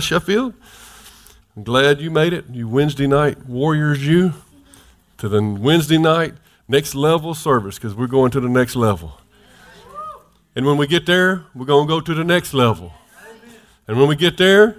Sheffield. 0.00 0.54
I'm 1.56 1.64
glad 1.64 2.00
you 2.00 2.10
made 2.10 2.32
it. 2.32 2.44
You 2.50 2.68
Wednesday 2.68 3.06
night 3.06 3.46
warriors, 3.46 4.06
you 4.06 4.34
to 5.18 5.28
the 5.28 5.42
Wednesday 5.42 5.98
night 5.98 6.34
next 6.68 6.94
level 6.94 7.34
service 7.34 7.76
because 7.76 7.94
we're 7.94 8.06
going 8.06 8.30
to 8.32 8.40
the 8.40 8.48
next 8.48 8.76
level. 8.76 9.20
And 10.54 10.66
when 10.66 10.76
we 10.76 10.86
get 10.86 11.06
there, 11.06 11.44
we're 11.54 11.66
going 11.66 11.86
to 11.86 11.88
go 11.88 12.00
to 12.00 12.14
the 12.14 12.24
next 12.24 12.54
level. 12.54 12.92
And 13.86 13.98
when 13.98 14.08
we 14.08 14.16
get 14.16 14.36
there, 14.36 14.76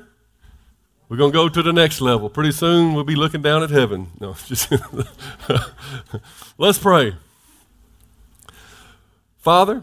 we're 1.10 1.18
going 1.18 1.32
to 1.32 1.36
go 1.36 1.50
to 1.50 1.64
the 1.64 1.74
next 1.74 2.00
level. 2.02 2.30
Pretty 2.30 2.52
soon, 2.52 2.94
we'll 2.94 3.04
be 3.04 3.16
looking 3.16 3.42
down 3.42 3.64
at 3.64 3.72
heaven. 3.72 4.12
No, 4.20 4.36
just 4.46 4.72
let's 6.58 6.78
pray. 6.78 7.16
Father, 9.40 9.82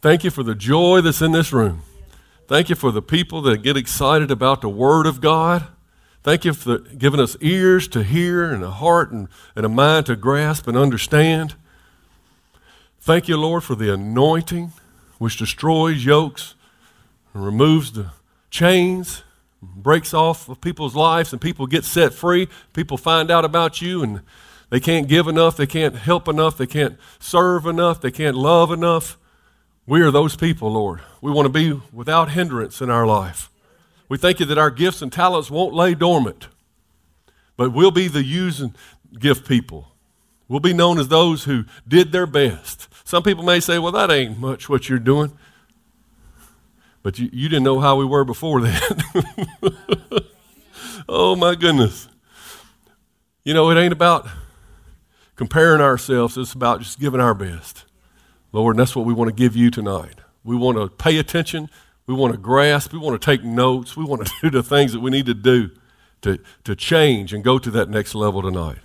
thank 0.00 0.24
you 0.24 0.30
for 0.30 0.42
the 0.42 0.54
joy 0.54 1.00
that's 1.00 1.20
in 1.20 1.32
this 1.32 1.52
room. 1.52 1.82
Thank 2.48 2.70
you 2.70 2.76
for 2.76 2.90
the 2.90 3.02
people 3.02 3.42
that 3.42 3.58
get 3.58 3.76
excited 3.76 4.30
about 4.30 4.62
the 4.62 4.70
Word 4.70 5.06
of 5.06 5.20
God. 5.20 5.66
Thank 6.22 6.46
you 6.46 6.54
for 6.54 6.78
giving 6.78 7.20
us 7.20 7.36
ears 7.42 7.86
to 7.88 8.02
hear 8.02 8.50
and 8.50 8.64
a 8.64 8.70
heart 8.70 9.12
and, 9.12 9.28
and 9.54 9.66
a 9.66 9.68
mind 9.68 10.06
to 10.06 10.16
grasp 10.16 10.66
and 10.66 10.74
understand. 10.74 11.56
Thank 13.02 13.28
you, 13.28 13.36
Lord, 13.36 13.64
for 13.64 13.74
the 13.74 13.92
anointing 13.92 14.72
which 15.18 15.36
destroys 15.36 16.06
yokes 16.06 16.54
and 17.34 17.44
removes 17.44 17.92
the 17.92 18.12
chains, 18.48 19.24
breaks 19.60 20.14
off 20.14 20.48
of 20.48 20.62
people's 20.62 20.96
lives, 20.96 21.34
and 21.34 21.42
people 21.42 21.66
get 21.66 21.84
set 21.84 22.14
free. 22.14 22.48
People 22.72 22.96
find 22.96 23.30
out 23.30 23.44
about 23.44 23.82
you 23.82 24.02
and 24.02 24.22
they 24.70 24.80
can't 24.80 25.06
give 25.06 25.28
enough, 25.28 25.58
they 25.58 25.66
can't 25.66 25.96
help 25.96 26.26
enough, 26.26 26.56
they 26.56 26.66
can't 26.66 26.96
serve 27.18 27.66
enough, 27.66 28.00
they 28.00 28.10
can't 28.10 28.36
love 28.36 28.70
enough. 28.70 29.18
We 29.88 30.02
are 30.02 30.10
those 30.10 30.36
people, 30.36 30.70
Lord. 30.70 31.00
We 31.22 31.32
want 31.32 31.46
to 31.46 31.48
be 31.50 31.80
without 31.94 32.32
hindrance 32.32 32.82
in 32.82 32.90
our 32.90 33.06
life. 33.06 33.48
We 34.06 34.18
thank 34.18 34.38
you 34.38 34.44
that 34.44 34.58
our 34.58 34.70
gifts 34.70 35.00
and 35.00 35.10
talents 35.10 35.50
won't 35.50 35.72
lay 35.72 35.94
dormant, 35.94 36.48
but 37.56 37.72
we'll 37.72 37.90
be 37.90 38.06
the 38.06 38.22
use 38.22 38.60
and 38.60 38.76
gift 39.18 39.48
people. 39.48 39.88
We'll 40.46 40.60
be 40.60 40.74
known 40.74 40.98
as 40.98 41.08
those 41.08 41.44
who 41.44 41.64
did 41.88 42.12
their 42.12 42.26
best. 42.26 42.86
Some 43.02 43.22
people 43.22 43.44
may 43.44 43.60
say, 43.60 43.78
well, 43.78 43.92
that 43.92 44.10
ain't 44.10 44.38
much 44.38 44.68
what 44.68 44.90
you're 44.90 44.98
doing. 44.98 45.32
But 47.02 47.18
you, 47.18 47.30
you 47.32 47.48
didn't 47.48 47.64
know 47.64 47.80
how 47.80 47.96
we 47.96 48.04
were 48.04 48.24
before 48.24 48.60
that. 48.60 50.24
oh, 51.08 51.34
my 51.34 51.54
goodness. 51.54 52.08
You 53.42 53.54
know, 53.54 53.70
it 53.70 53.80
ain't 53.80 53.94
about 53.94 54.28
comparing 55.34 55.80
ourselves, 55.80 56.36
it's 56.36 56.52
about 56.52 56.80
just 56.80 57.00
giving 57.00 57.20
our 57.20 57.32
best. 57.32 57.86
Lord, 58.52 58.76
and 58.76 58.80
that's 58.80 58.96
what 58.96 59.06
we 59.06 59.12
want 59.12 59.28
to 59.28 59.34
give 59.34 59.54
you 59.54 59.70
tonight. 59.70 60.20
We 60.44 60.56
want 60.56 60.78
to 60.78 60.88
pay 60.88 61.18
attention. 61.18 61.68
We 62.06 62.14
want 62.14 62.32
to 62.32 62.38
grasp. 62.38 62.92
We 62.92 62.98
want 62.98 63.20
to 63.20 63.24
take 63.24 63.44
notes. 63.44 63.96
We 63.96 64.04
want 64.04 64.26
to 64.26 64.32
do 64.42 64.50
the 64.50 64.62
things 64.62 64.92
that 64.92 65.00
we 65.00 65.10
need 65.10 65.26
to 65.26 65.34
do 65.34 65.70
to, 66.22 66.38
to 66.64 66.74
change 66.74 67.32
and 67.32 67.44
go 67.44 67.58
to 67.58 67.70
that 67.70 67.88
next 67.88 68.14
level 68.14 68.42
tonight. 68.42 68.78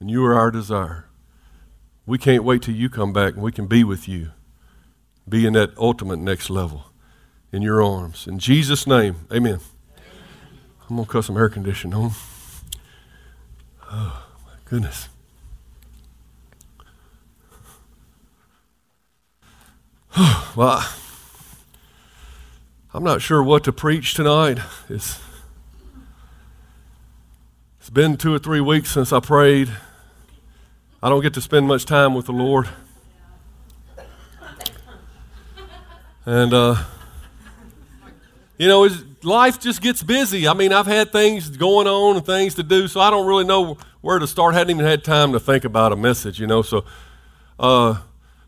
And 0.00 0.10
you 0.10 0.24
are 0.24 0.34
our 0.34 0.50
desire. 0.50 1.06
We 2.06 2.18
can't 2.18 2.44
wait 2.44 2.62
till 2.62 2.74
you 2.74 2.88
come 2.88 3.12
back 3.12 3.34
and 3.34 3.42
we 3.42 3.52
can 3.52 3.66
be 3.66 3.84
with 3.84 4.08
you, 4.08 4.30
be 5.28 5.46
in 5.46 5.52
that 5.54 5.76
ultimate 5.76 6.18
next 6.18 6.48
level 6.50 6.86
in 7.52 7.62
your 7.62 7.82
arms. 7.82 8.26
In 8.26 8.38
Jesus' 8.38 8.86
name, 8.86 9.26
amen. 9.32 9.60
I'm 10.88 10.96
going 10.96 11.06
to 11.06 11.12
cut 11.12 11.24
some 11.24 11.36
air 11.36 11.48
conditioning 11.48 11.94
on. 11.94 12.12
Oh, 13.90 14.26
my 14.46 14.52
goodness. 14.64 15.08
well, 20.56 20.88
I'm 22.94 23.04
not 23.04 23.20
sure 23.20 23.42
what 23.42 23.64
to 23.64 23.72
preach 23.72 24.14
tonight. 24.14 24.58
It's, 24.88 25.20
it's 27.78 27.90
been 27.90 28.16
two 28.16 28.34
or 28.34 28.38
three 28.38 28.60
weeks 28.60 28.90
since 28.90 29.12
I 29.12 29.20
prayed. 29.20 29.70
I 31.02 31.08
don't 31.10 31.22
get 31.22 31.34
to 31.34 31.40
spend 31.40 31.66
much 31.66 31.84
time 31.84 32.14
with 32.14 32.26
the 32.26 32.32
Lord. 32.32 32.68
And, 36.24 36.52
uh, 36.52 36.76
you 38.56 38.66
know, 38.66 38.88
life 39.22 39.60
just 39.60 39.80
gets 39.82 40.02
busy. 40.02 40.48
I 40.48 40.54
mean, 40.54 40.72
I've 40.72 40.86
had 40.86 41.12
things 41.12 41.48
going 41.50 41.86
on 41.86 42.16
and 42.16 42.26
things 42.26 42.54
to 42.56 42.62
do, 42.62 42.88
so 42.88 43.00
I 43.00 43.10
don't 43.10 43.26
really 43.26 43.44
know 43.44 43.76
where 44.00 44.18
to 44.18 44.26
start. 44.26 44.54
I 44.54 44.58
hadn't 44.58 44.76
even 44.76 44.86
had 44.86 45.04
time 45.04 45.32
to 45.32 45.40
think 45.40 45.64
about 45.64 45.92
a 45.92 45.96
message, 45.96 46.40
you 46.40 46.46
know. 46.46 46.62
So, 46.62 46.84
uh, 47.58 47.98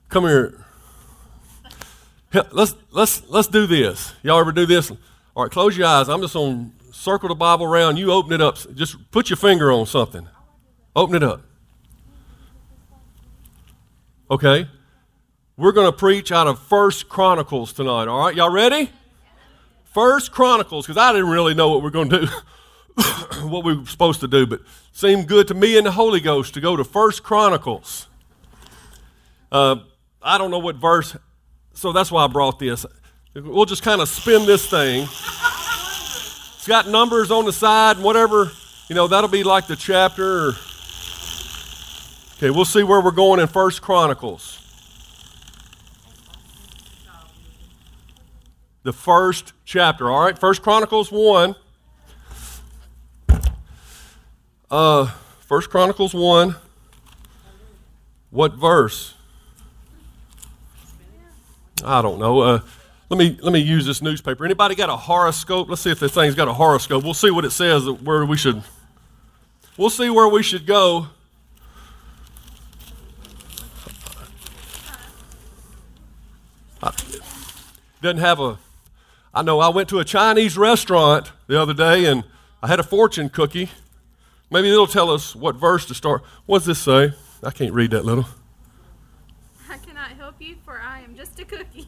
come 0.08 0.24
here. 0.24 0.64
Let's 2.32 2.74
let's 2.92 3.28
let's 3.28 3.48
do 3.48 3.66
this. 3.66 4.14
Y'all 4.22 4.38
ever 4.38 4.52
do 4.52 4.64
this? 4.64 4.90
All 5.34 5.42
right, 5.42 5.50
close 5.50 5.76
your 5.76 5.88
eyes. 5.88 6.08
I'm 6.08 6.20
just 6.20 6.34
gonna 6.34 6.70
circle 6.92 7.28
the 7.28 7.34
Bible 7.34 7.66
around. 7.66 7.96
You 7.96 8.12
open 8.12 8.32
it 8.32 8.40
up. 8.40 8.56
Just 8.74 9.10
put 9.10 9.30
your 9.30 9.36
finger 9.36 9.72
on 9.72 9.86
something. 9.86 10.28
Open 10.94 11.16
it 11.16 11.22
up. 11.24 11.42
Okay. 14.30 14.68
We're 15.56 15.72
gonna 15.72 15.92
preach 15.92 16.30
out 16.30 16.46
of 16.46 16.60
First 16.60 17.08
Chronicles 17.08 17.72
tonight. 17.72 18.06
All 18.06 18.26
right, 18.26 18.34
y'all 18.34 18.50
ready? 18.50 18.90
First 19.92 20.30
Chronicles, 20.30 20.86
because 20.86 20.96
I 20.96 21.12
didn't 21.12 21.30
really 21.30 21.54
know 21.54 21.68
what 21.70 21.82
we're 21.82 21.90
gonna 21.90 22.20
do, 22.20 22.26
what 23.48 23.64
we 23.64 23.76
were 23.76 23.86
supposed 23.86 24.20
to 24.20 24.28
do, 24.28 24.46
but 24.46 24.60
seemed 24.92 25.26
good 25.26 25.48
to 25.48 25.54
me 25.54 25.76
and 25.76 25.84
the 25.84 25.90
Holy 25.90 26.20
Ghost 26.20 26.54
to 26.54 26.60
go 26.60 26.76
to 26.76 26.84
First 26.84 27.24
Chronicles. 27.24 28.06
Uh, 29.50 29.76
I 30.22 30.38
don't 30.38 30.52
know 30.52 30.60
what 30.60 30.76
verse 30.76 31.16
so 31.74 31.92
that's 31.92 32.10
why 32.10 32.24
I 32.24 32.26
brought 32.26 32.58
this. 32.58 32.84
We'll 33.34 33.64
just 33.64 33.82
kind 33.82 34.00
of 34.00 34.08
spin 34.08 34.46
this 34.46 34.66
thing. 34.66 35.02
It's 35.02 36.66
got 36.66 36.88
numbers 36.88 37.30
on 37.30 37.44
the 37.44 37.52
side 37.52 37.96
and 37.96 38.04
whatever, 38.04 38.50
you 38.88 38.94
know, 38.94 39.06
that'll 39.06 39.30
be 39.30 39.44
like 39.44 39.66
the 39.66 39.76
chapter. 39.76 40.48
Or... 40.48 40.52
Okay, 42.36 42.50
we'll 42.50 42.64
see 42.64 42.82
where 42.82 43.00
we're 43.00 43.12
going 43.12 43.40
in 43.40 43.46
First 43.46 43.82
Chronicles. 43.82 44.58
The 48.82 48.92
first 48.92 49.52
chapter, 49.64 50.10
all 50.10 50.24
right? 50.24 50.38
First 50.38 50.62
Chronicles 50.62 51.12
1. 51.12 51.54
Uh, 54.70 55.06
First 55.40 55.70
Chronicles 55.70 56.14
1. 56.14 56.56
What 58.30 58.54
verse? 58.54 59.14
I 61.82 62.02
don't 62.02 62.18
know. 62.18 62.40
Uh, 62.40 62.60
let 63.08 63.18
me 63.18 63.36
let 63.42 63.52
me 63.52 63.58
use 63.58 63.86
this 63.86 64.00
newspaper. 64.02 64.44
Anybody 64.44 64.74
got 64.74 64.88
a 64.88 64.96
horoscope? 64.96 65.68
Let's 65.68 65.82
see 65.82 65.90
if 65.90 65.98
this 65.98 66.12
thing's 66.12 66.34
got 66.34 66.48
a 66.48 66.52
horoscope. 66.52 67.02
We'll 67.02 67.14
see 67.14 67.30
what 67.30 67.44
it 67.44 67.50
says 67.50 67.88
where 67.88 68.24
we 68.24 68.36
should. 68.36 68.62
We'll 69.76 69.90
see 69.90 70.10
where 70.10 70.28
we 70.28 70.42
should 70.42 70.66
go. 70.66 71.08
I, 76.82 76.92
doesn't 78.00 78.18
have 78.18 78.40
a. 78.40 78.58
I 79.34 79.42
know 79.42 79.60
I 79.60 79.68
went 79.68 79.88
to 79.90 79.98
a 79.98 80.04
Chinese 80.04 80.56
restaurant 80.56 81.32
the 81.46 81.60
other 81.60 81.74
day 81.74 82.06
and 82.06 82.24
I 82.62 82.68
had 82.68 82.80
a 82.80 82.82
fortune 82.84 83.28
cookie. 83.28 83.70
Maybe 84.50 84.70
it'll 84.70 84.86
tell 84.86 85.10
us 85.10 85.34
what 85.36 85.56
verse 85.56 85.86
to 85.86 85.94
start. 85.94 86.22
What's 86.46 86.66
this 86.66 86.80
say? 86.80 87.12
I 87.42 87.50
can't 87.50 87.72
read 87.72 87.92
that 87.92 88.04
little. 88.04 88.26
I 89.68 89.78
cannot 89.78 90.10
help 90.10 90.34
you, 90.40 90.56
for 90.64 90.80
I 90.80 91.00
am 91.00 91.14
just 91.14 91.38
a 91.38 91.44
cookie. 91.44 91.79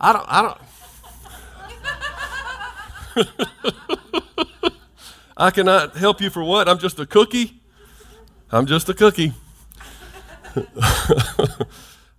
I 0.00 0.12
don't. 0.12 0.26
I 0.28 0.42
don't. 0.42 0.58
I 5.36 5.50
cannot 5.50 5.96
help 5.96 6.20
you 6.20 6.30
for 6.30 6.42
what? 6.44 6.68
I'm 6.68 6.78
just 6.78 6.98
a 6.98 7.06
cookie. 7.06 7.60
I'm 8.50 8.66
just 8.66 8.88
a 8.88 8.94
cookie. 8.94 9.32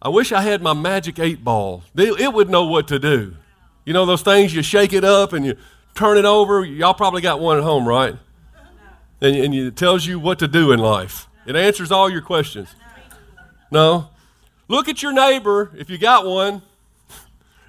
I 0.01 0.10
wish 0.10 0.31
I 0.31 0.42
had 0.42 0.62
my 0.62 0.74
magic 0.74 1.19
eight 1.19 1.44
ball. 1.44 1.83
It 1.95 2.33
would 2.33 2.50
know 2.50 2.65
what 2.65 2.88
to 2.89 3.00
do. 3.00 3.36
You 3.86 3.94
know 3.94 4.06
those 4.06 4.21
things 4.21 4.54
you 4.54 4.62
shake 4.63 4.94
it 4.94 5.04
up 5.04 5.33
and 5.33 5.45
you 5.45 5.56
turn 5.94 6.18
it 6.18 6.25
over. 6.25 6.65
Y'all 6.65 6.94
probably 6.94 7.21
got 7.21 7.39
one 7.39 7.57
at 7.57 7.63
home, 7.63 7.88
right? 7.88 8.15
and, 9.24 9.36
and 9.36 9.54
it 9.54 9.75
tells 9.75 10.06
you 10.06 10.19
what 10.19 10.38
to 10.39 10.48
do 10.48 10.71
in 10.71 10.80
life. 10.80 11.27
It 11.45 11.56
answers 11.56 11.92
all 11.92 12.10
your 12.10 12.21
questions. 12.21 12.75
No. 13.71 14.10
Look 14.74 14.90
at 14.90 15.04
your 15.04 15.14
neighbor, 15.14 15.70
if 15.78 15.92
you 15.92 16.00
got 16.00 16.25
one, 16.25 16.64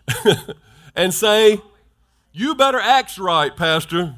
and 0.97 1.13
say, 1.13 1.61
You 2.33 2.55
better 2.55 2.81
act 2.81 3.19
right, 3.19 3.55
Pastor. 3.55 4.15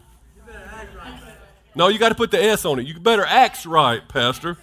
No, 1.74 1.88
you 1.88 1.98
got 1.98 2.10
to 2.10 2.14
put 2.14 2.30
the 2.30 2.40
S 2.40 2.64
on 2.64 2.78
it. 2.78 2.86
You 2.86 3.00
better 3.00 3.24
act 3.24 3.66
right, 3.66 4.08
Pastor, 4.08 4.56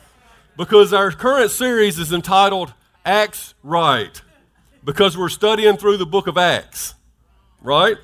because 0.56 0.94
our 0.94 1.12
current 1.12 1.52
series 1.52 2.00
is 2.00 2.14
entitled 2.14 2.74
Acts 3.04 3.56
Right, 3.62 4.22
because 4.86 5.18
we're 5.18 5.28
studying 5.28 5.75
through 5.75 5.98
the 5.98 6.06
book 6.06 6.28
of 6.28 6.38
Acts, 6.38 6.96
right? 7.62 7.98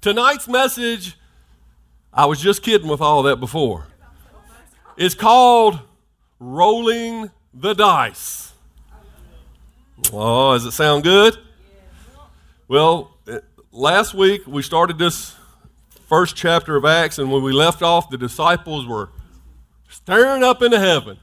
Tonight's 0.00 0.46
message, 0.46 1.18
I 2.14 2.26
was 2.26 2.40
just 2.40 2.62
kidding 2.62 2.86
with 2.86 3.00
all 3.00 3.24
that 3.24 3.40
before, 3.40 3.88
is 4.96 5.16
called 5.16 5.80
Rolling 6.38 7.32
the 7.52 7.74
Dice. 7.74 8.51
Oh, 10.10 10.54
does 10.54 10.64
it 10.64 10.72
sound 10.72 11.04
good? 11.04 11.36
Well, 12.68 13.14
eh, 13.28 13.38
last 13.70 14.14
week 14.14 14.46
we 14.46 14.62
started 14.62 14.98
this 14.98 15.36
first 16.08 16.36
chapter 16.36 16.76
of 16.76 16.84
Acts, 16.84 17.18
and 17.18 17.30
when 17.30 17.42
we 17.42 17.52
left 17.52 17.82
off, 17.82 18.10
the 18.10 18.18
disciples 18.18 18.86
were 18.86 19.10
staring 19.88 20.42
up 20.42 20.62
into 20.62 20.78
heaven. 20.78 21.18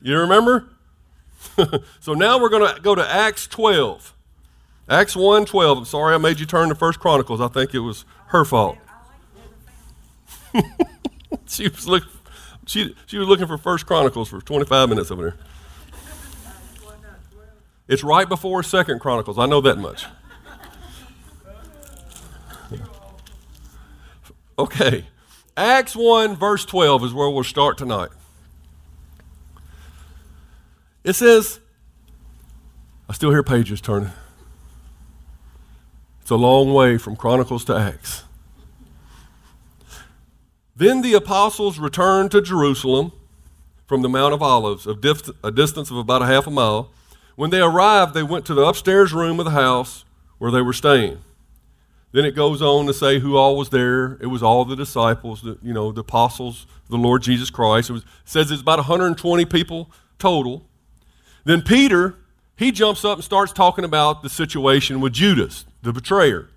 You 0.00 0.18
remember? 0.18 0.68
so 2.00 2.14
now 2.14 2.40
we're 2.40 2.48
going 2.48 2.74
to 2.74 2.80
go 2.80 2.94
to 2.94 3.06
Acts 3.08 3.46
12. 3.46 4.14
Acts 4.88 5.14
1 5.14 5.46
12. 5.46 5.78
I'm 5.78 5.84
sorry 5.84 6.14
I 6.14 6.18
made 6.18 6.40
you 6.40 6.46
turn 6.46 6.68
to 6.68 6.74
First 6.74 7.00
Chronicles. 7.00 7.40
I 7.40 7.48
think 7.48 7.74
it 7.74 7.80
was 7.80 8.04
her 8.26 8.44
fault. 8.44 8.78
she, 11.46 11.68
was 11.68 11.86
look, 11.86 12.04
she, 12.66 12.94
she 13.06 13.18
was 13.18 13.28
looking 13.28 13.46
for 13.46 13.56
First 13.56 13.86
Chronicles 13.86 14.28
for 14.28 14.40
25 14.40 14.88
minutes 14.88 15.10
over 15.10 15.22
there. 15.22 15.36
It's 17.88 18.04
right 18.04 18.28
before 18.28 18.62
Second 18.62 19.00
Chronicles. 19.00 19.38
I 19.38 19.46
know 19.46 19.60
that 19.60 19.78
much. 19.78 20.06
Okay. 24.58 25.06
Acts 25.56 25.96
1, 25.96 26.36
verse 26.36 26.64
12 26.64 27.04
is 27.04 27.14
where 27.14 27.28
we'll 27.28 27.44
start 27.44 27.76
tonight. 27.76 28.10
It 31.04 31.14
says, 31.14 31.60
I 33.08 33.12
still 33.12 33.30
hear 33.30 33.42
pages 33.42 33.80
turning. 33.80 34.12
It's 36.20 36.30
a 36.30 36.36
long 36.36 36.72
way 36.72 36.96
from 36.96 37.16
Chronicles 37.16 37.64
to 37.64 37.76
Acts. 37.76 38.22
Then 40.76 41.02
the 41.02 41.14
apostles 41.14 41.78
returned 41.78 42.30
to 42.30 42.40
Jerusalem 42.40 43.12
from 43.86 44.02
the 44.02 44.08
Mount 44.08 44.32
of 44.32 44.42
Olives, 44.42 44.86
a, 44.86 44.94
distance 45.50 45.90
of 45.90 45.96
about 45.96 46.22
a 46.22 46.26
half 46.26 46.46
a 46.46 46.50
mile. 46.50 46.90
When 47.42 47.50
they 47.50 47.60
arrived, 47.60 48.14
they 48.14 48.22
went 48.22 48.46
to 48.46 48.54
the 48.54 48.62
upstairs 48.62 49.12
room 49.12 49.40
of 49.40 49.44
the 49.44 49.50
house 49.50 50.04
where 50.38 50.52
they 50.52 50.62
were 50.62 50.72
staying. 50.72 51.18
Then 52.12 52.24
it 52.24 52.36
goes 52.36 52.62
on 52.62 52.86
to 52.86 52.94
say 52.94 53.18
who 53.18 53.36
all 53.36 53.56
was 53.56 53.70
there. 53.70 54.16
It 54.20 54.28
was 54.28 54.44
all 54.44 54.64
the 54.64 54.76
disciples, 54.76 55.42
the, 55.42 55.58
you 55.60 55.72
know, 55.72 55.90
the 55.90 56.02
apostles, 56.02 56.68
the 56.88 56.96
Lord 56.96 57.20
Jesus 57.22 57.50
Christ. 57.50 57.90
It, 57.90 57.94
was, 57.94 58.04
says 58.24 58.52
it's 58.52 58.62
about 58.62 58.78
120 58.78 59.44
people 59.46 59.90
total. 60.20 60.68
Then 61.42 61.62
Peter, 61.62 62.14
he 62.54 62.70
jumps 62.70 63.04
up 63.04 63.16
and 63.18 63.24
starts 63.24 63.52
talking 63.52 63.84
about 63.84 64.22
the 64.22 64.28
situation 64.28 65.00
with 65.00 65.12
Judas, 65.12 65.66
the 65.82 65.92
betrayer. 65.92 66.48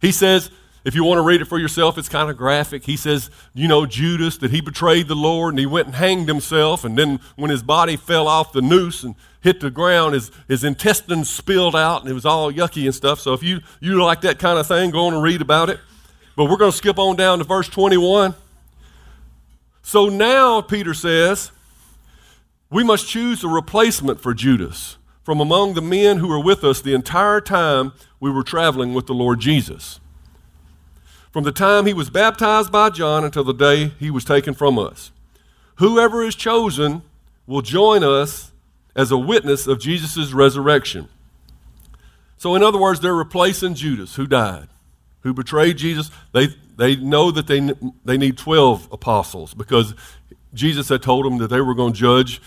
He 0.00 0.12
says, 0.12 0.52
if 0.88 0.94
you 0.94 1.04
want 1.04 1.18
to 1.18 1.22
read 1.22 1.42
it 1.42 1.44
for 1.44 1.58
yourself, 1.58 1.98
it's 1.98 2.08
kind 2.08 2.30
of 2.30 2.38
graphic. 2.38 2.84
He 2.84 2.96
says, 2.96 3.28
you 3.52 3.68
know, 3.68 3.84
Judas, 3.84 4.38
that 4.38 4.50
he 4.50 4.62
betrayed 4.62 5.06
the 5.06 5.14
Lord 5.14 5.52
and 5.52 5.58
he 5.58 5.66
went 5.66 5.86
and 5.86 5.94
hanged 5.94 6.28
himself. 6.28 6.82
And 6.82 6.96
then 6.96 7.20
when 7.36 7.50
his 7.50 7.62
body 7.62 7.94
fell 7.94 8.26
off 8.26 8.54
the 8.54 8.62
noose 8.62 9.04
and 9.04 9.14
hit 9.42 9.60
the 9.60 9.70
ground, 9.70 10.14
his, 10.14 10.30
his 10.48 10.64
intestines 10.64 11.28
spilled 11.28 11.76
out 11.76 12.00
and 12.00 12.10
it 12.10 12.14
was 12.14 12.24
all 12.24 12.50
yucky 12.50 12.86
and 12.86 12.94
stuff. 12.94 13.20
So 13.20 13.34
if 13.34 13.42
you, 13.42 13.60
you 13.80 14.02
like 14.02 14.22
that 14.22 14.38
kind 14.38 14.58
of 14.58 14.66
thing, 14.66 14.90
go 14.90 15.06
on 15.06 15.12
and 15.12 15.22
read 15.22 15.42
about 15.42 15.68
it. 15.68 15.78
But 16.36 16.46
we're 16.46 16.56
going 16.56 16.70
to 16.70 16.76
skip 16.76 16.98
on 16.98 17.16
down 17.16 17.38
to 17.38 17.44
verse 17.44 17.68
21. 17.68 18.34
So 19.82 20.08
now, 20.08 20.62
Peter 20.62 20.94
says, 20.94 21.52
we 22.70 22.82
must 22.82 23.06
choose 23.06 23.44
a 23.44 23.48
replacement 23.48 24.22
for 24.22 24.32
Judas 24.32 24.96
from 25.22 25.38
among 25.38 25.74
the 25.74 25.82
men 25.82 26.16
who 26.16 26.28
were 26.28 26.42
with 26.42 26.64
us 26.64 26.80
the 26.80 26.94
entire 26.94 27.42
time 27.42 27.92
we 28.20 28.30
were 28.30 28.42
traveling 28.42 28.94
with 28.94 29.06
the 29.06 29.12
Lord 29.12 29.40
Jesus. 29.40 30.00
From 31.38 31.44
the 31.44 31.52
time 31.52 31.86
he 31.86 31.94
was 31.94 32.10
baptized 32.10 32.72
by 32.72 32.90
John 32.90 33.22
until 33.22 33.44
the 33.44 33.52
day 33.52 33.92
he 34.00 34.10
was 34.10 34.24
taken 34.24 34.54
from 34.54 34.76
us. 34.76 35.12
Whoever 35.76 36.24
is 36.24 36.34
chosen 36.34 37.02
will 37.46 37.62
join 37.62 38.02
us 38.02 38.50
as 38.96 39.12
a 39.12 39.16
witness 39.16 39.68
of 39.68 39.78
Jesus' 39.78 40.32
resurrection. 40.32 41.08
So, 42.38 42.56
in 42.56 42.64
other 42.64 42.76
words, 42.76 42.98
they're 42.98 43.14
replacing 43.14 43.74
Judas, 43.74 44.16
who 44.16 44.26
died, 44.26 44.66
who 45.20 45.32
betrayed 45.32 45.76
Jesus. 45.76 46.10
They, 46.32 46.48
they 46.76 46.96
know 46.96 47.30
that 47.30 47.46
they, 47.46 47.70
they 48.04 48.18
need 48.18 48.36
12 48.36 48.88
apostles 48.90 49.54
because 49.54 49.94
Jesus 50.52 50.88
had 50.88 51.02
told 51.02 51.24
them 51.24 51.38
that 51.38 51.50
they 51.50 51.60
were 51.60 51.74
going 51.74 51.92
to 51.92 52.00
judge, 52.00 52.42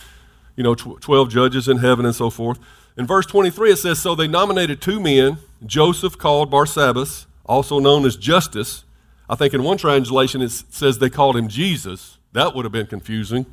you 0.58 0.66
know, 0.66 0.76
12 0.76 1.30
judges 1.30 1.70
in 1.70 1.78
heaven 1.78 2.06
and 2.06 2.14
so 2.14 2.30
forth. 2.30 2.60
In 2.98 3.08
verse 3.08 3.26
23, 3.26 3.72
it 3.72 3.78
says 3.78 4.02
So 4.02 4.16
they 4.16 4.28
nominated 4.28 4.82
two 4.82 5.00
men, 5.00 5.38
Joseph 5.66 6.18
called 6.18 6.52
Barsabbas, 6.52 7.28
also 7.52 7.80
known 7.80 8.06
as 8.06 8.16
Justus. 8.16 8.86
I 9.30 9.36
think 9.36 9.54
in 9.54 9.62
one 9.62 9.78
translation 9.78 10.42
it 10.42 10.52
says 10.52 10.98
they 10.98 11.10
called 11.10 11.36
him 11.36 11.50
Jesus. 11.50 12.18
That 12.32 12.56
would 12.56 12.64
have 12.64 12.72
been 12.72 12.88
confusing 12.88 13.46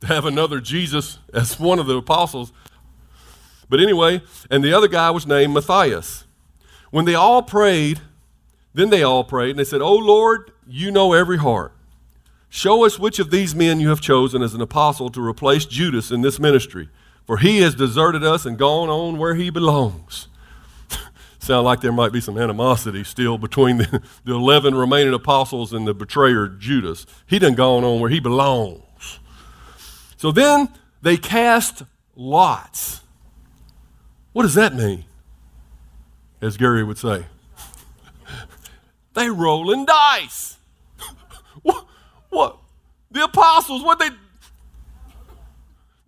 to 0.00 0.06
have 0.06 0.24
another 0.24 0.60
Jesus 0.60 1.18
as 1.34 1.58
one 1.58 1.78
of 1.78 1.86
the 1.86 1.96
apostles. 1.96 2.52
But 3.68 3.80
anyway, 3.80 4.22
and 4.48 4.62
the 4.62 4.72
other 4.72 4.86
guy 4.86 5.10
was 5.10 5.26
named 5.26 5.54
Matthias. 5.54 6.24
When 6.90 7.04
they 7.04 7.16
all 7.16 7.42
prayed, 7.42 8.00
then 8.74 8.90
they 8.90 9.02
all 9.02 9.24
prayed, 9.24 9.50
and 9.50 9.58
they 9.58 9.64
said, 9.64 9.82
Oh 9.82 9.96
Lord, 9.96 10.52
you 10.68 10.92
know 10.92 11.12
every 11.12 11.38
heart. 11.38 11.72
Show 12.48 12.86
us 12.86 12.98
which 12.98 13.18
of 13.18 13.32
these 13.32 13.56
men 13.56 13.80
you 13.80 13.88
have 13.88 14.00
chosen 14.00 14.40
as 14.40 14.54
an 14.54 14.60
apostle 14.60 15.10
to 15.10 15.20
replace 15.20 15.66
Judas 15.66 16.12
in 16.12 16.20
this 16.20 16.38
ministry, 16.38 16.88
for 17.26 17.38
he 17.38 17.58
has 17.58 17.74
deserted 17.74 18.22
us 18.22 18.46
and 18.46 18.56
gone 18.56 18.88
on 18.88 19.18
where 19.18 19.34
he 19.34 19.50
belongs. 19.50 20.28
Sound 21.46 21.64
like 21.64 21.80
there 21.80 21.92
might 21.92 22.10
be 22.10 22.20
some 22.20 22.38
animosity 22.38 23.04
still 23.04 23.38
between 23.38 23.78
the, 23.78 24.02
the 24.24 24.34
11 24.34 24.74
remaining 24.74 25.14
apostles 25.14 25.72
and 25.72 25.86
the 25.86 25.94
betrayer 25.94 26.48
Judas. 26.48 27.06
He 27.24 27.38
done 27.38 27.54
gone 27.54 27.84
on 27.84 28.00
where 28.00 28.10
he 28.10 28.18
belongs. 28.18 29.20
So 30.16 30.32
then 30.32 30.68
they 31.02 31.16
cast 31.16 31.84
lots. 32.16 33.00
What 34.32 34.42
does 34.42 34.54
that 34.54 34.74
mean? 34.74 35.04
As 36.40 36.56
Gary 36.56 36.82
would 36.82 36.98
say, 36.98 37.26
they 39.14 39.30
rolling 39.30 39.84
dice. 39.84 40.56
what, 41.62 41.86
what? 42.28 42.56
The 43.12 43.22
apostles, 43.22 43.84
what 43.84 44.00
they 44.00 44.10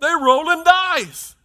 they 0.00 0.14
rolling 0.20 0.64
dice. 0.64 1.36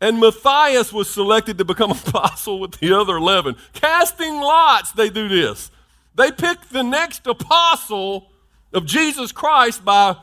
And 0.00 0.20
Matthias 0.20 0.92
was 0.92 1.08
selected 1.08 1.58
to 1.58 1.64
become 1.64 1.90
apostle 2.06 2.60
with 2.60 2.72
the 2.72 2.92
other 2.92 3.16
11. 3.16 3.56
Casting 3.72 4.40
lots, 4.40 4.92
they 4.92 5.10
do 5.10 5.28
this. 5.28 5.70
They 6.14 6.30
pick 6.30 6.68
the 6.68 6.82
next 6.82 7.26
apostle 7.26 8.30
of 8.72 8.86
Jesus 8.86 9.32
Christ 9.32 9.84
by 9.84 10.16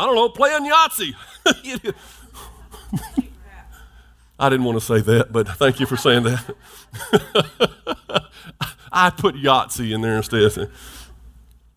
I 0.00 0.06
don't 0.06 0.14
know, 0.14 0.28
playing 0.30 0.70
Yahtzee. 0.70 1.14
I 4.38 4.48
didn't 4.48 4.64
want 4.64 4.78
to 4.78 4.84
say 4.84 5.00
that, 5.02 5.30
but 5.30 5.46
thank 5.46 5.78
you 5.78 5.84
for 5.84 5.98
saying 5.98 6.22
that. 6.22 6.56
I 8.92 9.10
put 9.10 9.34
Yahtzee 9.34 9.94
in 9.94 10.00
there 10.00 10.16
instead. 10.16 10.70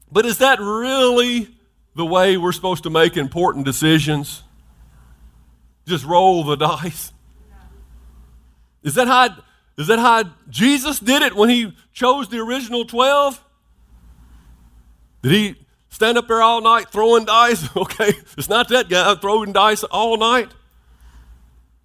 But 0.10 0.26
is 0.26 0.38
that 0.38 0.62
really 0.62 1.50
the 1.96 2.06
way 2.06 2.38
we're 2.38 2.54
supposed 2.54 2.84
to 2.84 2.90
make 2.90 3.18
important 3.18 3.66
decisions? 3.66 4.44
Just 5.86 6.06
roll 6.06 6.44
the 6.44 6.56
dice? 6.56 7.12
Is 8.84 8.96
that 8.96 9.08
how, 9.08 9.30
is 9.78 9.88
that 9.88 10.00
how 10.00 10.24
Jesus 10.50 11.00
did 11.00 11.22
it 11.22 11.36
when 11.36 11.50
he 11.50 11.74
chose 11.94 12.30
the 12.30 12.40
original 12.40 12.86
12? 12.86 13.44
Did 15.22 15.32
he 15.32 15.56
stand 15.94 16.18
up 16.18 16.28
there 16.28 16.42
all 16.42 16.60
night 16.62 16.90
throwing 16.90 17.26
dice. 17.26 17.70
Okay, 17.76 18.14
it's 18.38 18.50
not 18.50 18.70
that 18.70 18.90
guy 18.90 19.14
throwing 19.16 19.54
dice 19.54 19.84
all 19.84 20.18
night. 20.18 20.52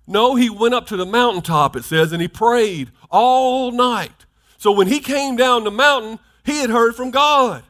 No, 0.06 0.34
he 0.34 0.48
went 0.48 0.74
up 0.74 0.86
to 0.86 0.96
the 0.96 1.04
mountaintop, 1.04 1.76
it 1.76 1.84
says, 1.84 2.12
and 2.12 2.22
he 2.22 2.28
prayed 2.28 2.90
all 3.10 3.70
night. 3.70 4.24
So 4.56 4.72
when 4.72 4.86
he 4.86 5.00
came 5.00 5.36
down 5.36 5.64
the 5.64 5.70
mountain, 5.70 6.18
he 6.44 6.60
had 6.60 6.70
heard 6.70 6.96
from 6.96 7.10
God. 7.10 7.62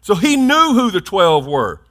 So 0.00 0.14
he 0.14 0.36
knew 0.36 0.72
who 0.72 0.90
the 0.90 1.02
12 1.02 1.46
were. 1.46 1.82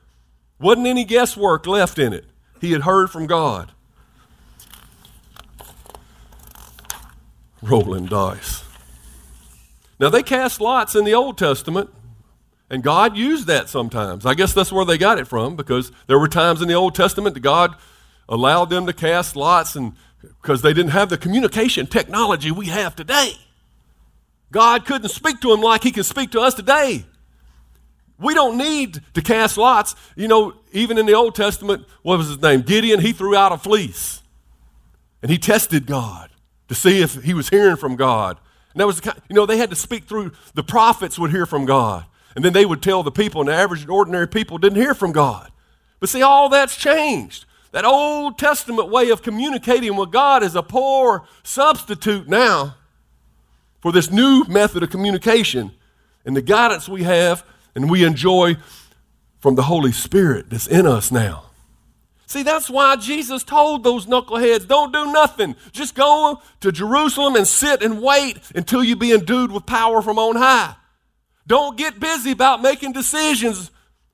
Wasn't 0.59 0.87
any 0.87 1.05
guesswork 1.05 1.67
left 1.67 1.99
in 1.99 2.13
it. 2.13 2.25
He 2.61 2.71
had 2.71 2.81
heard 2.81 3.09
from 3.09 3.27
God. 3.27 3.71
Rolling 7.61 8.05
dice. 8.05 8.63
Now, 9.99 10.09
they 10.09 10.23
cast 10.23 10.61
lots 10.61 10.95
in 10.95 11.03
the 11.03 11.13
Old 11.13 11.37
Testament 11.37 11.89
And 12.69 12.83
God 12.83 13.17
used 13.17 13.47
that 13.47 13.67
sometimes. 13.67 14.25
I 14.25 14.35
guess 14.35 14.53
that's 14.53 14.71
where 14.71 14.85
they 14.85 14.97
got 14.97 15.17
it 15.17 15.27
from 15.27 15.55
because 15.55 15.91
there 16.07 16.19
were 16.19 16.27
times 16.27 16.61
in 16.61 16.67
the 16.67 16.75
Old 16.75 16.93
Testament 16.93 17.33
that 17.33 17.39
God 17.39 17.75
allowed 18.27 18.69
them 18.69 18.85
to 18.85 18.93
cast 18.93 19.35
lots 19.35 19.75
and 19.75 19.93
because 20.21 20.61
they 20.61 20.73
didn't 20.73 20.91
have 20.91 21.09
the 21.09 21.17
communication 21.17 21.87
technology 21.87 22.51
we 22.51 22.67
have 22.67 22.95
today. 22.95 23.31
God 24.51 24.85
couldn't 24.85 25.09
speak 25.09 25.39
to 25.41 25.49
them 25.49 25.61
like 25.61 25.83
he 25.83 25.91
can 25.91 26.03
speak 26.03 26.31
to 26.31 26.41
us 26.41 26.53
today. 26.53 27.05
We 28.19 28.33
don't 28.33 28.57
need 28.57 29.01
to 29.13 29.21
cast 29.21 29.57
lots. 29.57 29.95
You 30.15 30.27
know, 30.27 30.53
even 30.71 30.97
in 30.97 31.05
the 31.05 31.13
Old 31.13 31.35
Testament, 31.35 31.85
what 32.01 32.17
was 32.17 32.27
his 32.27 32.41
name? 32.41 32.61
Gideon, 32.61 32.99
he 32.99 33.13
threw 33.13 33.35
out 33.35 33.51
a 33.51 33.57
fleece. 33.57 34.21
And 35.21 35.31
he 35.31 35.37
tested 35.37 35.85
God 35.85 36.29
to 36.67 36.75
see 36.75 37.01
if 37.01 37.23
he 37.23 37.33
was 37.33 37.49
hearing 37.49 37.75
from 37.75 37.95
God. 37.95 38.39
And 38.73 38.79
that 38.79 38.85
was, 38.85 38.97
the 38.97 39.11
kind, 39.11 39.21
you 39.29 39.35
know, 39.35 39.45
they 39.45 39.57
had 39.57 39.69
to 39.71 39.75
speak 39.75 40.05
through, 40.05 40.31
the 40.53 40.63
prophets 40.63 41.17
would 41.19 41.31
hear 41.31 41.45
from 41.45 41.65
God. 41.65 42.05
And 42.35 42.45
then 42.45 42.53
they 42.53 42.65
would 42.65 42.81
tell 42.81 43.03
the 43.03 43.11
people, 43.11 43.41
and 43.41 43.49
the 43.49 43.53
average 43.53 43.87
ordinary 43.87 44.27
people 44.27 44.57
didn't 44.57 44.77
hear 44.77 44.93
from 44.93 45.11
God. 45.11 45.51
But 45.99 46.09
see, 46.09 46.21
all 46.21 46.47
that's 46.47 46.77
changed. 46.77 47.45
That 47.71 47.85
Old 47.85 48.37
Testament 48.37 48.89
way 48.89 49.09
of 49.09 49.21
communicating 49.21 49.95
with 49.95 50.11
God 50.11 50.43
is 50.43 50.55
a 50.55 50.63
poor 50.63 51.27
substitute 51.43 52.27
now 52.27 52.75
for 53.81 53.91
this 53.91 54.09
new 54.09 54.43
method 54.47 54.83
of 54.83 54.89
communication 54.89 55.71
and 56.25 56.35
the 56.35 56.41
guidance 56.41 56.89
we 56.89 57.03
have 57.03 57.43
and 57.75 57.89
we 57.89 58.03
enjoy 58.03 58.57
from 59.39 59.55
the 59.55 59.63
Holy 59.63 59.91
Spirit 59.91 60.49
that's 60.49 60.67
in 60.67 60.85
us 60.85 61.11
now. 61.11 61.45
See, 62.29 62.43
that's 62.43 62.69
why 62.69 62.95
Jesus 62.95 63.43
told 63.43 63.83
those 63.83 64.05
knuckleheads, 64.05 64.67
don't 64.67 64.93
do 64.93 65.11
nothing. 65.11 65.55
Just 65.71 65.95
go 65.95 66.41
to 66.59 66.71
Jerusalem 66.71 67.35
and 67.35 67.47
sit 67.47 67.81
and 67.81 68.03
wait 68.03 68.37
until 68.53 68.83
you 68.83 68.95
be 68.95 69.11
endued 69.11 69.51
with 69.51 69.65
power 69.65 70.03
from 70.03 70.19
on 70.19 70.35
high. 70.35 70.75
Don't 71.47 71.75
get 71.75 71.99
busy 71.99 72.29
about 72.29 72.61
making 72.61 72.91
decisions 72.91 73.71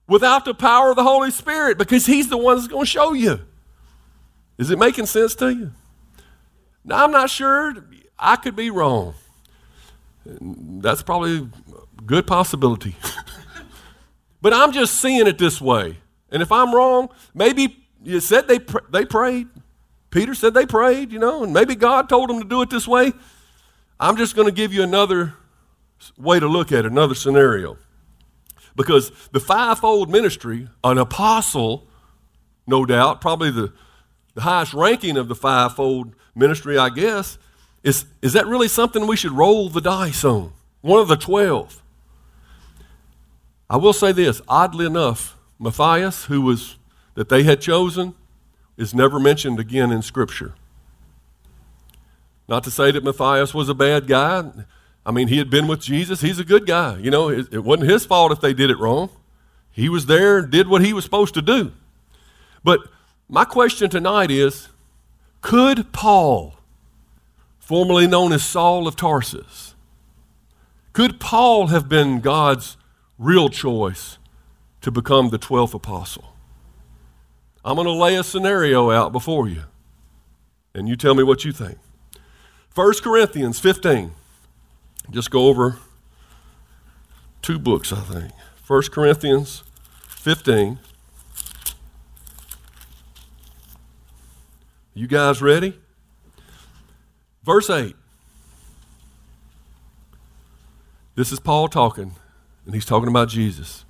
without 0.08 0.46
the 0.46 0.53
power 0.53 0.91
of 0.91 0.96
the 0.96 1.03
Holy 1.03 1.29
Spirit 1.29 1.77
because 1.77 2.05
He's 2.05 2.29
the 2.29 2.38
one 2.38 2.55
that's 2.55 2.70
going 2.70 2.86
to 2.86 2.89
show 2.89 3.12
you. 3.12 3.41
Is 4.58 4.72
it 4.72 4.79
making 4.79 5.08
sense 5.08 5.36
to 5.36 5.50
you? 5.50 5.72
Now, 6.86 7.03
I'm 7.03 7.12
not 7.12 7.29
sure. 7.29 7.74
I 8.17 8.38
could 8.38 8.55
be 8.55 8.70
wrong. 8.70 9.15
That's 10.25 11.03
probably 11.03 11.38
a 11.39 12.01
good 12.03 12.25
possibility. 12.25 12.96
but 14.46 14.54
I'm 14.54 14.72
just 14.72 15.02
seeing 15.02 15.25
it 15.25 15.40
this 15.40 15.60
way. 15.60 15.98
And 16.30 16.44
if 16.44 16.52
I'm 16.52 16.72
wrong, 16.72 17.10
maybe 17.34 17.84
you 18.04 18.20
said 18.20 18.48
they, 18.48 18.60
pr- 18.60 18.86
they 18.92 19.04
prayed. 19.04 19.48
Peter 20.12 20.36
said 20.36 20.54
they 20.54 20.68
prayed, 20.68 21.12
you 21.12 21.18
know, 21.18 21.44
and 21.44 21.52
maybe 21.52 21.74
God 21.74 22.08
told 22.08 22.30
them 22.30 22.40
to 22.40 22.48
do 22.48 22.62
it 22.62 22.70
this 22.70 22.88
way. 22.88 23.12
I'm 24.00 24.18
just 24.18 24.36
going 24.36 24.48
to 24.48 24.52
give 24.52 24.72
you 24.72 24.84
another 24.84 25.34
way 26.16 26.40
to 26.40 26.48
look 26.48 26.72
at 26.72 26.86
it, 26.86 26.92
another 26.92 27.16
scenario. 27.16 27.80
Because 28.75 29.12
the 29.32 29.40
fivefold 29.40 30.12
ministry, 30.12 30.70
an 30.84 31.00
apostle, 31.00 31.88
no 32.68 32.86
doubt, 32.86 33.22
probably 33.22 33.50
the, 33.50 33.74
the 34.36 34.42
highest 34.42 34.75
ranking 34.75 35.18
of 35.18 35.28
the 35.28 35.34
fivefold 35.34 36.14
ministry, 36.36 36.78
I 36.78 36.90
guess, 36.90 37.40
is, 37.82 38.06
is 38.22 38.34
that 38.34 38.46
really 38.46 38.68
something 38.68 39.08
we 39.08 39.18
should 39.18 39.32
roll 39.32 39.70
the 39.70 39.82
dice 39.82 40.24
on? 40.24 40.54
One 40.82 41.00
of 41.00 41.08
the 41.08 41.18
twelve. 41.18 41.82
I 43.70 43.78
will 43.78 43.94
say 43.94 44.12
this 44.12 44.42
oddly 44.48 44.86
enough, 44.86 45.38
Matthias, 45.60 46.26
who 46.26 46.42
was 46.42 46.78
that 47.16 47.30
they 47.30 47.44
had 47.44 47.62
chosen, 47.62 48.14
is 48.78 48.94
never 48.94 49.20
mentioned 49.20 49.60
again 49.60 49.92
in 49.92 50.02
Scripture. 50.02 50.54
Not 52.48 52.64
to 52.66 52.72
say 52.72 52.92
that 52.92 53.04
Matthias 53.04 53.54
was 53.54 53.70
a 53.70 53.74
bad 53.74 54.08
guy. 54.08 54.52
I 55.06 55.12
mean, 55.12 55.30
he 55.30 55.38
had 55.38 55.50
been 55.50 55.68
with 55.68 55.82
Jesus. 55.82 56.22
He's 56.22 56.40
a 56.40 56.44
good 56.44 56.66
guy. 56.66 56.98
You 56.98 57.10
know, 57.10 57.30
it, 57.30 57.48
it 57.52 57.64
wasn't 57.64 57.90
his 57.90 58.06
fault 58.06 58.32
if 58.32 58.42
they 58.42 58.54
did 58.54 58.70
it 58.70 58.78
wrong. 58.78 59.10
He 59.72 59.90
was 59.90 60.06
there 60.06 60.40
and 60.40 60.52
did 60.52 60.68
what 60.68 60.84
he 60.84 60.94
was 60.94 61.04
supposed 61.04 61.34
to 61.34 61.42
do. 61.42 61.72
But 62.64 62.82
my 63.28 63.46
question 63.46 63.90
tonight 63.90 64.32
is 64.32 64.70
could 65.42 65.92
Paul, 65.92 66.56
formerly 67.60 68.08
known 68.08 68.32
as 68.32 68.44
Saul 68.44 68.88
of 68.88 68.96
Tarsus, 68.96 69.76
could 70.94 71.20
Paul 71.20 71.68
have 71.68 71.90
been 71.90 72.20
God's 72.20 72.78
real 73.18 73.50
choice 73.50 74.18
to 74.82 74.92
become 74.92 75.30
the 75.30 75.40
12th 75.40 75.74
apostle? 75.74 76.34
I'm 77.64 77.76
going 77.76 77.88
to 77.88 77.94
lay 77.94 78.16
a 78.16 78.24
scenario 78.24 78.92
out 78.92 79.12
before 79.12 79.48
you, 79.48 79.64
and 80.74 80.88
you 80.88 80.96
tell 80.96 81.16
me 81.16 81.24
what 81.24 81.44
you 81.44 81.52
think. 81.52 81.78
1 82.76 82.94
Corinthians 83.02 83.60
15. 83.60 84.12
Just 85.10 85.32
go 85.32 85.48
over 85.48 85.80
two 87.42 87.58
books, 87.58 87.94
I 87.94 88.02
think. 88.02 88.32
1 88.68 88.82
Corinthians 88.92 89.64
15. 90.08 90.80
You 94.94 95.08
guys 95.08 95.42
ready? 95.42 95.80
Verse 97.44 97.70
8. 97.70 97.96
This 101.16 101.32
is 101.32 101.40
Paul 101.40 101.68
talking, 101.68 102.16
and 102.66 102.74
he's 102.74 102.86
talking 102.86 103.10
about 103.10 103.30
Jesus. 103.30 103.86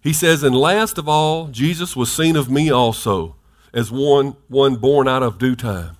He 0.00 0.12
says, 0.12 0.42
And 0.42 0.56
last 0.56 0.98
of 0.98 1.08
all, 1.08 1.48
Jesus 1.48 1.96
was 1.96 2.10
seen 2.10 2.36
of 2.36 2.50
me 2.50 2.70
also, 2.70 3.36
as 3.72 3.90
one, 3.90 4.36
one 4.48 4.76
born 4.76 5.08
out 5.08 5.22
of 5.22 5.38
due 5.38 5.56
time. 5.56 5.96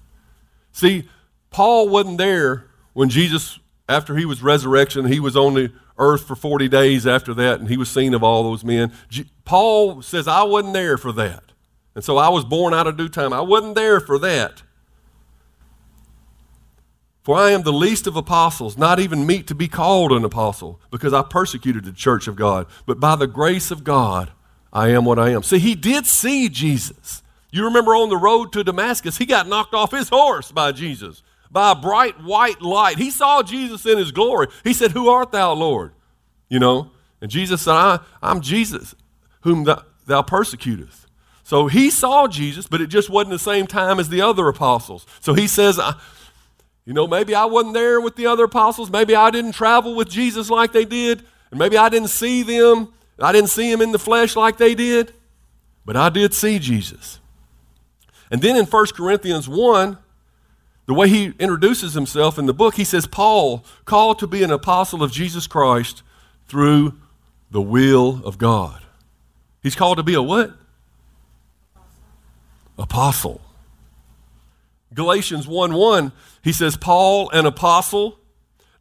See, 0.72 1.08
Paul 1.50 1.88
wasn't 1.88 2.18
there 2.18 2.66
when 2.92 3.08
Jesus 3.08 3.58
after 3.88 4.16
he 4.16 4.24
was 4.24 4.42
resurrection, 4.42 5.06
he 5.06 5.18
was 5.18 5.36
on 5.36 5.54
the 5.54 5.72
earth 5.96 6.26
for 6.26 6.36
40 6.36 6.68
days 6.68 7.06
after 7.06 7.32
that, 7.34 7.58
and 7.58 7.68
he 7.68 7.76
was 7.76 7.90
seen 7.90 8.14
of 8.14 8.22
all 8.22 8.42
those 8.42 8.62
men. 8.62 8.92
Paul 9.44 10.02
says, 10.02 10.28
I 10.28 10.42
wasn't 10.42 10.74
there 10.74 10.98
for 10.98 11.10
that. 11.12 11.42
And 11.94 12.04
so 12.04 12.18
I 12.18 12.28
was 12.28 12.44
born 12.44 12.74
out 12.74 12.86
of 12.86 12.96
due 12.96 13.08
time. 13.08 13.32
I 13.32 13.40
wasn't 13.40 13.74
there 13.74 13.98
for 13.98 14.18
that. 14.20 14.62
For 17.28 17.36
I 17.36 17.50
am 17.50 17.60
the 17.60 17.74
least 17.74 18.06
of 18.06 18.16
apostles, 18.16 18.78
not 18.78 18.98
even 18.98 19.26
meet 19.26 19.46
to 19.48 19.54
be 19.54 19.68
called 19.68 20.12
an 20.12 20.24
apostle, 20.24 20.80
because 20.90 21.12
I 21.12 21.20
persecuted 21.20 21.84
the 21.84 21.92
church 21.92 22.26
of 22.26 22.36
God. 22.36 22.66
But 22.86 23.00
by 23.00 23.16
the 23.16 23.26
grace 23.26 23.70
of 23.70 23.84
God, 23.84 24.32
I 24.72 24.88
am 24.92 25.04
what 25.04 25.18
I 25.18 25.28
am. 25.32 25.42
See, 25.42 25.58
he 25.58 25.74
did 25.74 26.06
see 26.06 26.48
Jesus. 26.48 27.22
You 27.50 27.66
remember 27.66 27.94
on 27.94 28.08
the 28.08 28.16
road 28.16 28.50
to 28.54 28.64
Damascus, 28.64 29.18
he 29.18 29.26
got 29.26 29.46
knocked 29.46 29.74
off 29.74 29.90
his 29.90 30.08
horse 30.08 30.50
by 30.50 30.72
Jesus 30.72 31.22
by 31.50 31.72
a 31.72 31.74
bright 31.74 32.18
white 32.22 32.62
light. 32.62 32.96
He 32.96 33.10
saw 33.10 33.42
Jesus 33.42 33.84
in 33.84 33.98
his 33.98 34.10
glory. 34.10 34.46
He 34.64 34.72
said, 34.72 34.92
Who 34.92 35.10
art 35.10 35.30
thou, 35.30 35.52
Lord? 35.52 35.92
You 36.48 36.60
know? 36.60 36.92
And 37.20 37.30
Jesus 37.30 37.60
said, 37.60 37.74
I, 37.74 37.98
am 38.22 38.40
Jesus, 38.40 38.94
whom 39.42 39.64
thou, 39.64 39.82
thou 40.06 40.22
persecutest. 40.22 41.06
So 41.44 41.66
he 41.66 41.90
saw 41.90 42.26
Jesus, 42.26 42.66
but 42.66 42.80
it 42.80 42.86
just 42.86 43.10
wasn't 43.10 43.32
the 43.32 43.38
same 43.38 43.66
time 43.66 44.00
as 44.00 44.08
the 44.08 44.22
other 44.22 44.48
apostles. 44.48 45.06
So 45.20 45.34
he 45.34 45.46
says, 45.46 45.78
You 46.88 46.94
know, 46.94 47.06
maybe 47.06 47.34
I 47.34 47.44
wasn't 47.44 47.74
there 47.74 48.00
with 48.00 48.16
the 48.16 48.24
other 48.24 48.44
apostles. 48.44 48.88
Maybe 48.90 49.14
I 49.14 49.30
didn't 49.30 49.52
travel 49.52 49.94
with 49.94 50.08
Jesus 50.08 50.48
like 50.48 50.72
they 50.72 50.86
did. 50.86 51.22
And 51.50 51.58
maybe 51.58 51.76
I 51.76 51.90
didn't 51.90 52.08
see 52.08 52.42
them. 52.42 52.94
I 53.18 53.30
didn't 53.30 53.50
see 53.50 53.70
him 53.70 53.82
in 53.82 53.92
the 53.92 53.98
flesh 53.98 54.34
like 54.34 54.56
they 54.56 54.74
did. 54.74 55.12
But 55.84 55.98
I 55.98 56.08
did 56.08 56.32
see 56.32 56.58
Jesus. 56.58 57.18
And 58.30 58.40
then 58.40 58.56
in 58.56 58.64
1 58.64 58.86
Corinthians 58.96 59.46
1, 59.46 59.98
the 60.86 60.94
way 60.94 61.10
he 61.10 61.34
introduces 61.38 61.92
himself 61.92 62.38
in 62.38 62.46
the 62.46 62.54
book, 62.54 62.76
he 62.76 62.84
says, 62.84 63.06
Paul, 63.06 63.66
called 63.84 64.18
to 64.20 64.26
be 64.26 64.42
an 64.42 64.50
apostle 64.50 65.02
of 65.02 65.12
Jesus 65.12 65.46
Christ 65.46 66.02
through 66.46 66.94
the 67.50 67.60
will 67.60 68.22
of 68.24 68.38
God. 68.38 68.82
He's 69.62 69.76
called 69.76 69.98
to 69.98 70.02
be 70.02 70.14
a 70.14 70.22
what? 70.22 70.56
Apostle. 72.78 73.42
Galatians 74.94 75.46
1 75.46 75.74
1, 75.74 76.12
he 76.42 76.52
says, 76.52 76.76
Paul, 76.76 77.30
an 77.30 77.46
apostle, 77.46 78.18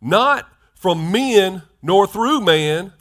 not 0.01 0.47
from 0.75 1.11
men 1.11 1.63
nor 1.81 2.07
through 2.07 2.41
man, 2.41 2.93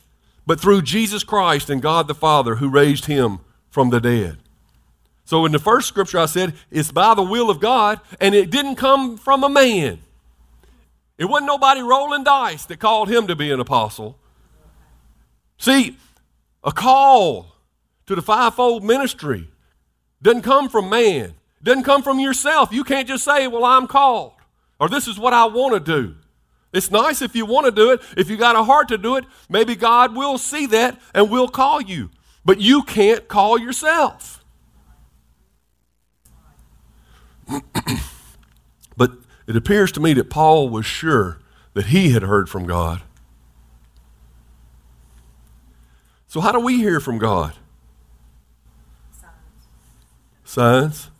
but 0.46 0.60
through 0.60 0.82
Jesus 0.82 1.24
Christ 1.24 1.70
and 1.70 1.82
God 1.82 2.08
the 2.08 2.14
Father 2.14 2.56
who 2.56 2.68
raised 2.68 3.06
him 3.06 3.40
from 3.68 3.90
the 3.90 4.00
dead. 4.00 4.38
So 5.24 5.44
in 5.44 5.52
the 5.52 5.58
first 5.58 5.88
scripture, 5.88 6.18
I 6.18 6.26
said 6.26 6.54
it's 6.70 6.92
by 6.92 7.14
the 7.14 7.22
will 7.22 7.50
of 7.50 7.60
God, 7.60 8.00
and 8.20 8.34
it 8.34 8.50
didn't 8.50 8.76
come 8.76 9.16
from 9.16 9.42
a 9.42 9.48
man. 9.48 9.98
It 11.18 11.24
wasn't 11.24 11.46
nobody 11.46 11.80
rolling 11.80 12.24
dice 12.24 12.64
that 12.66 12.78
called 12.78 13.08
him 13.08 13.26
to 13.26 13.34
be 13.34 13.50
an 13.50 13.58
apostle. 13.58 14.18
See, 15.58 15.96
a 16.62 16.72
call 16.72 17.56
to 18.06 18.14
the 18.14 18.22
fivefold 18.22 18.84
ministry 18.84 19.48
doesn't 20.22 20.42
come 20.42 20.68
from 20.68 20.88
man, 20.88 21.34
doesn't 21.62 21.84
come 21.84 22.02
from 22.02 22.20
yourself. 22.20 22.72
You 22.72 22.84
can't 22.84 23.08
just 23.08 23.24
say, 23.24 23.46
Well, 23.48 23.64
I'm 23.64 23.86
called, 23.86 24.34
or 24.78 24.88
this 24.88 25.08
is 25.08 25.18
what 25.18 25.32
I 25.32 25.46
want 25.46 25.74
to 25.74 25.80
do. 25.80 26.16
It's 26.72 26.90
nice 26.90 27.22
if 27.22 27.34
you 27.34 27.46
want 27.46 27.64
to 27.66 27.72
do 27.72 27.92
it. 27.92 28.02
If 28.16 28.28
you 28.28 28.36
got 28.36 28.56
a 28.56 28.62
heart 28.62 28.88
to 28.88 28.98
do 28.98 29.16
it, 29.16 29.24
maybe 29.48 29.74
God 29.74 30.14
will 30.14 30.36
see 30.36 30.66
that 30.66 31.00
and 31.14 31.30
will 31.30 31.48
call 31.48 31.80
you. 31.80 32.10
But 32.44 32.60
you 32.60 32.82
can't 32.82 33.26
call 33.28 33.58
yourself. 33.58 34.44
but 38.96 39.12
it 39.46 39.56
appears 39.56 39.90
to 39.92 40.00
me 40.00 40.12
that 40.14 40.28
Paul 40.28 40.68
was 40.68 40.84
sure 40.84 41.38
that 41.74 41.86
he 41.86 42.10
had 42.10 42.22
heard 42.22 42.48
from 42.48 42.66
God. 42.66 43.02
So, 46.28 46.40
how 46.40 46.52
do 46.52 46.60
we 46.60 46.76
hear 46.76 47.00
from 47.00 47.18
God? 47.18 47.54
Signs? 50.44 51.10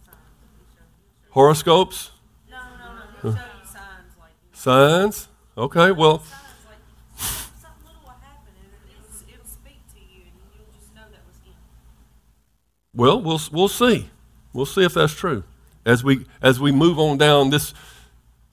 Horoscopes? 1.37 2.13
No, 2.51 2.57
no, 2.57 3.31
no. 3.31 3.31
He'll 3.31 3.33
signs 3.67 4.15
like 4.19 4.33
Signs? 4.55 5.29
Okay, 5.59 5.91
well, 5.91 6.21
signs 6.21 6.33
like 6.65 6.79
something 7.61 7.85
little 7.85 8.01
will 8.05 8.11
happen 8.13 8.55
and 8.59 8.73
it'll, 8.91 9.35
it'll 9.35 9.47
speak 9.47 9.83
to 9.93 10.01
you 10.01 10.23
and 10.23 10.33
you'll 10.57 10.73
just 10.81 10.95
know 10.95 11.03
that 11.03 11.21
was 11.27 11.37
him. 11.45 11.53
well, 12.95 13.21
we'll 13.21 13.41
we'll 13.53 13.69
see. 13.69 14.09
We'll 14.55 14.65
see 14.65 14.83
if 14.83 14.95
that's 14.95 15.13
true 15.13 15.45
as 15.85 16.03
we 16.03 16.25
as 16.41 16.59
we 16.59 16.73
move 16.73 16.99
on 16.99 17.19
down 17.19 17.51
this 17.51 17.75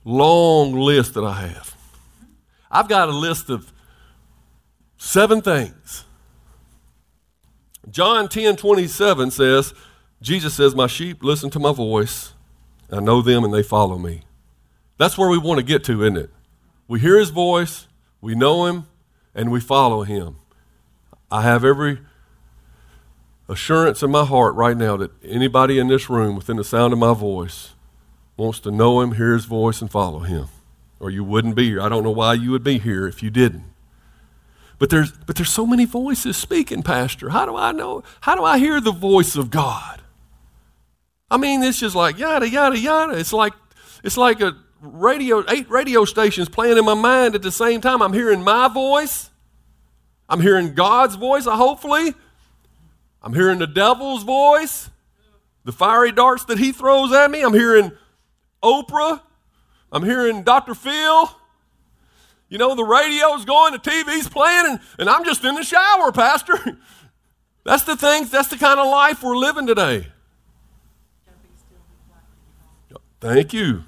long 0.03 0.73
list 0.73 1.13
that 1.13 1.23
I 1.23 1.39
have. 1.39 1.77
I've 2.69 2.89
got 2.89 3.07
a 3.07 3.13
list 3.13 3.49
of 3.49 3.71
seven 4.97 5.41
things. 5.41 6.03
John 7.89 8.27
10 8.27 8.57
27 8.57 9.31
says, 9.31 9.73
Jesus 10.21 10.53
says, 10.53 10.75
My 10.75 10.87
sheep 10.87 11.23
listen 11.23 11.49
to 11.51 11.59
my 11.59 11.71
voice. 11.71 12.33
I 12.93 12.99
know 12.99 13.21
them 13.21 13.43
and 13.43 13.53
they 13.53 13.63
follow 13.63 13.97
me. 13.97 14.21
That's 14.97 15.17
where 15.17 15.29
we 15.29 15.37
want 15.37 15.59
to 15.59 15.65
get 15.65 15.83
to, 15.85 16.03
isn't 16.03 16.17
it? 16.17 16.29
We 16.87 16.99
hear 16.99 17.17
his 17.17 17.29
voice, 17.29 17.87
we 18.21 18.35
know 18.35 18.65
him, 18.65 18.87
and 19.33 19.51
we 19.51 19.59
follow 19.59 20.03
him. 20.03 20.37
I 21.31 21.41
have 21.41 21.65
every 21.65 21.99
assurance 23.49 24.03
in 24.03 24.11
my 24.11 24.25
heart 24.25 24.55
right 24.55 24.77
now 24.77 24.97
that 24.97 25.11
anybody 25.23 25.79
in 25.79 25.87
this 25.87 26.09
room 26.09 26.35
within 26.35 26.57
the 26.57 26.63
sound 26.63 26.93
of 26.93 26.99
my 26.99 27.13
voice 27.13 27.71
wants 28.37 28.59
to 28.61 28.71
know 28.71 29.01
him, 29.01 29.13
hear 29.13 29.33
his 29.33 29.45
voice, 29.45 29.81
and 29.81 29.91
follow 29.91 30.19
him. 30.19 30.47
Or 30.99 31.09
you 31.09 31.23
wouldn't 31.23 31.55
be 31.55 31.65
here. 31.65 31.81
I 31.81 31.89
don't 31.89 32.03
know 32.03 32.11
why 32.11 32.33
you 32.33 32.51
would 32.51 32.63
be 32.63 32.77
here 32.77 33.07
if 33.07 33.23
you 33.23 33.29
didn't. 33.29 33.65
But 34.79 34.89
there's, 34.89 35.11
but 35.11 35.35
there's 35.35 35.49
so 35.49 35.65
many 35.65 35.85
voices 35.85 36.37
speaking, 36.37 36.83
Pastor. 36.83 37.29
How 37.29 37.45
do 37.45 37.55
I 37.55 37.71
know? 37.71 38.03
How 38.21 38.35
do 38.35 38.43
I 38.43 38.59
hear 38.59 38.79
the 38.79 38.91
voice 38.91 39.35
of 39.35 39.49
God? 39.49 40.02
I 41.33 41.37
mean, 41.37 41.63
it's 41.63 41.79
just 41.79 41.95
like 41.95 42.19
yada 42.19 42.47
yada 42.47 42.77
yada. 42.77 43.17
It's 43.17 43.33
like 43.33 43.53
it's 44.03 44.17
like 44.17 44.39
a 44.39 44.55
radio, 44.81 45.43
eight 45.49 45.67
radio 45.67 46.05
stations 46.05 46.47
playing 46.47 46.77
in 46.77 46.85
my 46.85 46.93
mind 46.93 47.33
at 47.33 47.41
the 47.41 47.51
same 47.51 47.81
time. 47.81 48.03
I'm 48.03 48.13
hearing 48.13 48.43
my 48.43 48.67
voice. 48.67 49.31
I'm 50.29 50.41
hearing 50.41 50.75
God's 50.75 51.15
voice. 51.15 51.45
Hopefully, 51.45 52.13
I'm 53.23 53.33
hearing 53.33 53.57
the 53.57 53.65
devil's 53.65 54.21
voice, 54.21 54.91
the 55.65 55.71
fiery 55.71 56.11
darts 56.11 56.45
that 56.45 56.59
he 56.59 56.71
throws 56.71 57.11
at 57.11 57.31
me. 57.31 57.41
I'm 57.41 57.55
hearing 57.55 57.93
Oprah. 58.61 59.19
I'm 59.91 60.03
hearing 60.03 60.43
Dr. 60.43 60.75
Phil. 60.75 61.31
You 62.47 62.59
know, 62.59 62.75
the 62.75 62.83
radio's 62.83 63.43
going, 63.43 63.73
the 63.73 63.79
TV's 63.79 64.29
playing, 64.29 64.65
and, 64.67 64.79
and 64.99 65.09
I'm 65.09 65.25
just 65.25 65.43
in 65.43 65.55
the 65.55 65.63
shower, 65.63 66.11
Pastor. 66.11 66.59
That's 67.65 67.83
the 67.85 67.95
things, 67.95 68.29
that's 68.29 68.49
the 68.49 68.57
kind 68.57 68.77
of 68.77 68.87
life 68.87 69.23
we're 69.23 69.37
living 69.37 69.65
today. 69.65 70.12
Thank 73.23 73.53
you. 73.53 73.85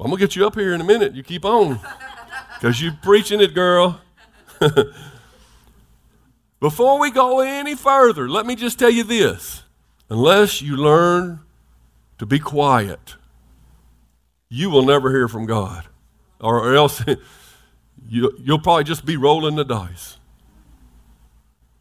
I'm 0.00 0.06
going 0.06 0.12
to 0.12 0.18
get 0.18 0.34
you 0.34 0.46
up 0.46 0.54
here 0.54 0.72
in 0.72 0.80
a 0.80 0.84
minute. 0.84 1.14
You 1.14 1.22
keep 1.22 1.44
on. 1.44 1.78
Because 2.54 2.80
you're 2.80 2.96
preaching 3.02 3.38
it, 3.38 3.52
girl. 3.52 4.00
Before 6.60 6.98
we 6.98 7.10
go 7.10 7.40
any 7.40 7.74
further, 7.74 8.26
let 8.26 8.46
me 8.46 8.56
just 8.56 8.78
tell 8.78 8.88
you 8.88 9.04
this. 9.04 9.64
Unless 10.08 10.62
you 10.62 10.78
learn 10.78 11.40
to 12.16 12.24
be 12.24 12.38
quiet, 12.38 13.16
you 14.48 14.70
will 14.70 14.86
never 14.86 15.10
hear 15.10 15.28
from 15.28 15.44
God. 15.44 15.84
Or 16.40 16.74
else 16.74 17.04
you, 18.08 18.32
you'll 18.38 18.60
probably 18.60 18.84
just 18.84 19.04
be 19.04 19.18
rolling 19.18 19.56
the 19.56 19.64
dice. 19.64 20.16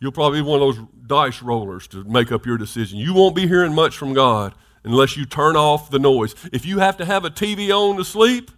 You'll 0.01 0.11
probably 0.11 0.41
be 0.41 0.49
one 0.49 0.61
of 0.61 0.75
those 0.75 0.85
dice 1.07 1.41
rollers 1.41 1.87
to 1.87 2.03
make 2.03 2.33
up 2.33 2.45
your 2.45 2.57
decision. 2.57 2.99
You 2.99 3.13
won't 3.13 3.37
be 3.37 3.47
hearing 3.47 3.73
much 3.73 3.97
from 3.97 4.11
God 4.11 4.53
unless 4.83 5.17
you 5.17 5.25
turn 5.25 5.55
off 5.55 5.89
the 5.89 5.99
noise. 5.99 6.35
If 6.51 6.65
you 6.65 6.79
have 6.79 6.97
to 6.97 7.05
have 7.05 7.25
a 7.25 7.29
TV 7.29 7.69
on 7.69 7.97
to 7.97 8.05
sleep, 8.05 8.51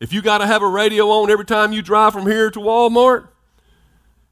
if 0.00 0.12
you 0.12 0.22
got 0.22 0.38
to 0.38 0.46
have 0.46 0.62
a 0.62 0.68
radio 0.68 1.10
on 1.10 1.30
every 1.30 1.44
time 1.44 1.72
you 1.72 1.82
drive 1.82 2.12
from 2.12 2.26
here 2.26 2.50
to 2.50 2.58
Walmart, 2.58 3.28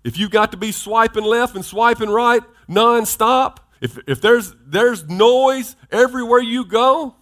if 0.03 0.19
you 0.19 0.29
got 0.29 0.53
to 0.53 0.57
be 0.57 0.73
swiping 0.73 1.25
left 1.25 1.55
and 1.55 1.65
swiping 1.65 2.09
right 2.09 2.43
nonstop, 2.69 3.59
if, 3.81 3.99
if 4.07 4.21
there's, 4.21 4.55
there's 4.67 5.09
noise 5.09 5.77
everywhere 5.91 6.41
you 6.41 6.65
go 6.65 7.15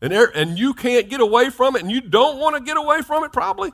and, 0.00 0.12
er, 0.12 0.30
and 0.34 0.58
you 0.58 0.72
can't 0.74 1.08
get 1.08 1.20
away 1.20 1.50
from 1.50 1.76
it 1.76 1.82
and 1.82 1.90
you 1.90 2.00
don't 2.00 2.38
want 2.38 2.56
to 2.56 2.62
get 2.62 2.76
away 2.76 3.02
from 3.02 3.24
it 3.24 3.32
probably, 3.32 3.72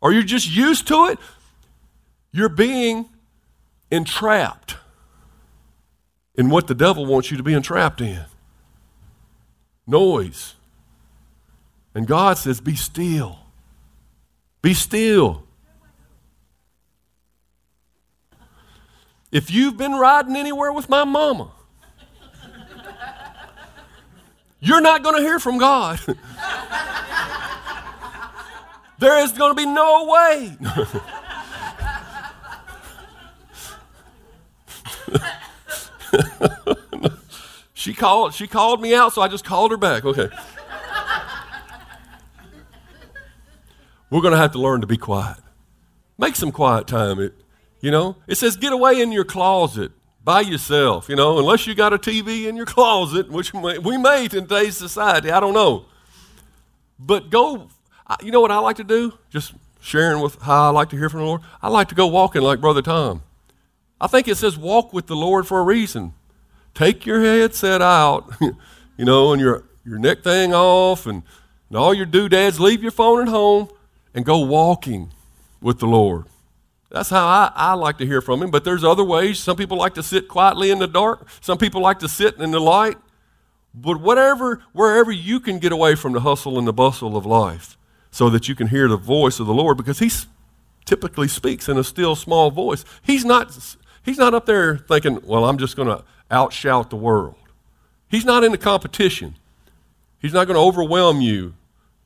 or 0.00 0.12
you're 0.12 0.22
just 0.22 0.54
used 0.54 0.86
to 0.88 1.06
it, 1.06 1.18
you're 2.32 2.48
being 2.48 3.08
entrapped 3.90 4.76
in 6.34 6.50
what 6.50 6.66
the 6.66 6.74
devil 6.74 7.06
wants 7.06 7.30
you 7.30 7.36
to 7.36 7.42
be 7.42 7.54
entrapped 7.54 8.00
in 8.00 8.24
noise. 9.86 10.54
And 11.94 12.06
God 12.06 12.38
says, 12.38 12.60
Be 12.60 12.76
still. 12.76 13.38
Be 14.62 14.72
still. 14.74 15.42
If 19.30 19.50
you've 19.50 19.76
been 19.76 19.92
riding 19.92 20.36
anywhere 20.36 20.72
with 20.72 20.88
my 20.88 21.04
mama, 21.04 21.50
you're 24.60 24.80
not 24.80 25.02
going 25.02 25.16
to 25.16 25.22
hear 25.22 25.38
from 25.38 25.58
God. 25.58 26.00
there 28.98 29.22
is 29.24 29.32
going 29.32 29.50
to 29.50 29.56
be 29.56 29.66
no 29.66 30.06
way. 30.06 30.56
she 37.84 37.92
called 37.92 38.32
she 38.32 38.46
called 38.46 38.80
me 38.80 38.94
out, 38.94 39.12
so 39.12 39.20
I 39.20 39.28
just 39.28 39.44
called 39.44 39.70
her 39.70 39.76
back. 39.76 40.06
Okay. 40.06 40.30
We're 44.08 44.22
going 44.22 44.32
to 44.32 44.38
have 44.38 44.52
to 44.52 44.58
learn 44.58 44.80
to 44.80 44.86
be 44.86 44.96
quiet. 44.96 45.36
Make 46.16 46.34
some 46.34 46.50
quiet 46.50 46.86
time. 46.86 47.20
It, 47.20 47.34
you 47.80 47.90
know, 47.90 48.16
it 48.26 48.36
says 48.36 48.56
get 48.56 48.72
away 48.72 49.02
in 49.02 49.12
your 49.12 49.24
closet 49.24 49.92
by 50.22 50.40
yourself, 50.40 51.10
you 51.10 51.16
know, 51.16 51.38
unless 51.38 51.66
you 51.66 51.74
got 51.74 51.92
a 51.92 51.98
TV 51.98 52.46
in 52.46 52.56
your 52.56 52.64
closet, 52.64 53.28
which 53.28 53.52
we 53.52 53.98
may 53.98 54.24
in 54.24 54.30
today's 54.30 54.78
society. 54.78 55.30
I 55.30 55.38
don't 55.38 55.52
know. 55.52 55.84
But 56.98 57.28
go, 57.28 57.68
you 58.22 58.30
know 58.30 58.40
what 58.40 58.50
I 58.50 58.60
like 58.60 58.76
to 58.76 58.84
do? 58.84 59.12
Just 59.28 59.52
sharing 59.80 60.22
with 60.22 60.40
how 60.40 60.68
I 60.68 60.70
like 60.70 60.88
to 60.90 60.96
hear 60.96 61.10
from 61.10 61.20
the 61.20 61.26
Lord. 61.26 61.42
I 61.60 61.68
like 61.68 61.88
to 61.88 61.94
go 61.94 62.06
walking 62.06 62.40
like 62.40 62.62
Brother 62.62 62.80
Tom. 62.80 63.22
I 64.00 64.06
think 64.06 64.26
it 64.26 64.36
says 64.36 64.56
walk 64.56 64.94
with 64.94 65.06
the 65.06 65.16
Lord 65.16 65.46
for 65.46 65.60
a 65.60 65.64
reason. 65.64 66.14
Take 66.74 67.06
your 67.06 67.20
headset 67.20 67.80
out, 67.80 68.32
you 68.40 69.04
know, 69.04 69.32
and 69.32 69.40
your, 69.40 69.64
your 69.84 69.98
neck 69.98 70.22
thing 70.22 70.52
off 70.52 71.06
and, 71.06 71.22
and 71.68 71.78
all 71.78 71.94
your 71.94 72.06
doodads. 72.06 72.58
Leave 72.58 72.82
your 72.82 72.90
phone 72.90 73.22
at 73.22 73.28
home 73.28 73.68
and 74.12 74.24
go 74.24 74.38
walking 74.38 75.12
with 75.60 75.78
the 75.78 75.86
Lord. 75.86 76.26
That's 76.90 77.10
how 77.10 77.26
I, 77.26 77.52
I 77.54 77.72
like 77.74 77.98
to 77.98 78.06
hear 78.06 78.20
from 78.20 78.42
him. 78.42 78.50
But 78.50 78.64
there's 78.64 78.84
other 78.84 79.02
ways. 79.02 79.40
Some 79.40 79.56
people 79.56 79.76
like 79.76 79.94
to 79.94 80.02
sit 80.02 80.28
quietly 80.28 80.70
in 80.70 80.78
the 80.78 80.86
dark. 80.86 81.28
Some 81.40 81.58
people 81.58 81.80
like 81.80 81.98
to 82.00 82.08
sit 82.08 82.36
in 82.36 82.50
the 82.50 82.60
light. 82.60 82.96
But 83.74 84.00
whatever, 84.00 84.62
wherever 84.72 85.10
you 85.10 85.40
can 85.40 85.58
get 85.58 85.72
away 85.72 85.96
from 85.96 86.12
the 86.12 86.20
hustle 86.20 86.58
and 86.58 86.66
the 86.66 86.72
bustle 86.72 87.16
of 87.16 87.26
life 87.26 87.76
so 88.12 88.30
that 88.30 88.48
you 88.48 88.54
can 88.54 88.68
hear 88.68 88.86
the 88.86 88.96
voice 88.96 89.40
of 89.40 89.48
the 89.48 89.54
Lord 89.54 89.76
because 89.76 89.98
he 89.98 90.10
typically 90.84 91.26
speaks 91.26 91.68
in 91.68 91.76
a 91.76 91.82
still 91.82 92.14
small 92.14 92.52
voice. 92.52 92.84
He's 93.02 93.24
not, 93.24 93.58
he's 94.04 94.18
not 94.18 94.34
up 94.34 94.46
there 94.46 94.76
thinking, 94.76 95.20
well, 95.24 95.46
I'm 95.46 95.58
just 95.58 95.74
going 95.74 95.88
to 95.88 96.04
outshout 96.30 96.90
the 96.90 96.96
world. 96.96 97.36
He's 98.08 98.24
not 98.24 98.44
in 98.44 98.52
the 98.52 98.58
competition. 98.58 99.36
He's 100.18 100.32
not 100.32 100.46
going 100.46 100.56
to 100.56 100.60
overwhelm 100.60 101.20
you 101.20 101.54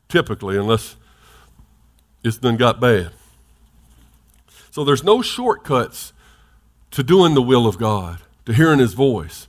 typically 0.08 0.56
unless 0.56 0.96
it's 2.24 2.38
done 2.38 2.56
got 2.56 2.80
bad. 2.80 3.10
So 4.70 4.84
there's 4.84 5.04
no 5.04 5.22
shortcuts 5.22 6.12
to 6.92 7.02
doing 7.02 7.34
the 7.34 7.42
will 7.42 7.66
of 7.66 7.78
God, 7.78 8.20
to 8.46 8.52
hearing 8.52 8.78
His 8.78 8.94
voice. 8.94 9.48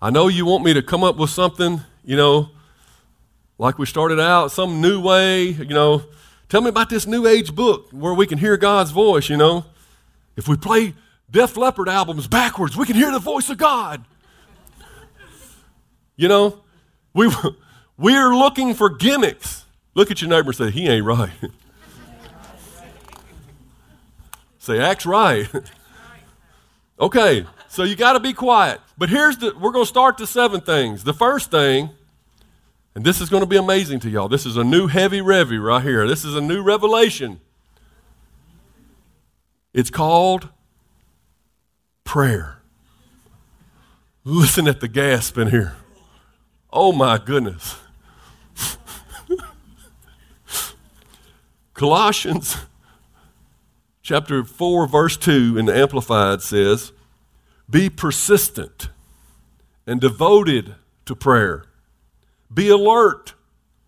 I 0.00 0.10
know 0.10 0.28
you 0.28 0.46
want 0.46 0.64
me 0.64 0.72
to 0.74 0.82
come 0.82 1.04
up 1.04 1.16
with 1.16 1.30
something, 1.30 1.80
you 2.04 2.16
know, 2.16 2.50
like 3.58 3.78
we 3.78 3.86
started 3.86 4.18
out, 4.18 4.50
some 4.50 4.80
new 4.80 5.00
way, 5.00 5.48
you 5.48 5.74
know. 5.74 6.04
Tell 6.48 6.62
me 6.62 6.68
about 6.68 6.88
this 6.88 7.06
new 7.06 7.26
age 7.26 7.54
book 7.54 7.88
where 7.90 8.14
we 8.14 8.26
can 8.26 8.38
hear 8.38 8.56
God's 8.56 8.90
voice, 8.90 9.28
you 9.28 9.36
know. 9.36 9.66
If 10.36 10.48
we 10.48 10.56
play 10.56 10.94
Def 11.30 11.56
Leppard 11.56 11.88
albums 11.88 12.26
backwards, 12.26 12.76
we 12.76 12.86
can 12.86 12.96
hear 12.96 13.12
the 13.12 13.18
voice 13.18 13.50
of 13.50 13.58
God. 13.58 14.04
You 16.16 16.28
know, 16.28 16.60
we, 17.14 17.30
we're 17.96 18.34
looking 18.34 18.74
for 18.74 18.90
gimmicks. 18.90 19.64
Look 19.94 20.10
at 20.10 20.20
your 20.20 20.30
neighbor 20.30 20.48
and 20.50 20.56
say, 20.56 20.70
he 20.70 20.88
ain't 20.88 21.04
right. 21.04 21.30
say, 24.58 24.78
acts 24.80 25.06
right. 25.06 25.48
okay, 27.00 27.46
so 27.68 27.84
you 27.84 27.96
got 27.96 28.14
to 28.14 28.20
be 28.20 28.32
quiet. 28.32 28.80
But 28.98 29.08
here's 29.08 29.38
the, 29.38 29.56
we're 29.58 29.72
going 29.72 29.84
to 29.84 29.88
start 29.88 30.18
the 30.18 30.26
seven 30.26 30.60
things. 30.60 31.04
The 31.04 31.14
first 31.14 31.50
thing, 31.50 31.90
and 32.94 33.04
this 33.04 33.20
is 33.20 33.28
going 33.28 33.42
to 33.42 33.48
be 33.48 33.56
amazing 33.56 34.00
to 34.00 34.10
y'all. 34.10 34.28
This 34.28 34.46
is 34.46 34.56
a 34.56 34.64
new 34.64 34.88
heavy 34.88 35.20
revy 35.20 35.62
right 35.62 35.82
here. 35.82 36.06
This 36.08 36.24
is 36.24 36.34
a 36.34 36.40
new 36.40 36.62
revelation. 36.62 37.40
It's 39.72 39.90
called 39.90 40.48
prayer. 42.10 42.58
Listen 44.24 44.66
at 44.66 44.80
the 44.80 44.88
gasp 44.88 45.38
in 45.38 45.46
here. 45.46 45.76
Oh 46.72 46.90
my 46.90 47.18
goodness. 47.18 47.76
Colossians 51.74 52.56
chapter 54.02 54.42
4, 54.42 54.88
verse 54.88 55.16
2 55.16 55.56
in 55.56 55.66
the 55.66 55.76
Amplified 55.76 56.42
says, 56.42 56.90
Be 57.70 57.88
persistent 57.88 58.88
and 59.86 60.00
devoted 60.00 60.74
to 61.04 61.14
prayer. 61.14 61.62
Be 62.52 62.70
alert 62.70 63.34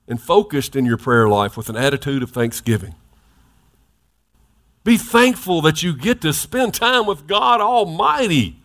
and 0.06 0.22
focused 0.22 0.76
in 0.76 0.86
your 0.86 0.96
prayer 0.96 1.28
life 1.28 1.56
with 1.56 1.68
an 1.68 1.74
attitude 1.74 2.22
of 2.22 2.30
thanksgiving. 2.30 2.94
Be 4.84 4.96
thankful 4.96 5.62
that 5.62 5.82
you 5.82 5.96
get 5.96 6.20
to 6.22 6.32
spend 6.32 6.74
time 6.74 7.06
with 7.06 7.26
God 7.26 7.60
Almighty. 7.60 8.58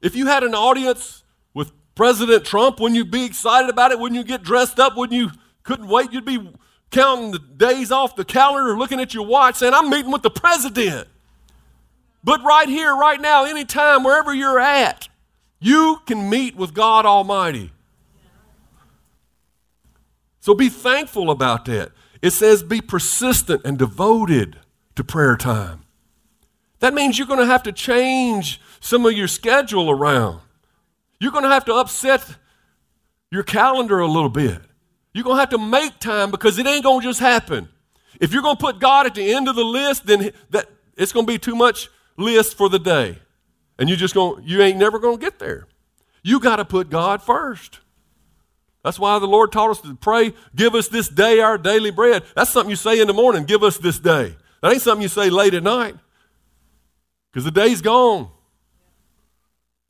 If 0.00 0.14
you 0.14 0.26
had 0.26 0.44
an 0.44 0.54
audience 0.54 1.24
with 1.52 1.72
President 1.94 2.44
Trump, 2.44 2.80
wouldn't 2.80 2.96
you 2.96 3.04
be 3.04 3.24
excited 3.24 3.68
about 3.68 3.90
it? 3.90 3.98
Wouldn't 3.98 4.18
you 4.18 4.24
get 4.24 4.42
dressed 4.42 4.78
up? 4.78 4.96
Wouldn't 4.96 5.18
you 5.18 5.30
couldn't 5.64 5.88
wait? 5.88 6.12
You'd 6.12 6.24
be 6.24 6.52
counting 6.90 7.32
the 7.32 7.38
days 7.38 7.92
off 7.92 8.16
the 8.16 8.24
calendar, 8.24 8.78
looking 8.78 9.00
at 9.00 9.12
your 9.12 9.26
watch, 9.26 9.56
saying, 9.56 9.74
I'm 9.74 9.90
meeting 9.90 10.12
with 10.12 10.22
the 10.22 10.30
president. 10.30 11.08
But 12.22 12.42
right 12.44 12.68
here, 12.68 12.94
right 12.94 13.20
now, 13.20 13.44
anytime, 13.44 14.04
wherever 14.04 14.34
you're 14.34 14.58
at, 14.58 15.08
you 15.58 15.98
can 16.06 16.30
meet 16.30 16.56
with 16.56 16.74
God 16.74 17.06
Almighty. 17.06 17.72
So 20.40 20.54
be 20.54 20.68
thankful 20.68 21.30
about 21.30 21.66
that. 21.66 21.92
It 22.22 22.30
says 22.30 22.62
be 22.62 22.80
persistent 22.80 23.62
and 23.64 23.78
devoted 23.78 24.58
to 24.96 25.04
prayer 25.04 25.36
time. 25.36 25.84
That 26.80 26.94
means 26.94 27.18
you're 27.18 27.26
going 27.26 27.40
to 27.40 27.46
have 27.46 27.62
to 27.64 27.72
change 27.72 28.60
some 28.80 29.04
of 29.06 29.12
your 29.12 29.28
schedule 29.28 29.90
around. 29.90 30.40
You're 31.18 31.32
going 31.32 31.44
to 31.44 31.50
have 31.50 31.66
to 31.66 31.74
upset 31.74 32.24
your 33.30 33.42
calendar 33.42 33.98
a 34.00 34.06
little 34.06 34.30
bit. 34.30 34.60
You're 35.12 35.24
going 35.24 35.36
to 35.36 35.40
have 35.40 35.50
to 35.50 35.58
make 35.58 35.98
time 35.98 36.30
because 36.30 36.58
it 36.58 36.66
ain't 36.66 36.84
going 36.84 37.00
to 37.00 37.06
just 37.06 37.20
happen. 37.20 37.68
If 38.20 38.32
you're 38.32 38.42
going 38.42 38.56
to 38.56 38.60
put 38.60 38.80
God 38.80 39.06
at 39.06 39.14
the 39.14 39.32
end 39.32 39.48
of 39.48 39.56
the 39.56 39.64
list, 39.64 40.06
then 40.06 40.32
that 40.50 40.68
it's 40.96 41.12
going 41.12 41.26
to 41.26 41.32
be 41.32 41.38
too 41.38 41.54
much 41.54 41.88
list 42.16 42.56
for 42.56 42.68
the 42.68 42.78
day. 42.78 43.18
And 43.78 43.88
you 43.88 43.96
just 43.96 44.14
going 44.14 44.42
you 44.44 44.60
ain't 44.60 44.78
never 44.78 44.98
going 44.98 45.18
to 45.18 45.20
get 45.20 45.38
there. 45.38 45.66
You 46.22 46.38
got 46.40 46.56
to 46.56 46.64
put 46.64 46.90
God 46.90 47.22
first. 47.22 47.80
That's 48.82 48.98
why 48.98 49.18
the 49.18 49.26
Lord 49.26 49.52
taught 49.52 49.70
us 49.70 49.80
to 49.82 49.94
pray, 49.94 50.32
give 50.56 50.74
us 50.74 50.88
this 50.88 51.08
day 51.08 51.40
our 51.40 51.58
daily 51.58 51.90
bread. 51.90 52.22
That's 52.34 52.50
something 52.50 52.70
you 52.70 52.76
say 52.76 53.00
in 53.00 53.06
the 53.06 53.12
morning, 53.12 53.44
give 53.44 53.62
us 53.62 53.76
this 53.76 53.98
day. 53.98 54.36
That 54.62 54.72
ain't 54.72 54.82
something 54.82 55.02
you 55.02 55.08
say 55.08 55.28
late 55.30 55.54
at 55.54 55.62
night. 55.62 55.96
Because 57.30 57.44
the 57.44 57.50
day's 57.50 57.82
gone. 57.82 58.30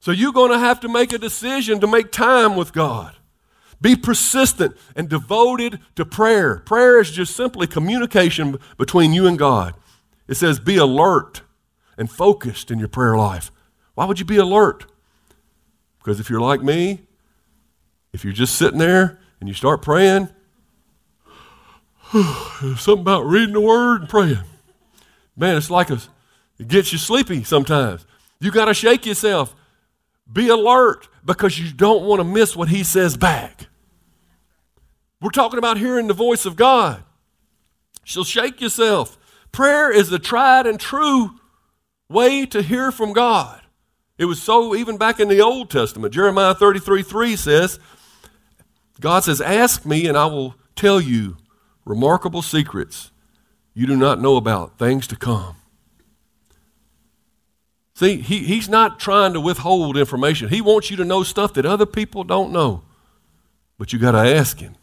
So 0.01 0.11
you're 0.11 0.33
going 0.33 0.51
to 0.51 0.59
have 0.59 0.81
to 0.81 0.89
make 0.89 1.13
a 1.13 1.19
decision 1.19 1.81
to 1.81 1.87
make 1.87 2.11
time 2.11 2.57
with 2.57 2.73
God. 2.73 3.17
Be 3.81 3.97
persistent 3.97 4.77
and 4.95 5.09
devoted 5.09 5.81
to 5.97 6.05
prayer. 6.05 6.59
Prayer 6.59 7.01
is 7.01 7.11
just 7.11 7.35
simply 7.35 7.67
communication 7.67 8.59
between 8.77 9.13
you 9.13 9.27
and 9.27 9.39
God. 9.39 9.75
It 10.29 10.35
says, 10.35 10.61
be 10.61 10.77
alert 10.77 11.43
and 11.97 12.11
focused 12.11 12.71
in 12.71 12.79
your 12.79 12.89
prayer 12.89 13.17
life. 13.17 13.51
Why 13.95 14.05
would 14.05 14.19
you 14.19 14.27
be 14.27 14.37
alert? 14.37 14.87
Because 15.99 16.21
if 16.21 16.31
you're 16.31 16.41
like 16.41 16.63
me, 16.63 17.01
if 18.13 18.25
you're 18.25 18.33
just 18.33 18.57
sitting 18.57 18.79
there 18.79 19.19
and 19.41 19.49
you 19.49 19.55
start 19.55 19.83
praying, 19.83 20.29
there's 22.13 22.81
something 22.81 23.01
about 23.01 23.27
reading 23.27 23.55
the 23.55 23.61
word 23.61 24.03
and 24.03 24.09
praying. 24.09 24.39
Man, 25.37 25.57
it's 25.57 25.71
like 25.71 25.91
a, 25.91 26.01
it 26.59 26.69
gets 26.69 26.93
you 26.93 26.99
sleepy 26.99 27.45
sometimes. 27.45 28.05
You 28.41 28.51
got 28.51 28.67
to 28.67 28.75
shake 28.75 29.07
yourself. 29.07 29.55
Be 30.33 30.49
alert 30.49 31.09
because 31.25 31.59
you 31.59 31.73
don't 31.73 32.05
want 32.05 32.21
to 32.21 32.25
miss 32.25 32.55
what 32.57 32.69
he 32.69 32.85
says 32.85 33.17
back. 33.17 33.67
We're 35.21 35.31
talking 35.31 35.59
about 35.59 35.79
hearing 35.79 36.07
the 36.07 36.15
voice 36.15 36.47
of 36.47 36.57
God. 36.57 37.03
So 38.05 38.25
shake 38.25 38.61
yourself. 38.61 39.19
Prayer 39.53 39.91
is 39.91 40.09
the 40.09 40.19
tried 40.19 40.67
and 40.67 40.81
true 40.81 41.33
way 42.09 42.47
to 42.47 42.63
hear 42.63 42.91
from 42.91 43.13
God. 43.13 43.61
It 44.19 44.25
was 44.27 44.43
so 44.43 44.75
even 44.75 44.97
back 44.97 45.21
in 45.21 45.29
the 45.29 45.41
Old 45.41 45.71
Testament. 45.71 46.13
Jeremiah 46.15 46.55
33 46.55 47.03
3 47.03 47.37
says, 47.37 47.79
God 49.01 49.25
says, 49.25 49.41
Ask 49.41 49.85
me 49.85 50.07
and 50.07 50.17
I 50.17 50.27
will 50.27 50.55
tell 50.77 51.01
you 51.01 51.39
remarkable 51.85 52.43
secrets 52.43 53.11
you 53.75 53.87
do 53.87 53.97
not 53.97 54.21
know 54.21 54.37
about, 54.37 54.79
things 54.79 55.07
to 55.09 55.17
come. 55.17 55.57
See, 57.95 58.21
he, 58.21 58.41
he's 58.41 58.69
not 58.69 58.99
trying 58.99 59.33
to 59.35 59.41
withhold 59.41 59.97
information. 59.97 60.49
He 60.49 60.61
wants 60.61 60.91
you 60.91 60.97
to 60.97 61.05
know 61.05 61.23
stuff 61.23 61.53
that 61.55 61.67
other 61.67 61.87
people 61.87 62.25
don't 62.25 62.51
know. 62.53 62.83
But 63.79 63.93
you 63.93 63.99
got 63.99 64.13
to 64.13 64.19
ask 64.19 64.59
him. 64.59 64.75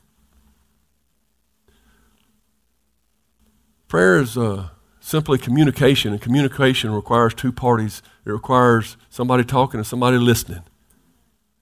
Prayer 3.88 4.20
is 4.20 4.38
uh, 4.38 4.70
simply 5.00 5.38
communication, 5.38 6.12
and 6.12 6.22
communication 6.22 6.92
requires 6.92 7.34
two 7.34 7.52
parties. 7.52 8.02
It 8.26 8.32
requires 8.32 8.98
somebody 9.10 9.44
talking 9.44 9.80
and 9.80 9.88
somebody 9.88 10.18
listening. 10.18 10.64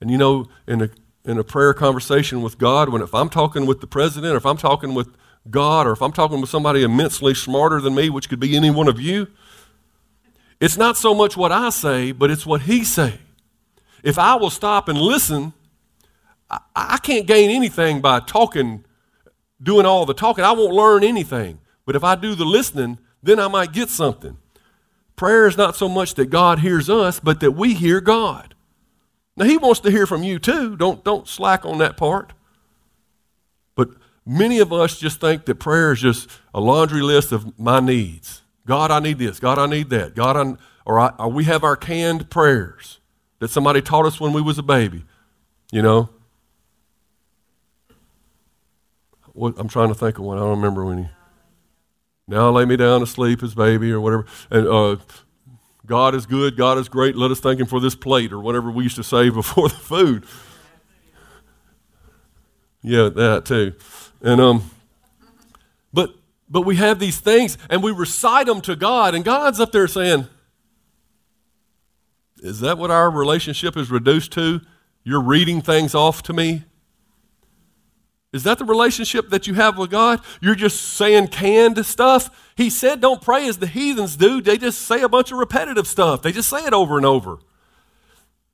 And 0.00 0.10
you 0.10 0.18
know, 0.18 0.48
in 0.66 0.82
a 0.82 0.90
in 1.26 1.38
a 1.38 1.44
prayer 1.44 1.74
conversation 1.74 2.40
with 2.40 2.56
God, 2.56 2.88
when 2.88 3.02
if 3.02 3.12
I'm 3.12 3.28
talking 3.28 3.66
with 3.66 3.80
the 3.80 3.86
president, 3.86 4.34
or 4.34 4.36
if 4.36 4.46
I'm 4.46 4.56
talking 4.56 4.94
with 4.94 5.08
God, 5.50 5.86
or 5.86 5.92
if 5.92 6.00
I'm 6.00 6.12
talking 6.12 6.40
with 6.40 6.48
somebody 6.48 6.82
immensely 6.82 7.34
smarter 7.34 7.80
than 7.80 7.94
me, 7.94 8.08
which 8.08 8.28
could 8.28 8.40
be 8.40 8.56
any 8.56 8.70
one 8.70 8.88
of 8.88 9.00
you, 9.00 9.26
it's 10.60 10.76
not 10.76 10.96
so 10.96 11.14
much 11.14 11.36
what 11.36 11.52
I 11.52 11.70
say, 11.70 12.12
but 12.12 12.30
it's 12.30 12.46
what 12.46 12.62
He 12.62 12.84
say. 12.84 13.18
If 14.02 14.18
I 14.18 14.36
will 14.36 14.50
stop 14.50 14.88
and 14.88 14.98
listen, 14.98 15.52
I, 16.48 16.60
I 16.74 16.98
can't 16.98 17.26
gain 17.26 17.50
anything 17.50 18.00
by 18.00 18.20
talking, 18.20 18.84
doing 19.60 19.84
all 19.84 20.06
the 20.06 20.14
talking. 20.14 20.44
I 20.44 20.52
won't 20.52 20.72
learn 20.72 21.02
anything. 21.02 21.58
But 21.84 21.96
if 21.96 22.04
I 22.04 22.14
do 22.14 22.34
the 22.34 22.44
listening, 22.44 22.98
then 23.22 23.40
I 23.40 23.48
might 23.48 23.72
get 23.72 23.90
something. 23.90 24.38
Prayer 25.16 25.46
is 25.46 25.56
not 25.56 25.76
so 25.76 25.88
much 25.88 26.14
that 26.14 26.26
God 26.26 26.60
hears 26.60 26.88
us, 26.88 27.20
but 27.20 27.40
that 27.40 27.52
we 27.52 27.74
hear 27.74 28.00
God. 28.00 28.55
Now 29.36 29.44
he 29.44 29.56
wants 29.56 29.80
to 29.80 29.90
hear 29.90 30.06
from 30.06 30.22
you 30.22 30.38
too. 30.38 30.76
Don't 30.76 31.04
don't 31.04 31.28
slack 31.28 31.64
on 31.64 31.78
that 31.78 31.96
part. 31.96 32.32
But 33.74 33.90
many 34.24 34.58
of 34.58 34.72
us 34.72 34.98
just 34.98 35.20
think 35.20 35.44
that 35.44 35.56
prayer 35.56 35.92
is 35.92 36.00
just 36.00 36.28
a 36.54 36.60
laundry 36.60 37.02
list 37.02 37.32
of 37.32 37.58
my 37.58 37.80
needs. 37.80 38.42
God, 38.66 38.90
I 38.90 39.00
need 39.00 39.18
this. 39.18 39.38
God, 39.38 39.58
I 39.58 39.66
need 39.66 39.90
that. 39.90 40.16
God, 40.16 40.36
I, 40.36 40.56
or, 40.84 40.98
I, 40.98 41.12
or 41.18 41.28
we 41.28 41.44
have 41.44 41.62
our 41.62 41.76
canned 41.76 42.30
prayers 42.30 42.98
that 43.38 43.48
somebody 43.48 43.80
taught 43.80 44.06
us 44.06 44.18
when 44.18 44.32
we 44.32 44.42
was 44.42 44.58
a 44.58 44.62
baby. 44.62 45.04
You 45.70 45.82
know. 45.82 46.08
What, 49.34 49.54
I'm 49.58 49.68
trying 49.68 49.88
to 49.88 49.94
think 49.94 50.18
of 50.18 50.24
one. 50.24 50.38
I 50.38 50.40
don't 50.40 50.56
remember 50.56 50.84
when 50.84 50.98
he. 50.98 51.08
Now 52.26 52.50
lay 52.50 52.64
me 52.64 52.76
down 52.76 53.00
to 53.00 53.06
sleep 53.06 53.42
as 53.42 53.54
baby 53.54 53.92
or 53.92 54.00
whatever. 54.00 54.26
And 54.50 54.66
uh, 54.66 54.96
God 55.86 56.14
is 56.14 56.26
good, 56.26 56.56
God 56.56 56.78
is 56.78 56.88
great, 56.88 57.16
let 57.16 57.30
us 57.30 57.40
thank 57.40 57.60
Him 57.60 57.66
for 57.66 57.80
this 57.80 57.94
plate, 57.94 58.32
or 58.32 58.40
whatever 58.40 58.70
we 58.70 58.84
used 58.84 58.96
to 58.96 59.04
say 59.04 59.28
before 59.30 59.68
the 59.68 59.76
food. 59.76 60.24
Yeah, 62.82 63.08
that 63.08 63.44
too. 63.44 63.74
And 64.20 64.40
um, 64.40 64.70
but 65.92 66.14
but 66.48 66.62
we 66.62 66.76
have 66.76 66.98
these 66.98 67.18
things 67.18 67.58
and 67.68 67.82
we 67.82 67.92
recite 67.92 68.46
them 68.46 68.60
to 68.62 68.76
God, 68.76 69.14
and 69.14 69.24
God's 69.24 69.60
up 69.60 69.72
there 69.72 69.88
saying, 69.88 70.26
Is 72.38 72.60
that 72.60 72.78
what 72.78 72.90
our 72.90 73.10
relationship 73.10 73.76
is 73.76 73.90
reduced 73.90 74.32
to? 74.32 74.60
You're 75.04 75.22
reading 75.22 75.62
things 75.62 75.94
off 75.94 76.22
to 76.24 76.32
me? 76.32 76.64
Is 78.32 78.42
that 78.42 78.58
the 78.58 78.64
relationship 78.64 79.30
that 79.30 79.46
you 79.46 79.54
have 79.54 79.78
with 79.78 79.90
God? 79.90 80.20
You're 80.40 80.56
just 80.56 80.82
saying 80.82 81.28
canned 81.28 81.84
stuff? 81.86 82.30
He 82.56 82.70
said, 82.70 83.00
don't 83.00 83.20
pray 83.20 83.46
as 83.48 83.58
the 83.58 83.66
heathens 83.66 84.16
do. 84.16 84.40
They 84.40 84.56
just 84.56 84.80
say 84.80 85.02
a 85.02 85.08
bunch 85.08 85.30
of 85.30 85.38
repetitive 85.38 85.86
stuff, 85.86 86.22
they 86.22 86.32
just 86.32 86.48
say 86.48 86.64
it 86.64 86.72
over 86.72 86.96
and 86.96 87.06
over. 87.06 87.38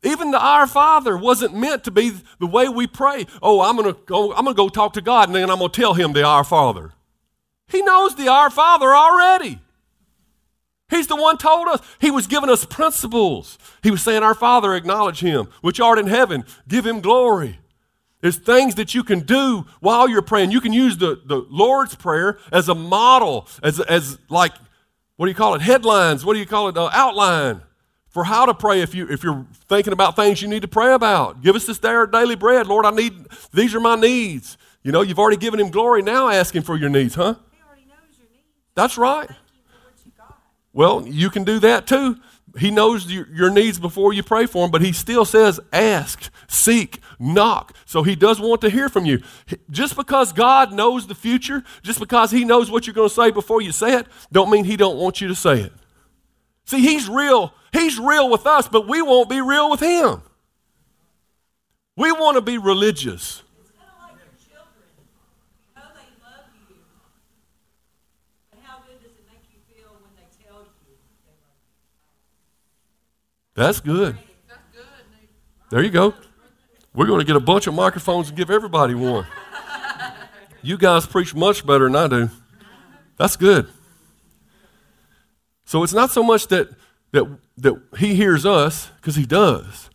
Even 0.05 0.33
the 0.33 0.45
Our 0.45 0.67
Father 0.67 1.17
wasn't 1.17 1.55
meant 1.55 1.85
to 1.85 1.93
be 1.93 2.13
the 2.41 2.47
way 2.47 2.69
we 2.69 2.89
pray. 2.89 3.25
Oh, 3.41 3.61
I'm 3.61 3.77
going 3.77 3.95
to 3.95 4.01
go, 4.05 4.33
I'm 4.33 4.45
going 4.45 4.57
to 4.57 4.61
go 4.61 4.69
talk 4.69 4.95
to 4.95 5.01
God 5.01 5.29
and 5.29 5.37
then 5.37 5.49
I'm 5.49 5.61
going 5.61 5.71
to 5.71 5.81
tell 5.81 5.95
him 5.95 6.13
the 6.13 6.25
Our 6.25 6.43
Father. 6.43 6.93
He 7.69 7.83
knows 7.83 8.17
the 8.17 8.27
Our 8.27 8.51
Father 8.51 8.93
already. 8.93 9.61
He's 10.91 11.07
the 11.07 11.17
one 11.17 11.39
told 11.39 11.69
us. 11.69 11.81
He 12.01 12.11
was 12.11 12.27
giving 12.27 12.51
us 12.51 12.65
principles. 12.65 13.57
He 13.83 13.93
was 13.93 14.03
saying, 14.03 14.25
Our 14.25 14.35
Father, 14.35 14.75
acknowledge 14.75 15.21
him, 15.21 15.49
which 15.61 15.81
art 15.81 15.99
in 15.99 16.09
heaven, 16.09 16.45
give 16.69 16.85
him 16.85 17.01
glory. 17.01 17.61
There's 18.23 18.39
things 18.39 18.77
that 18.77 18.95
you 18.95 19.03
can 19.05 19.21
do 19.21 19.67
while 19.81 20.09
you're 20.09 20.23
praying. 20.23 20.53
You 20.53 20.61
can 20.61 20.73
use 20.73 20.97
the, 20.97 21.21
the 21.27 21.45
Lord's 21.51 21.97
Prayer 21.97 22.39
as 22.53 22.69
a 22.69 22.75
model, 22.75 23.49
as, 23.63 23.81
as 23.81 24.17
like, 24.31 24.53
what 25.17 25.27
do 25.27 25.31
you 25.31 25.37
call 25.37 25.55
it? 25.55 25.61
Headlines. 25.61 26.25
What 26.25 26.35
do 26.35 26.39
you 26.39 26.47
call 26.47 26.69
it? 26.69 26.77
Uh, 26.77 26.89
outline 26.93 27.63
for 28.09 28.25
how 28.25 28.47
to 28.47 28.55
pray 28.55 28.81
if, 28.81 28.95
you, 28.95 29.09
if 29.09 29.25
you're 29.25 29.45
thinking 29.69 29.93
about 29.93 30.15
things 30.15 30.41
you 30.41 30.47
need 30.47 30.63
to 30.63 30.69
pray 30.69 30.93
about. 30.93 31.43
Give 31.43 31.57
us 31.57 31.67
this 31.67 31.79
day 31.79 31.89
our 31.89 32.07
daily 32.07 32.37
bread. 32.37 32.67
Lord, 32.69 32.87
I 32.87 32.91
need, 32.91 33.27
these 33.53 33.75
are 33.75 33.81
my 33.81 33.97
needs. 33.97 34.57
You 34.85 34.93
know, 34.93 35.03
you've 35.03 35.19
already 35.19 35.37
given 35.37 35.59
him 35.59 35.71
glory. 35.71 36.03
Now 36.03 36.29
ask 36.29 36.55
him 36.55 36.63
for 36.63 36.77
your 36.77 36.91
needs, 36.91 37.15
huh? 37.15 37.35
He 37.51 37.63
already 37.67 37.87
knows 37.87 38.19
your 38.19 38.29
needs. 38.31 38.47
That's 38.75 38.97
right. 38.99 39.27
Thank 39.27 39.41
you 39.41 39.63
for 39.67 39.89
what 39.89 40.07
you 40.07 40.13
got. 40.17 40.39
Well, 40.73 41.07
you 41.09 41.31
can 41.31 41.43
do 41.43 41.59
that 41.61 41.87
too. 41.89 42.19
He 42.59 42.71
knows 42.71 43.11
your, 43.11 43.51
needs 43.51 43.79
before 43.79 44.13
you 44.13 44.23
pray 44.23 44.47
for 44.47 44.65
him, 44.65 44.71
but 44.71 44.83
he 44.83 44.93
still 44.93 45.25
says, 45.25 45.59
ask, 45.73 46.31
seek, 46.49 47.01
knock. 47.19 47.75
So 47.87 48.03
he 48.03 48.15
does 48.15 48.41
want 48.41 48.61
to 48.61 48.71
hear 48.71 48.89
from 48.89 49.07
you. 49.07 49.23
Just 49.71 49.97
because 49.97 50.33
God 50.33 50.73
knows 50.73 51.07
the 51.07 51.15
future, 51.15 51.65
just 51.83 51.99
because 51.99 52.31
he 52.31 52.45
knows 52.45 52.71
what 52.71 52.87
you're 52.87 52.95
going 52.95 53.09
to 53.09 53.15
say 53.15 53.31
before 53.31 53.63
you 53.63 53.73
say 53.73 53.95
it, 53.97 54.07
don't 54.31 54.51
mean 54.51 54.65
he 54.65 54.77
don't 54.77 54.99
want 54.99 55.21
you 55.21 55.29
to 55.29 55.35
say 55.35 55.61
it. 55.61 55.73
See, 56.65 56.81
he's 56.81 57.09
real. 57.09 57.55
He's 57.73 57.99
real 57.99 58.29
with 58.31 58.47
us, 58.47 58.69
but 58.69 58.87
we 58.87 59.01
won't 59.03 59.29
be 59.29 59.41
real 59.41 59.71
with 59.71 59.81
him. 59.81 60.23
We 61.97 62.13
want 62.13 62.37
to 62.37 62.41
be 62.41 62.57
religious. 62.59 63.43
It's 63.61 63.71
kind 63.77 63.91
of 63.91 64.01
like 64.01 64.17
your 64.17 64.33
children. 64.41 64.89
You 65.61 65.75
know 65.77 65.89
they 65.93 66.09
love 66.25 66.49
you. 66.57 66.77
But 68.51 68.61
how 68.63 68.81
good 68.87 69.03
does 69.03 69.13
it 69.13 69.27
make 69.29 69.45
you 69.53 69.61
feel 69.69 69.91
when 70.01 70.13
they 70.17 70.29
tell 70.45 70.65
you 70.65 70.97
they 71.25 71.37
love 71.45 71.61
you? 71.69 71.77
That's 73.55 73.81
good. 73.81 74.17
There 75.71 75.83
you 75.83 75.91
go. 75.91 76.15
We're 76.95 77.07
going 77.07 77.21
to 77.21 77.27
get 77.27 77.37
a 77.37 77.41
bunch 77.41 77.67
of 77.67 77.75
microphones 77.75 78.29
and 78.29 78.37
give 78.37 78.51
everybody 78.51 78.95
one. 78.95 79.27
You 80.63 80.77
guys 80.77 81.07
preach 81.07 81.35
much 81.35 81.67
better 81.67 81.87
than 81.87 81.97
I 81.97 82.07
do. 82.09 82.31
That's 83.17 83.37
good. 83.37 83.69
So 85.65 85.83
it's 85.83 85.93
not 85.93 86.11
so 86.11 86.23
much 86.23 86.49
that, 86.49 86.69
that, 87.13 87.39
that 87.59 87.81
he 87.99 88.15
hears 88.15 88.45
us, 88.45 88.91
because 88.97 89.17
he 89.17 89.25
does. 89.27 89.91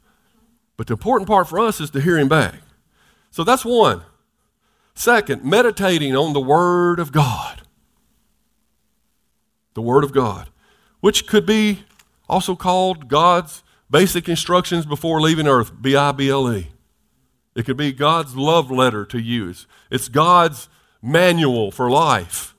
But 0.76 0.88
the 0.88 0.93
important 0.93 1.28
part 1.28 1.48
for 1.48 1.60
us 1.60 1.80
is 1.80 1.89
to 1.91 2.02
hear 2.02 2.17
him 2.17 2.28
back. 2.28 2.56
So 3.32 3.43
that's 3.43 3.63
one. 3.63 4.02
Second, 4.96 5.43
meditating 5.43 6.15
on 6.15 6.34
the 6.34 6.39
Word 6.39 7.00
of 7.00 7.12
God. 7.12 7.62
The 9.76 9.82
Word 9.82 10.04
of 10.04 10.12
God, 10.12 10.50
which 11.02 11.28
could 11.28 11.46
be 11.46 11.84
also 12.30 12.56
called 12.56 13.08
God's 13.08 13.63
basic 13.90 14.28
instructions 14.28 14.86
before 14.86 15.22
leaving 15.22 15.48
earth, 15.48 15.72
B 15.82 15.96
I 15.96 16.12
B 16.12 16.30
L 16.30 16.52
E. 16.52 16.68
It 17.56 17.66
could 17.66 17.78
be 17.78 17.92
God's 17.92 18.36
love 18.36 18.70
letter 18.70 19.06
to 19.06 19.20
you. 19.20 19.50
It's, 19.50 19.66
it's 19.90 20.10
God's 20.10 20.70
manual 21.02 21.72
for 21.72 21.90
life. 21.90 22.56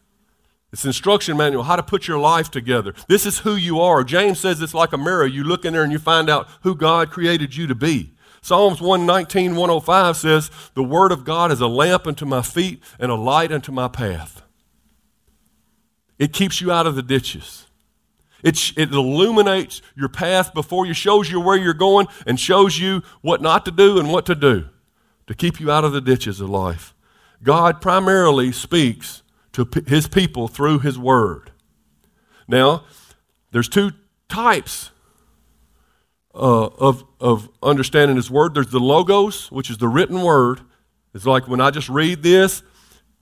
It's 0.72 0.85
instruction 0.85 1.37
manual, 1.37 1.62
how 1.62 1.76
to 1.76 1.83
put 1.83 2.09
your 2.09 2.18
life 2.18 2.50
together. 2.50 2.94
This 3.07 3.24
is 3.24 3.38
who 3.38 3.54
you 3.54 3.81
are. 3.81 4.04
James 4.04 4.40
says 4.40 4.61
it's 4.61 4.74
like 4.74 4.92
a 4.92 4.98
mirror. 4.98 5.24
You 5.24 5.44
look 5.44 5.64
in 5.64 5.72
there 5.72 5.85
and 5.85 5.92
you 5.92 5.98
find 5.98 6.28
out 6.28 6.48
who 6.62 6.74
God 6.74 7.11
created 7.11 7.57
you 7.57 7.66
to 7.68 7.74
be. 7.74 8.12
Psalms 8.42 8.81
119, 8.81 9.57
105 9.57 10.16
says, 10.16 10.50
The 10.74 10.83
word 10.83 11.12
of 11.12 11.24
God 11.24 11.52
is 11.52 11.61
a 11.61 11.68
lamp 11.68 12.07
unto 12.07 12.26
my 12.26 12.42
feet 12.42 12.83
and 12.98 13.11
a 13.11 13.14
light 13.14 13.52
unto 13.52 13.70
my 13.70 13.88
path. 13.88 14.42
It 16.18 16.33
keeps 16.33 16.61
you 16.61 16.72
out 16.72 16.87
of 16.87 16.96
the 16.96 17.02
ditches. 17.02 17.67
It, 18.42 18.77
illuminates 18.77 19.83
your 19.96 20.09
path 20.09 20.55
before 20.55 20.87
you, 20.87 20.94
shows 20.94 21.31
you 21.31 21.40
where 21.40 21.57
you're 21.57 21.74
going, 21.74 22.07
and 22.27 22.38
shows 22.38 22.79
you 22.79 23.03
what 23.20 23.42
not 23.42 23.64
to 23.64 23.70
do 23.70 23.98
and 23.98 24.11
what 24.12 24.27
to 24.27 24.35
do 24.35 24.68
to 25.27 25.35
keep 25.35 25.61
you 25.61 25.70
out 25.70 25.85
of 25.85 25.92
the 25.92 26.01
ditches 26.01 26.40
of 26.40 26.48
life. 26.48 26.94
God 27.42 27.81
primarily 27.81 28.51
speaks 28.51 29.22
to 29.53 29.68
his 29.87 30.09
people 30.09 30.48
through 30.48 30.81
his 30.81 30.98
word. 30.98 31.53
Now, 32.46 32.85
there's 33.53 33.68
two 33.68 33.92
types 34.29 34.90
uh, 36.35 36.66
of, 36.66 37.05
of 37.20 37.48
understanding 37.62 38.16
his 38.16 38.31
word. 38.31 38.55
There's 38.55 38.70
the 38.70 38.81
logos, 38.81 39.51
which 39.51 39.70
is 39.70 39.79
the 39.79 39.88
written 39.88 40.22
word. 40.22 40.61
It's 41.14 41.27
like 41.27 41.48
when 41.48 41.61
I 41.61 41.70
just 41.70 41.88
read 41.88 42.22
this 42.22 42.62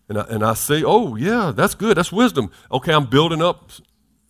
and 0.08 0.18
I, 0.18 0.22
and 0.28 0.44
I 0.44 0.54
say, 0.54 0.82
oh, 0.84 1.16
yeah, 1.16 1.52
that's 1.54 1.74
good. 1.74 1.96
That's 1.96 2.12
wisdom. 2.12 2.50
Okay, 2.70 2.92
I'm 2.92 3.06
building 3.06 3.42
up 3.42 3.70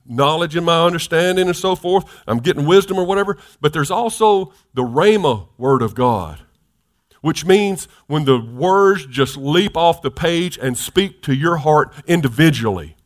knowledge 0.08 0.56
in 0.56 0.64
my 0.64 0.84
understanding 0.84 1.46
and 1.46 1.56
so 1.56 1.74
forth. 1.74 2.22
I'm 2.26 2.38
getting 2.38 2.66
wisdom 2.66 2.98
or 2.98 3.04
whatever. 3.04 3.36
But 3.60 3.72
there's 3.72 3.90
also 3.90 4.52
the 4.74 4.82
Rhema 4.82 5.48
word 5.58 5.82
of 5.82 5.94
God, 5.94 6.40
which 7.20 7.44
means 7.44 7.88
when 8.06 8.24
the 8.24 8.38
words 8.38 9.06
just 9.06 9.36
leap 9.36 9.76
off 9.76 10.02
the 10.02 10.10
page 10.10 10.58
and 10.58 10.76
speak 10.76 11.22
to 11.22 11.34
your 11.34 11.58
heart 11.58 11.92
individually. 12.06 12.96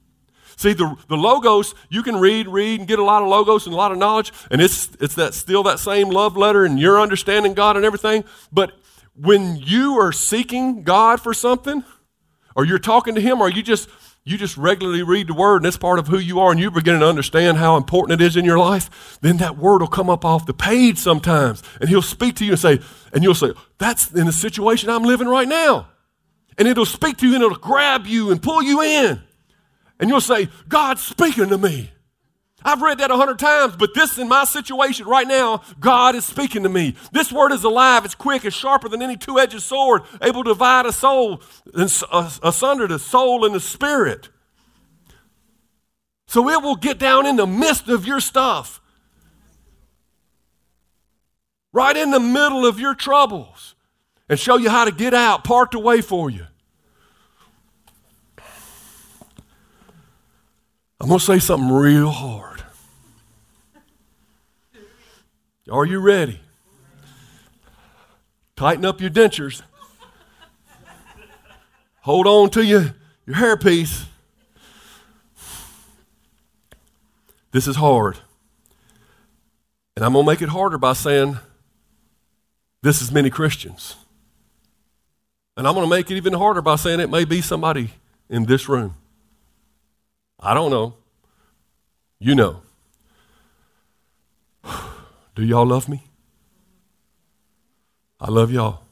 See, 0.57 0.75
the, 0.75 0.95
the 1.09 1.17
logos, 1.17 1.75
you 1.89 2.03
can 2.03 2.17
read, 2.17 2.47
read, 2.47 2.81
and 2.81 2.87
get 2.87 2.99
a 2.99 3.05
lot 3.05 3.23
of 3.23 3.29
logos 3.29 3.65
and 3.65 3.73
a 3.73 3.77
lot 3.79 3.93
of 3.93 3.99
knowledge, 3.99 4.31
and 4.51 4.61
it's, 4.61 4.91
it's 5.01 5.15
that 5.15 5.33
still 5.33 5.63
that 5.63 5.79
same 5.79 6.11
love 6.11 6.37
letter 6.37 6.67
and 6.67 6.79
you're 6.79 7.01
understanding 7.01 7.55
God 7.55 7.77
and 7.77 7.85
everything. 7.87 8.25
But 8.53 8.73
when 9.15 9.57
you 9.57 9.99
are 9.99 10.13
seeking 10.13 10.83
God 10.83 11.19
for 11.19 11.33
something, 11.33 11.83
or 12.55 12.67
you're 12.67 12.79
talking 12.79 13.15
to 13.15 13.23
Him, 13.23 13.41
or 13.41 13.49
you 13.49 13.63
just 13.63 13.89
you 14.25 14.37
just 14.37 14.57
regularly 14.57 15.03
read 15.03 15.29
the 15.29 15.35
word 15.35 15.59
and 15.59 15.67
it's 15.67 15.77
part 15.77 15.99
of 15.99 16.09
who 16.09 16.19
you 16.19 16.41
are 16.41 16.51
and 16.51 16.61
you're 16.61 16.71
beginning 16.71 17.01
to 17.01 17.09
understand 17.09 17.57
how 17.57 17.77
important 17.77 18.21
it 18.21 18.25
is 18.25 18.37
in 18.37 18.45
your 18.45 18.59
life, 18.59 19.19
then 19.23 19.39
that 19.39 19.57
word 19.57 19.81
will 19.81 19.89
come 19.89 20.11
up 20.11 20.25
off 20.25 20.47
the 20.47 20.53
page 20.53 20.99
sometimes 20.99 21.63
and 21.81 21.89
he'll 21.89 22.03
speak 22.03 22.37
to 22.37 22.45
you 22.45 22.53
and 22.53 22.61
say, 22.61 22.81
and 23.13 23.25
you'll 23.25 23.35
say, 23.35 23.53
that's 23.79 24.13
in 24.13 24.27
the 24.27 24.33
situation 24.33 24.91
I'm 24.91 25.05
living 25.05 25.29
right 25.29 25.49
now. 25.49 25.89
And 26.59 26.69
it'll 26.69 26.85
speak 26.85 27.17
to 27.19 27.27
you 27.27 27.35
and 27.35 27.43
it'll 27.43 27.57
grab 27.57 28.07
you 28.07 28.31
and 28.31 28.43
pull 28.43 28.63
you 28.63 28.83
in. 28.83 29.23
And 29.99 30.11
you'll 30.11 30.21
say, 30.21 30.49
God's 30.69 31.03
speaking 31.03 31.49
to 31.49 31.59
me. 31.59 31.91
I've 32.63 32.83
read 32.83 32.99
that 32.99 33.11
a 33.11 33.17
hundred 33.17 33.39
times, 33.39 33.75
but 33.77 33.95
this 33.95 34.19
in 34.19 34.29
my 34.29 34.45
situation 34.45 35.07
right 35.07 35.27
now, 35.27 35.63
God 35.79 36.15
is 36.15 36.25
speaking 36.25 36.63
to 36.65 36.69
me. 36.69 36.95
This 37.13 37.33
word 37.33 37.53
is 37.53 37.65
alive, 37.65 38.05
it's 38.05 38.15
quick, 38.15 38.45
it's 38.45 38.57
sharper 38.57 38.89
than 38.89 39.03
any 39.03 39.17
two 39.17 39.39
edged 39.39 39.61
sword, 39.63 40.03
able 40.21 40.45
to 40.45 40.51
divide 40.51 40.87
a 40.87 40.93
soul, 40.93 41.43
and 41.73 41.91
asunder 42.43 42.87
the 42.87 42.99
soul 42.99 43.45
and 43.45 43.55
the 43.55 43.61
spirit. 43.61 44.29
So 46.27 46.49
it 46.49 46.63
will 46.63 46.77
get 46.77 46.99
down 46.99 47.27
in 47.27 47.37
the 47.37 47.47
midst 47.47 47.89
of 47.89 48.07
your 48.07 48.21
stuff, 48.21 48.81
right 51.73 51.97
in 51.97 52.11
the 52.11 52.21
middle 52.21 52.67
of 52.67 52.79
your 52.79 52.95
troubles, 52.95 53.75
and 54.29 54.39
show 54.39 54.57
you 54.57 54.71
how 54.71 54.85
to 54.85 54.93
get 54.93 55.15
out, 55.15 55.45
part 55.45 55.71
the 55.71 55.79
way 55.79 56.01
for 56.03 56.31
you. 56.31 56.47
I'm 61.01 61.09
going 61.09 61.19
to 61.19 61.25
say 61.25 61.39
something 61.39 61.73
real 61.73 62.11
hard. 62.11 62.50
Are 65.71 65.85
you 65.85 66.01
ready? 66.01 66.41
Tighten 68.57 68.85
up 68.85 69.01
your 69.01 69.11
dentures. 69.11 69.63
Hold 72.01 72.27
on 72.27 72.51
to 72.51 72.65
your, 72.65 72.95
your 73.25 73.37
hairpiece. 73.37 74.07
This 77.53 77.69
is 77.69 77.77
hard. 77.77 78.19
And 79.97 80.05
I'm 80.05 80.13
going 80.13 80.25
to 80.25 80.31
make 80.31 80.43
it 80.43 80.49
harder 80.49 80.79
by 80.79 80.95
saying, 80.95 81.39
this 82.83 83.01
is 83.01 83.13
many 83.13 83.31
Christians. 83.31 83.97
And 85.57 85.69
I'm 85.69 85.75
going 85.75 85.87
to 85.87 85.91
make 85.91 86.11
it 86.11 86.17
even 86.17 86.33
harder 86.33 86.63
by 86.63 86.77
saying 86.77 87.01
it 87.01 87.11
may 87.11 87.25
be 87.25 87.41
somebody 87.41 87.91
in 88.29 88.47
this 88.47 88.69
room. 88.69 88.95
I 90.39 90.55
don't 90.55 90.71
know. 90.71 90.95
You 92.19 92.35
know. 92.35 92.63
Do 95.35 95.45
y'all 95.45 95.67
love 95.67 95.89
me? 95.89 96.05
I 98.21 98.31
love 98.31 98.51
y'all. 98.53 98.83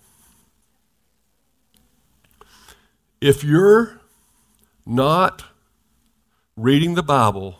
If 3.20 3.42
you're 3.44 4.00
not 4.86 5.44
reading 6.56 6.94
the 6.94 7.02
Bible, 7.02 7.56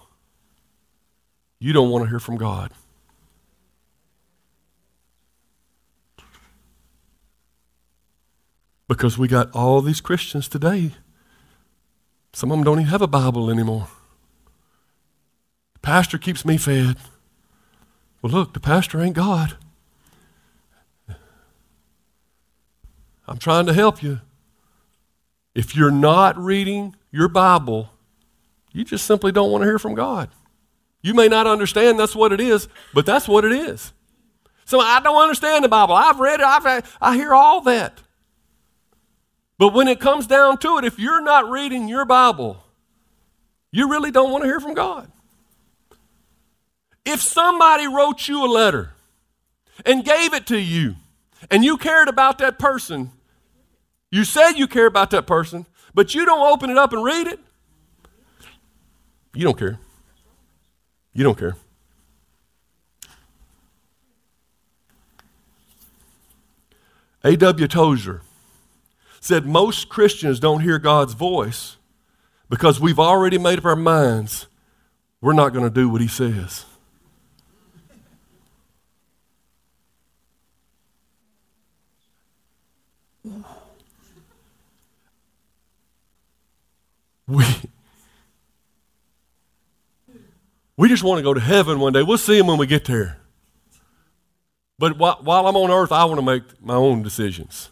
you 1.59 1.73
don't 1.73 1.91
want 1.91 2.05
to 2.05 2.09
hear 2.09 2.21
from 2.21 2.37
God. 2.37 2.71
Because 8.87 9.19
we 9.19 9.29
got 9.29 9.51
all 9.53 9.83
these 9.83 10.01
Christians 10.01 10.49
today 10.49 10.93
some 12.39 12.53
of 12.53 12.59
them 12.59 12.65
don't 12.65 12.79
even 12.79 12.91
have 12.91 13.03
a 13.03 13.09
Bible 13.09 13.51
anymore. 13.51 13.89
The 15.75 15.81
pastor 15.81 16.19
keeps 16.19 16.45
me 16.45 16.57
fed. 16.57 16.97
Well, 18.21 18.33
look, 18.33 18.53
the 18.53 18.61
pastor 18.61 19.01
ain't 19.01 19.15
God. 19.15 19.57
I'm 23.27 23.39
trying 23.39 23.67
to 23.67 23.75
help 23.75 24.03
you. 24.03 24.21
If 25.55 25.77
you're 25.77 25.91
not 25.91 26.39
reading 26.39 26.97
your 27.11 27.29
Bible, 27.29 27.91
you 28.73 28.85
just 28.85 29.05
simply 29.05 29.33
don't 29.33 29.51
want 29.51 29.63
to 29.63 29.67
hear 29.67 29.79
from 29.79 29.95
God. 29.95 30.31
You 31.03 31.15
may 31.15 31.29
not 31.29 31.47
understand 31.47 31.99
that's 31.99 32.17
what 32.17 32.33
it 32.33 32.41
is, 32.41 32.69
but 32.95 33.07
that's 33.07 33.29
what 33.29 33.45
it 33.45 33.53
is. 33.53 33.93
So 34.65 34.81
I 34.81 35.01
don't 35.01 35.21
understand 35.21 35.65
the 35.65 35.69
Bible. 35.69 35.95
I've 35.95 36.21
read 36.21 36.41
it. 36.41 36.47
I've, 36.47 36.97
I 37.01 37.17
hear 37.17 37.35
all 37.35 37.61
that. 37.63 38.03
But 39.59 39.75
when 39.75 39.89
it 39.89 40.01
comes 40.01 40.27
down 40.27 40.59
to 40.59 40.79
it, 40.79 40.85
if 40.85 40.99
you're 40.99 41.23
not 41.23 41.51
reading 41.51 41.89
your 41.89 42.05
Bible, 42.05 42.63
you 43.71 43.91
really 43.91 44.11
don't 44.11 44.31
want 44.31 44.45
to 44.45 44.49
hear 44.49 44.61
from 44.61 44.75
God. 44.75 45.11
If 47.09 47.23
somebody 47.23 47.87
wrote 47.87 48.29
you 48.29 48.45
a 48.45 48.51
letter 48.53 48.91
and 49.87 50.05
gave 50.05 50.35
it 50.35 50.47
to 50.49 50.59
you, 50.61 50.97
and 51.51 51.65
you 51.65 51.79
cared 51.79 52.07
about 52.07 52.37
that 52.39 52.59
person, 52.59 53.13
you 54.11 54.25
said 54.25 54.53
you 54.53 54.67
care 54.67 54.85
about 54.85 55.09
that 55.11 55.27
person, 55.27 55.65
but 55.95 56.15
you 56.15 56.27
don't 56.27 56.53
open 56.53 56.69
it 56.69 56.77
up 56.77 56.93
and 56.93 57.03
read 57.03 57.27
it, 57.27 57.41
you 59.35 59.43
don't 59.43 59.59
care. 59.59 59.79
You 61.15 61.25
don't 61.25 61.39
care. 61.39 61.57
A.W. 67.25 67.69
Tozer 67.69 68.21
said 69.19 69.47
most 69.47 69.89
Christians 69.89 70.41
don't 70.41 70.61
hear 70.61 70.79
God's 70.79 71.15
voice 71.15 71.79
because 72.51 72.79
we've 72.79 72.99
already 72.99 73.39
made 73.39 73.59
up 73.59 73.65
our 73.65 73.77
minds 73.77 74.47
we're 75.23 75.33
not 75.33 75.55
going 75.55 75.65
to 75.65 75.71
do 75.71 75.89
what 75.89 76.01
He 76.01 76.09
says. 76.09 76.67
We, 87.29 87.45
we 90.79 90.89
just 90.89 91.03
want 91.03 91.19
to 91.19 91.23
go 91.23 91.35
to 91.35 91.41
heaven 91.41 91.79
one 91.79 91.93
day. 91.93 92.03
We'll 92.03 92.17
see 92.17 92.39
Him 92.39 92.47
when 92.47 92.57
we 92.57 92.67
get 92.67 92.87
there. 92.87 93.19
But 94.79 94.97
while, 94.97 95.19
while 95.23 95.47
I'm 95.47 95.57
on 95.57 95.71
earth, 95.71 95.93
I 95.93 96.05
want 96.07 96.19
to 96.19 96.25
make 96.25 96.43
my 96.63 96.75
own 96.75 97.03
decisions. 97.03 97.69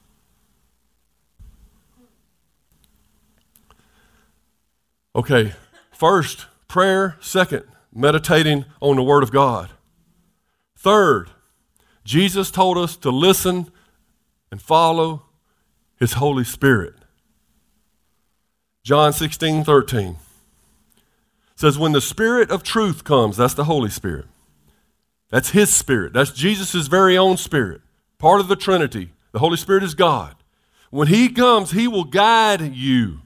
Okay, 5.15 5.55
first, 5.93 6.45
prayer. 6.69 7.17
Second, 7.21 7.65
meditating 7.95 8.67
on 8.83 8.97
the 8.97 9.03
Word 9.03 9.23
of 9.23 9.33
God. 9.33 9.71
Third, 10.77 11.31
Jesus 12.05 12.51
told 12.51 12.77
us 12.77 12.97
to 12.99 13.11
listen 13.11 13.71
and 14.51 14.61
follow 14.61 15.23
His 15.99 16.15
Holy 16.15 16.45
Spirit. 16.45 16.97
John 18.87 19.13
16, 19.13 19.65
13 19.65 20.17
says, 21.57 21.77
When 21.77 21.91
the 21.91 22.01
Spirit 22.01 22.53
of 22.53 22.63
truth 22.63 23.03
comes, 23.03 23.37
that's 23.37 23.53
the 23.53 23.65
Holy 23.65 23.91
Spirit. 23.91 24.27
That's 25.29 25.51
His 25.51 25.75
Spirit. 25.75 26.13
That's 26.13 26.31
Jesus' 26.31 26.87
very 26.87 27.19
own 27.19 27.37
Spirit, 27.37 27.81
part 28.19 28.39
of 28.41 28.47
the 28.47 28.55
Trinity. 28.55 29.11
The 29.33 29.41
Holy 29.41 29.57
Spirit 29.57 29.83
is 29.83 29.97
God. 29.97 30.37
When 30.91 31.09
He 31.09 31.29
comes, 31.31 31.73
He 31.73 31.89
will 31.89 32.05
guide 32.05 32.77
you. 32.77 33.23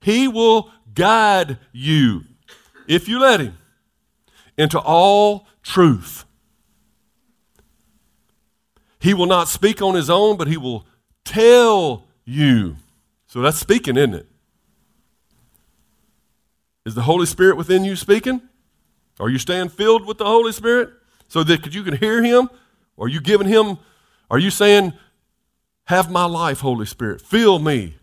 He 0.00 0.28
will 0.28 0.70
guide 0.94 1.58
you, 1.70 2.22
if 2.88 3.08
you 3.08 3.20
let 3.20 3.38
Him, 3.38 3.58
into 4.56 4.78
all 4.78 5.46
truth. 5.62 6.24
He 8.98 9.12
will 9.12 9.26
not 9.26 9.48
speak 9.48 9.82
on 9.82 9.94
His 9.94 10.08
own, 10.08 10.38
but 10.38 10.48
He 10.48 10.56
will 10.56 10.86
tell 11.22 12.04
you. 12.24 12.76
So 13.32 13.40
that's 13.40 13.56
speaking, 13.56 13.96
isn't 13.96 14.12
it? 14.12 14.26
Is 16.84 16.94
the 16.94 17.00
Holy 17.00 17.24
Spirit 17.24 17.56
within 17.56 17.82
you 17.82 17.96
speaking? 17.96 18.42
Are 19.18 19.30
you 19.30 19.38
staying 19.38 19.70
filled 19.70 20.06
with 20.06 20.18
the 20.18 20.26
Holy 20.26 20.52
Spirit 20.52 20.90
so 21.28 21.42
that 21.44 21.74
you 21.74 21.82
can 21.82 21.96
hear 21.96 22.22
Him? 22.22 22.50
Are 22.98 23.08
you 23.08 23.22
giving 23.22 23.48
Him, 23.48 23.78
are 24.30 24.38
you 24.38 24.50
saying, 24.50 24.92
Have 25.86 26.10
my 26.10 26.26
life, 26.26 26.60
Holy 26.60 26.84
Spirit? 26.84 27.22
Fill 27.22 27.58
me, 27.58 27.94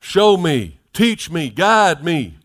show 0.00 0.36
me, 0.36 0.80
teach 0.92 1.30
me, 1.30 1.48
guide 1.48 2.04
me. 2.04 2.36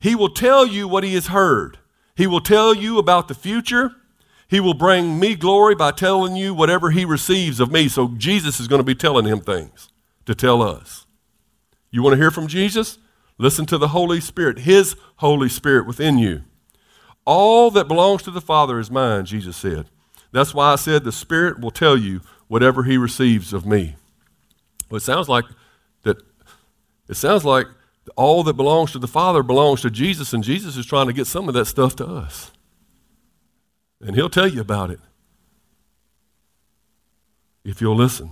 He 0.00 0.14
will 0.14 0.30
tell 0.30 0.66
you 0.66 0.88
what 0.88 1.04
He 1.04 1.12
has 1.12 1.26
heard. 1.26 1.76
He 2.16 2.26
will 2.26 2.40
tell 2.40 2.72
you 2.72 2.96
about 2.98 3.28
the 3.28 3.34
future. 3.34 3.90
He 4.48 4.60
will 4.60 4.72
bring 4.72 5.20
me 5.20 5.34
glory 5.34 5.74
by 5.74 5.90
telling 5.90 6.36
you 6.36 6.54
whatever 6.54 6.90
He 6.90 7.04
receives 7.04 7.60
of 7.60 7.70
me. 7.70 7.86
So 7.88 8.14
Jesus 8.16 8.60
is 8.60 8.66
going 8.66 8.80
to 8.80 8.82
be 8.82 8.94
telling 8.94 9.26
Him 9.26 9.40
things 9.40 9.90
to 10.24 10.34
tell 10.34 10.62
us. 10.62 11.04
You 11.90 12.02
want 12.02 12.14
to 12.14 12.18
hear 12.18 12.30
from 12.30 12.48
Jesus? 12.48 12.98
Listen 13.38 13.66
to 13.66 13.78
the 13.78 13.88
Holy 13.88 14.20
Spirit, 14.20 14.60
His 14.60 14.96
Holy 15.16 15.48
Spirit 15.48 15.86
within 15.86 16.18
you. 16.18 16.42
All 17.24 17.70
that 17.70 17.88
belongs 17.88 18.22
to 18.24 18.30
the 18.30 18.40
Father 18.40 18.78
is 18.78 18.90
mine, 18.90 19.24
Jesus 19.26 19.56
said. 19.56 19.86
That's 20.32 20.54
why 20.54 20.72
I 20.72 20.76
said 20.76 21.04
the 21.04 21.12
Spirit 21.12 21.60
will 21.60 21.70
tell 21.70 21.96
you 21.96 22.20
whatever 22.48 22.82
He 22.82 22.98
receives 22.98 23.52
of 23.52 23.64
me. 23.64 23.96
Well, 24.90 24.96
it 24.96 25.02
sounds 25.02 25.28
like 25.28 25.44
that. 26.02 26.18
It 27.08 27.14
sounds 27.14 27.44
like 27.44 27.66
all 28.16 28.42
that 28.42 28.54
belongs 28.54 28.92
to 28.92 28.98
the 28.98 29.06
Father 29.06 29.42
belongs 29.42 29.82
to 29.82 29.90
Jesus, 29.90 30.32
and 30.32 30.42
Jesus 30.42 30.76
is 30.76 30.86
trying 30.86 31.06
to 31.06 31.12
get 31.12 31.26
some 31.26 31.48
of 31.48 31.54
that 31.54 31.66
stuff 31.66 31.94
to 31.96 32.06
us. 32.06 32.50
And 34.00 34.16
He'll 34.16 34.30
tell 34.30 34.48
you 34.48 34.60
about 34.60 34.90
it 34.90 35.00
if 37.64 37.80
you'll 37.80 37.96
listen. 37.96 38.30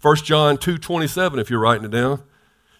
1 0.00 0.16
John 0.16 0.56
2 0.56 0.78
27, 0.78 1.38
if 1.38 1.50
you're 1.50 1.60
writing 1.60 1.84
it 1.84 1.90
down 1.90 2.22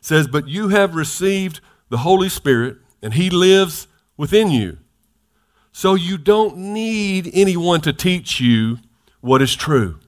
says, 0.07 0.29
But 0.29 0.47
you 0.47 0.69
have 0.69 0.95
received 0.95 1.61
the 1.89 1.99
Holy 1.99 2.29
Spirit, 2.29 2.79
and 3.03 3.15
He 3.15 3.29
lives 3.29 3.89
within 4.17 4.51
you. 4.51 4.79
So 5.73 5.95
you 5.95 6.17
don't 6.17 6.57
need 6.57 7.29
anyone 7.35 7.81
to 7.83 7.93
teach 7.93 8.41
you 8.41 8.79
what 9.21 9.43
is 9.43 9.55
true. 9.55 9.99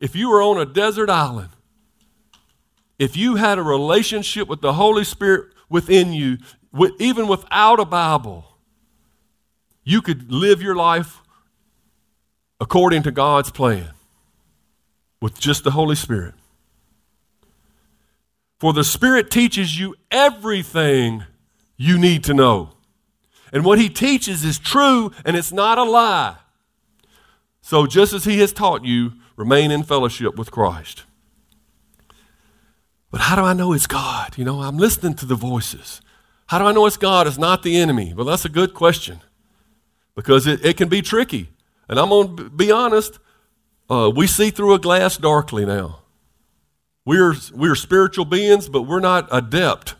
If 0.00 0.16
you 0.16 0.30
were 0.30 0.42
on 0.42 0.58
a 0.58 0.64
desert 0.64 1.10
island, 1.10 1.50
if 2.98 3.14
you 3.14 3.36
had 3.36 3.58
a 3.58 3.62
relationship 3.62 4.48
with 4.48 4.62
the 4.62 4.72
Holy 4.72 5.04
Spirit 5.04 5.52
within 5.68 6.14
you, 6.14 6.38
even 6.98 7.28
without 7.28 7.78
a 7.78 7.84
Bible, 7.84 8.56
you 9.84 10.00
could 10.00 10.32
live 10.32 10.62
your 10.62 10.74
life 10.74 11.20
according 12.58 13.02
to 13.02 13.10
God's 13.10 13.50
plan 13.50 13.90
with 15.20 15.38
just 15.38 15.62
the 15.62 15.72
Holy 15.72 15.94
Spirit. 15.94 16.34
For 18.58 18.72
the 18.72 18.84
Spirit 18.84 19.30
teaches 19.30 19.78
you 19.78 19.94
everything 20.10 21.24
you 21.76 21.98
need 21.98 22.24
to 22.24 22.34
know. 22.34 22.70
And 23.52 23.64
what 23.64 23.78
He 23.78 23.88
teaches 23.88 24.44
is 24.44 24.58
true 24.58 25.12
and 25.24 25.36
it's 25.36 25.52
not 25.52 25.78
a 25.78 25.84
lie. 25.84 26.36
So, 27.60 27.86
just 27.86 28.12
as 28.12 28.24
He 28.24 28.38
has 28.38 28.52
taught 28.52 28.84
you, 28.84 29.12
remain 29.36 29.70
in 29.70 29.82
fellowship 29.82 30.36
with 30.36 30.50
Christ. 30.50 31.04
But 33.10 33.20
how 33.22 33.36
do 33.36 33.42
I 33.42 33.52
know 33.52 33.72
it's 33.72 33.86
God? 33.86 34.36
You 34.36 34.44
know, 34.44 34.62
I'm 34.62 34.78
listening 34.78 35.14
to 35.14 35.26
the 35.26 35.34
voices. 35.34 36.00
How 36.46 36.58
do 36.58 36.64
I 36.64 36.72
know 36.72 36.86
it's 36.86 36.96
God? 36.96 37.26
It's 37.26 37.38
not 37.38 37.62
the 37.62 37.76
enemy. 37.76 38.14
Well, 38.14 38.26
that's 38.26 38.44
a 38.44 38.50
good 38.50 38.72
question 38.72 39.20
because 40.14 40.46
it, 40.46 40.64
it 40.64 40.76
can 40.76 40.88
be 40.88 41.02
tricky. 41.02 41.48
And 41.88 41.98
I'm 41.98 42.08
going 42.08 42.36
to 42.36 42.50
be 42.50 42.70
honest, 42.70 43.18
uh, 43.88 44.10
we 44.14 44.26
see 44.26 44.50
through 44.50 44.74
a 44.74 44.78
glass 44.78 45.16
darkly 45.16 45.64
now. 45.64 46.00
We're, 47.06 47.34
we're 47.54 47.76
spiritual 47.76 48.24
beings, 48.24 48.68
but 48.68 48.82
we're 48.82 49.00
not 49.00 49.28
adept 49.30 49.94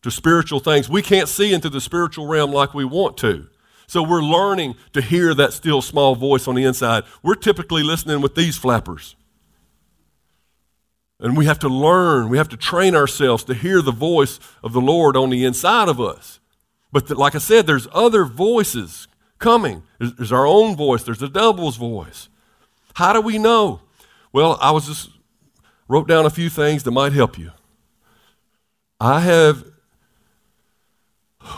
to 0.00 0.10
spiritual 0.10 0.58
things. 0.58 0.88
We 0.88 1.02
can't 1.02 1.28
see 1.28 1.52
into 1.52 1.68
the 1.68 1.80
spiritual 1.80 2.26
realm 2.26 2.50
like 2.50 2.74
we 2.74 2.84
want 2.84 3.16
to. 3.18 3.46
So 3.86 4.02
we're 4.02 4.22
learning 4.22 4.76
to 4.94 5.02
hear 5.02 5.34
that 5.34 5.52
still 5.52 5.82
small 5.82 6.16
voice 6.16 6.48
on 6.48 6.54
the 6.54 6.64
inside. 6.64 7.04
We're 7.22 7.34
typically 7.34 7.82
listening 7.82 8.22
with 8.22 8.34
these 8.34 8.56
flappers. 8.56 9.14
And 11.20 11.36
we 11.36 11.44
have 11.44 11.58
to 11.60 11.68
learn, 11.68 12.30
we 12.30 12.38
have 12.38 12.48
to 12.48 12.56
train 12.56 12.96
ourselves 12.96 13.44
to 13.44 13.54
hear 13.54 13.82
the 13.82 13.92
voice 13.92 14.40
of 14.64 14.72
the 14.72 14.80
Lord 14.80 15.16
on 15.16 15.28
the 15.28 15.44
inside 15.44 15.88
of 15.88 16.00
us. 16.00 16.40
But 16.90 17.08
the, 17.08 17.14
like 17.14 17.34
I 17.34 17.38
said, 17.38 17.66
there's 17.66 17.86
other 17.92 18.24
voices 18.24 19.06
coming. 19.38 19.82
There's, 19.98 20.14
there's 20.14 20.32
our 20.32 20.46
own 20.46 20.76
voice, 20.76 21.04
there's 21.04 21.18
the 21.18 21.28
devil's 21.28 21.76
voice. 21.76 22.30
How 22.94 23.12
do 23.12 23.20
we 23.20 23.36
know? 23.36 23.82
Well, 24.32 24.58
I 24.60 24.70
was 24.70 24.86
just 24.86 25.10
wrote 25.92 26.08
down 26.08 26.24
a 26.24 26.30
few 26.30 26.48
things 26.48 26.84
that 26.84 26.90
might 26.90 27.12
help 27.12 27.36
you. 27.36 27.52
I 28.98 29.20
have 29.20 29.62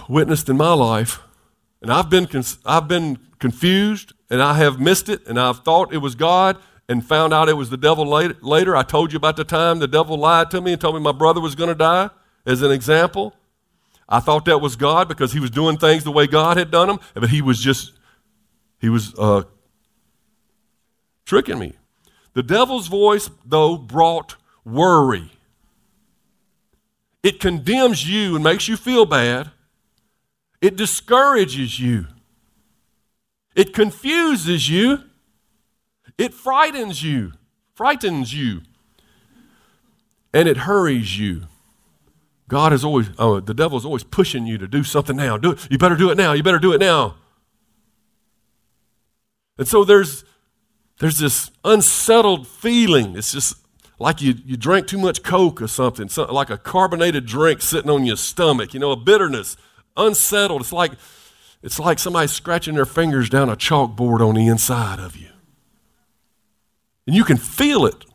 witnessed 0.09 0.49
in 0.49 0.57
my 0.57 0.73
life, 0.73 1.21
and 1.81 1.93
I've 1.93 2.11
been, 2.11 2.27
I've 2.67 2.89
been 2.89 3.21
confused, 3.39 4.13
and 4.29 4.43
I 4.43 4.55
have 4.55 4.81
missed 4.81 5.09
it, 5.09 5.25
and 5.29 5.39
I've 5.39 5.61
thought 5.61 5.95
it 5.95 5.99
was 5.99 6.17
God, 6.17 6.57
and 6.89 7.07
found 7.07 7.33
out 7.33 7.49
it 7.49 7.53
was 7.53 7.71
the 7.71 7.77
devil 7.77 8.09
later. 8.09 8.75
I 8.75 8.83
told 8.83 9.13
you 9.13 9.19
about 9.19 9.37
the 9.37 9.45
time 9.45 9.79
the 9.79 9.87
devil 9.87 10.17
lied 10.17 10.51
to 10.51 10.61
me 10.61 10.73
and 10.73 10.81
told 10.81 10.97
me 10.97 11.01
my 11.01 11.13
brother 11.13 11.41
was 11.41 11.55
going 11.55 11.69
to 11.69 11.77
die, 11.77 12.11
as 12.45 12.61
an 12.61 12.73
example. 12.73 13.37
I 14.09 14.19
thought 14.19 14.47
that 14.47 14.59
was 14.59 14.75
God 14.75 15.07
because 15.07 15.33
he 15.33 15.39
was 15.39 15.51
doing 15.51 15.77
things 15.77 16.03
the 16.03 16.11
way 16.11 16.27
God 16.27 16.57
had 16.57 16.73
done 16.73 16.89
them, 16.89 16.99
but 17.15 17.31
he 17.31 17.41
was 17.41 17.61
just, 17.61 17.93
he 18.81 18.89
was 18.89 19.15
uh, 19.17 19.45
tricking 21.25 21.61
me. 21.61 21.75
The 22.35 22.43
devil's 22.43 22.89
voice, 22.89 23.31
though, 23.45 23.77
brought 23.77 24.37
worry. 24.65 25.31
It 27.23 27.41
condemns 27.41 28.09
you 28.09 28.35
and 28.35 28.45
makes 28.45 28.69
you 28.69 28.77
feel 28.77 29.07
bad. 29.07 29.51
It 30.61 30.77
discourages 30.77 31.81
you. 31.81 32.07
It 33.55 33.73
confuses 33.73 34.69
you. 34.69 35.05
It 36.19 36.35
frightens 36.35 37.03
you, 37.03 37.33
frightens 37.75 38.35
you. 38.35 38.63
And 40.33 40.49
it 40.49 40.59
hurries 40.59 41.19
you. 41.19 41.43
God 42.49 42.73
is 42.73 42.85
always, 42.85 43.09
oh, 43.19 43.41
the 43.41 43.55
devil 43.55 43.79
is 43.79 43.85
always 43.85 44.05
pushing 44.05 44.47
you 44.47 44.59
to 44.59 44.69
do 44.69 44.85
something 44.85 45.17
now. 45.17 45.37
Do 45.37 45.53
it. 45.53 45.67
You 45.71 45.79
better 45.79 45.97
do 45.97 46.11
it 46.11 46.17
now. 46.17 46.33
You 46.33 46.43
better 46.43 46.59
do 46.59 46.73
it 46.73 46.81
now. 46.81 47.17
And 49.57 49.67
so 49.67 49.85
there's 49.85 50.25
there's 51.05 51.19
this 51.19 51.51
unsettled 51.67 52.49
feeling. 52.49 53.15
It's 53.15 53.31
just 53.31 53.59
like 53.99 54.23
you, 54.23 54.37
you 54.47 54.57
drank 54.57 54.87
too 54.87 54.97
much 54.97 55.23
Coke 55.23 55.61
or 55.61 55.69
something, 55.69 56.09
like 56.31 56.49
a 56.49 56.57
carbonated 56.57 57.27
drink 57.27 57.61
sitting 57.61 57.91
on 57.91 58.07
your 58.07 58.17
stomach, 58.17 58.73
you 58.73 58.81
know, 58.81 58.91
a 58.91 58.97
bitterness, 58.97 59.59
unsettled. 59.99 60.63
It's 60.63 60.73
like, 60.73 60.93
it's 61.63 61.79
like 61.79 61.99
somebody 61.99 62.29
scratching 62.29 62.75
their 62.75 62.87
fingers 62.87 63.29
down 63.29 63.51
a 63.51 63.55
chalkboard 63.55 64.27
on 64.27 64.35
the 64.35 64.47
inside 64.47 64.99
of 64.99 65.15
you. 65.15 65.29
And 67.07 67.15
you 67.15 67.23
can 67.23 67.37
feel 67.37 67.85
it. 67.85 68.07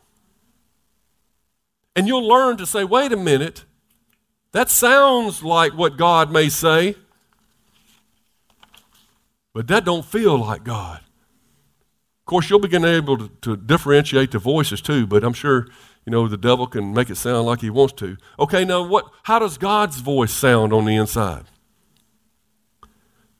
And 1.94 2.08
you'll 2.08 2.26
learn 2.26 2.56
to 2.56 2.66
say, 2.66 2.82
wait 2.82 3.12
a 3.12 3.16
minute, 3.16 3.66
that 4.50 4.68
sounds 4.68 5.44
like 5.44 5.74
what 5.74 5.96
God 5.96 6.32
may 6.32 6.48
say, 6.48 6.96
but 9.52 9.68
that 9.68 9.84
don't 9.84 10.04
feel 10.04 10.36
like 10.36 10.64
God. 10.64 11.02
Course, 12.30 12.48
you'll 12.48 12.60
begin 12.60 12.84
able 12.84 13.18
to, 13.18 13.28
to 13.40 13.56
differentiate 13.56 14.30
the 14.30 14.38
voices 14.38 14.80
too, 14.80 15.04
but 15.04 15.24
I'm 15.24 15.32
sure 15.32 15.66
you 16.06 16.12
know 16.12 16.28
the 16.28 16.36
devil 16.36 16.68
can 16.68 16.94
make 16.94 17.10
it 17.10 17.16
sound 17.16 17.44
like 17.44 17.60
he 17.60 17.70
wants 17.70 17.94
to. 17.94 18.16
Okay, 18.38 18.64
now 18.64 18.86
what? 18.86 19.06
How 19.24 19.40
does 19.40 19.58
God's 19.58 19.98
voice 19.98 20.32
sound 20.32 20.72
on 20.72 20.84
the 20.84 20.94
inside? 20.94 21.46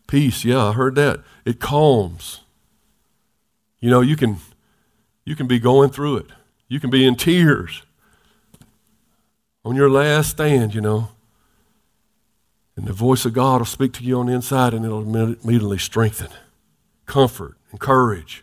Peace. 0.09 0.45
Yeah, 0.45 0.64
I 0.64 0.72
heard 0.72 0.97
that. 0.97 1.20
It 1.45 1.61
calms. 1.61 2.41
You 3.78 3.91
know, 3.91 4.01
you 4.01 4.16
can 4.16 4.38
you 5.24 5.36
can 5.36 5.47
be 5.47 5.61
going 5.61 5.91
through 5.91 6.16
it. 6.16 6.26
You 6.66 6.80
can 6.80 6.91
be 6.91 7.07
in 7.07 7.14
tears 7.14 7.84
on 9.64 9.76
your 9.76 9.88
last 9.88 10.30
stand, 10.30 10.74
you 10.74 10.80
know. 10.80 11.11
And 12.74 12.88
the 12.88 12.93
voice 12.93 13.24
of 13.24 13.34
God 13.34 13.61
will 13.61 13.66
speak 13.66 13.93
to 13.93 14.03
you 14.03 14.18
on 14.18 14.26
the 14.26 14.32
inside 14.32 14.74
and 14.74 14.84
it'll 14.84 15.03
immediately 15.03 15.78
strengthen, 15.78 16.30
comfort, 17.07 17.57
encourage. 17.70 18.43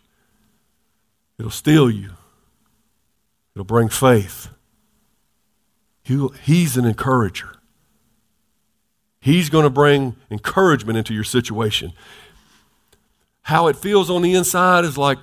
It'll 1.39 1.51
steel 1.51 1.89
you, 1.89 2.11
it'll 3.55 3.65
bring 3.65 3.89
faith. 3.89 4.49
He, 6.03 6.25
he's 6.43 6.77
an 6.77 6.85
encourager. 6.85 7.53
He's 9.19 9.49
going 9.49 9.65
to 9.65 9.69
bring 9.69 10.15
encouragement 10.31 10.97
into 10.97 11.13
your 11.13 11.25
situation. 11.25 11.91
How 13.41 13.67
it 13.67 13.75
feels 13.75 14.09
on 14.09 14.21
the 14.21 14.33
inside 14.33 14.85
is 14.85 14.97
like, 14.97 15.17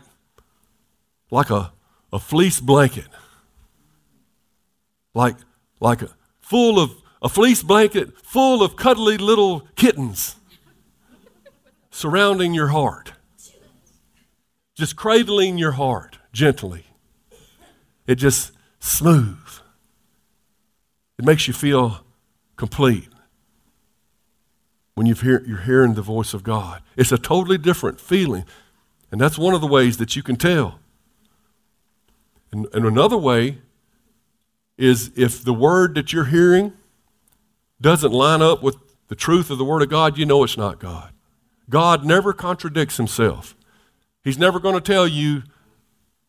like 1.30 1.48
a, 1.48 1.72
a 2.12 2.18
fleece 2.18 2.60
blanket. 2.60 3.06
Like, 5.14 5.36
like 5.80 6.02
a, 6.02 6.10
full 6.40 6.78
of 6.78 6.90
a 7.22 7.30
fleece 7.30 7.62
blanket 7.62 8.20
full 8.20 8.62
of 8.62 8.76
cuddly 8.76 9.16
little 9.16 9.60
kittens 9.76 10.36
surrounding 11.90 12.52
your 12.52 12.68
heart. 12.68 13.13
Just 14.74 14.96
cradling 14.96 15.58
your 15.58 15.72
heart 15.72 16.18
gently. 16.32 16.86
It 18.06 18.16
just 18.16 18.52
smooth. 18.80 19.38
It 21.18 21.24
makes 21.24 21.46
you 21.46 21.54
feel 21.54 22.04
complete 22.56 23.08
when 24.94 25.06
you 25.06 25.14
you're 25.22 25.62
hearing 25.62 25.94
the 25.94 26.02
voice 26.02 26.34
of 26.34 26.42
God. 26.42 26.82
It's 26.96 27.12
a 27.12 27.18
totally 27.18 27.58
different 27.58 28.00
feeling. 28.00 28.44
And 29.10 29.20
that's 29.20 29.38
one 29.38 29.54
of 29.54 29.60
the 29.60 29.66
ways 29.66 29.96
that 29.98 30.16
you 30.16 30.22
can 30.22 30.36
tell. 30.36 30.80
And, 32.50 32.66
and 32.72 32.84
another 32.84 33.16
way 33.16 33.58
is 34.76 35.12
if 35.16 35.42
the 35.44 35.54
word 35.54 35.94
that 35.94 36.12
you're 36.12 36.26
hearing 36.26 36.72
doesn't 37.80 38.12
line 38.12 38.42
up 38.42 38.62
with 38.62 38.76
the 39.08 39.14
truth 39.14 39.50
of 39.50 39.58
the 39.58 39.64
Word 39.64 39.82
of 39.82 39.88
God, 39.88 40.16
you 40.18 40.26
know 40.26 40.42
it's 40.42 40.56
not 40.56 40.78
God. 40.78 41.12
God 41.68 42.04
never 42.04 42.32
contradicts 42.32 42.96
Himself. 42.96 43.54
He's 44.24 44.38
never 44.38 44.58
going 44.58 44.74
to 44.74 44.80
tell 44.80 45.06
you 45.06 45.42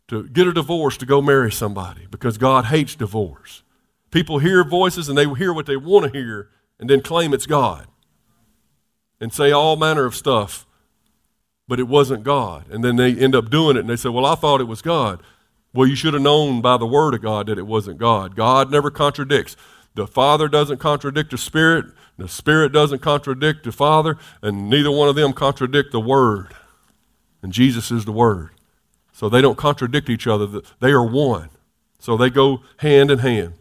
to 0.10 0.28
get 0.28 0.46
a 0.46 0.54
divorce 0.54 0.98
to 0.98 1.06
go 1.06 1.22
marry 1.22 1.52
somebody 1.52 2.06
because 2.12 2.38
God 2.38 2.66
hates 2.66 2.94
divorce. 2.94 3.64
People 4.12 4.40
hear 4.40 4.64
voices 4.64 5.10
and 5.10 5.18
they 5.18 5.28
hear 5.34 5.54
what 5.54 5.66
they 5.66 5.78
want 5.78 6.06
to 6.06 6.20
hear 6.20 6.50
and 6.80 6.90
then 6.90 7.02
claim 7.02 7.34
it's 7.34 7.48
God 7.48 7.88
and 9.20 9.34
say 9.34 9.52
all 9.52 9.76
manner 9.76 10.06
of 10.06 10.14
stuff, 10.14 10.68
but 11.68 11.80
it 11.80 11.88
wasn't 11.88 12.24
God. 12.24 12.66
And 12.70 12.84
then 12.84 12.98
they 12.98 13.16
end 13.16 13.34
up 13.34 13.50
doing 13.50 13.78
it 13.78 13.82
and 13.82 13.90
they 13.90 13.96
say, 13.96 14.10
Well, 14.10 14.26
I 14.26 14.36
thought 14.36 14.62
it 14.62 14.66
was 14.66 14.82
God. 14.82 15.24
Well, 15.74 15.88
you 15.88 15.96
should 15.96 16.14
have 16.14 16.24
known 16.24 16.62
by 16.62 16.78
the 16.78 16.86
Word 16.86 17.14
of 17.14 17.22
God 17.22 17.48
that 17.48 17.58
it 17.58 17.68
wasn't 17.68 17.98
God. 17.98 18.36
God 18.36 18.72
never 18.72 18.92
contradicts. 18.92 19.58
The 19.96 20.08
Father 20.08 20.48
doesn't 20.48 20.78
contradict 20.78 21.32
the 21.32 21.38
Spirit, 21.38 21.86
the 22.18 22.28
Spirit 22.28 22.72
doesn't 22.72 23.00
contradict 23.00 23.64
the 23.64 23.72
Father, 23.72 24.18
and 24.42 24.70
neither 24.70 24.92
one 24.92 25.10
of 25.10 25.16
them 25.16 25.34
contradict 25.34 25.92
the 25.92 26.00
Word. 26.00 26.54
And 27.46 27.54
Jesus 27.54 27.92
is 27.92 28.06
the 28.06 28.12
Word. 28.12 28.50
So 29.14 29.30
they 29.30 29.40
don't 29.40 29.56
contradict 29.56 30.10
each 30.10 30.26
other, 30.26 30.62
they 30.80 30.90
are 30.90 31.06
one. 31.06 31.50
So 32.00 32.18
they 32.18 32.32
go 32.32 32.62
hand 32.78 33.12
in 33.12 33.20
hand. 33.20 33.54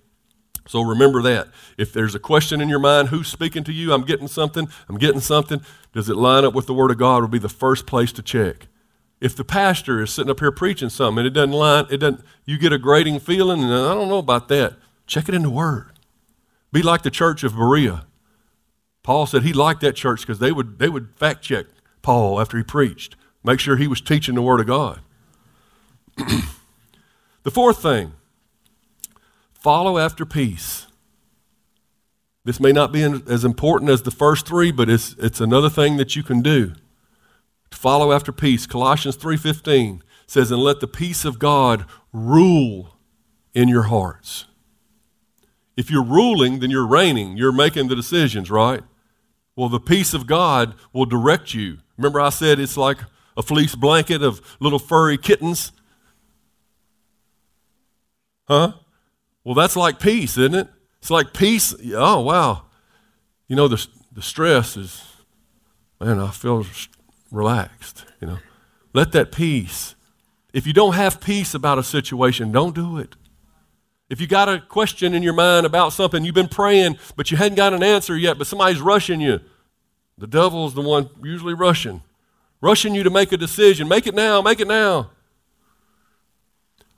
So 0.66 0.80
remember 0.80 1.20
that. 1.20 1.48
If 1.76 1.92
there's 1.92 2.14
a 2.14 2.18
question 2.18 2.62
in 2.62 2.70
your 2.70 2.78
mind, 2.78 3.08
who's 3.08 3.28
speaking 3.28 3.62
to 3.64 3.72
you? 3.74 3.92
I'm 3.92 4.06
getting 4.06 4.26
something, 4.26 4.68
I'm 4.88 4.96
getting 4.96 5.20
something. 5.20 5.60
Does 5.92 6.08
it 6.08 6.16
line 6.16 6.46
up 6.46 6.54
with 6.54 6.64
the 6.66 6.72
Word 6.72 6.92
of 6.92 6.96
God? 6.96 7.20
Would 7.20 7.30
be 7.30 7.38
the 7.38 7.50
first 7.50 7.84
place 7.84 8.10
to 8.12 8.22
check. 8.22 8.68
If 9.20 9.36
the 9.36 9.44
pastor 9.44 10.00
is 10.00 10.10
sitting 10.10 10.30
up 10.30 10.40
here 10.40 10.50
preaching 10.50 10.88
something 10.88 11.18
and 11.18 11.26
it 11.26 11.34
doesn't 11.34 11.52
line, 11.52 11.84
it 11.90 11.98
doesn't, 11.98 12.24
you 12.46 12.56
get 12.56 12.72
a 12.72 12.78
grating 12.78 13.20
feeling, 13.20 13.62
and 13.62 13.70
I 13.70 13.92
don't 13.92 14.08
know 14.08 14.16
about 14.16 14.48
that. 14.48 14.76
Check 15.06 15.28
it 15.28 15.34
in 15.34 15.42
the 15.42 15.50
Word. 15.50 15.90
Be 16.72 16.80
like 16.80 17.02
the 17.02 17.10
church 17.10 17.44
of 17.44 17.54
Berea. 17.54 18.06
Paul 19.02 19.26
said 19.26 19.42
he 19.42 19.52
liked 19.52 19.82
that 19.82 19.94
church 19.94 20.22
because 20.22 20.38
they 20.38 20.52
would, 20.52 20.78
they 20.78 20.88
would 20.88 21.10
fact 21.16 21.42
check 21.42 21.66
Paul 22.00 22.40
after 22.40 22.56
he 22.56 22.62
preached, 22.62 23.14
make 23.44 23.60
sure 23.60 23.76
he 23.76 23.86
was 23.86 24.00
teaching 24.00 24.34
the 24.34 24.42
Word 24.42 24.60
of 24.60 24.66
God. 24.66 25.00
the 26.16 27.50
fourth 27.50 27.82
thing 27.82 28.12
follow 29.52 29.98
after 29.98 30.26
peace. 30.26 30.86
This 32.44 32.60
may 32.60 32.72
not 32.72 32.92
be 32.92 33.02
as 33.02 33.44
important 33.44 33.90
as 33.90 34.02
the 34.02 34.10
first 34.10 34.46
three, 34.46 34.70
but 34.70 34.90
it's, 34.90 35.14
it's 35.18 35.40
another 35.40 35.70
thing 35.70 35.96
that 35.96 36.14
you 36.14 36.22
can 36.22 36.42
do. 36.42 36.74
To 37.70 37.76
follow 37.76 38.12
after 38.12 38.32
peace. 38.32 38.66
Colossians 38.66 39.16
3.15 39.16 40.02
says, 40.26 40.50
And 40.50 40.60
let 40.60 40.80
the 40.80 40.86
peace 40.86 41.24
of 41.24 41.38
God 41.38 41.86
rule 42.12 42.96
in 43.54 43.68
your 43.68 43.84
hearts. 43.84 44.44
If 45.74 45.90
you're 45.90 46.04
ruling, 46.04 46.60
then 46.60 46.70
you're 46.70 46.86
reigning. 46.86 47.38
You're 47.38 47.50
making 47.50 47.88
the 47.88 47.96
decisions, 47.96 48.50
right? 48.50 48.82
Well, 49.56 49.70
the 49.70 49.80
peace 49.80 50.12
of 50.12 50.26
God 50.26 50.74
will 50.92 51.06
direct 51.06 51.54
you. 51.54 51.78
Remember, 51.96 52.20
I 52.20 52.28
said 52.28 52.58
it's 52.58 52.76
like 52.76 52.98
a 53.36 53.42
fleece 53.42 53.74
blanket 53.74 54.22
of 54.22 54.40
little 54.60 54.78
furry 54.78 55.18
kittens? 55.18 55.72
Huh? 58.46 58.72
Well, 59.42 59.54
that's 59.54 59.76
like 59.76 59.98
peace, 59.98 60.36
isn't 60.38 60.54
it? 60.54 60.68
It's 61.00 61.10
like 61.10 61.34
peace. 61.34 61.74
Oh, 61.94 62.20
wow. 62.20 62.62
You 63.48 63.56
know, 63.56 63.68
the, 63.68 63.86
the 64.12 64.22
stress 64.22 64.76
is, 64.76 65.02
man, 66.00 66.18
I 66.18 66.30
feel 66.30 66.64
relaxed, 67.30 68.04
you 68.20 68.26
know. 68.26 68.38
Let 68.92 69.12
that 69.12 69.32
peace. 69.32 69.94
If 70.52 70.66
you 70.66 70.72
don't 70.72 70.94
have 70.94 71.20
peace 71.20 71.52
about 71.52 71.78
a 71.78 71.82
situation, 71.82 72.52
don't 72.52 72.74
do 72.74 72.96
it. 72.98 73.16
If 74.08 74.20
you 74.20 74.26
got 74.26 74.48
a 74.48 74.60
question 74.60 75.14
in 75.14 75.22
your 75.22 75.32
mind 75.32 75.66
about 75.66 75.92
something, 75.92 76.24
you've 76.24 76.34
been 76.34 76.48
praying, 76.48 76.98
but 77.16 77.30
you 77.30 77.36
hadn't 77.36 77.56
got 77.56 77.74
an 77.74 77.82
answer 77.82 78.16
yet, 78.16 78.38
but 78.38 78.46
somebody's 78.46 78.80
rushing 78.80 79.20
you. 79.20 79.40
The 80.16 80.28
devil's 80.28 80.74
the 80.74 80.82
one 80.82 81.10
usually 81.22 81.54
rushing, 81.54 82.02
rushing 82.64 82.94
you 82.94 83.02
to 83.02 83.10
make 83.10 83.30
a 83.30 83.36
decision. 83.36 83.86
Make 83.86 84.06
it 84.06 84.14
now, 84.14 84.40
make 84.40 84.58
it 84.58 84.66
now. 84.66 85.10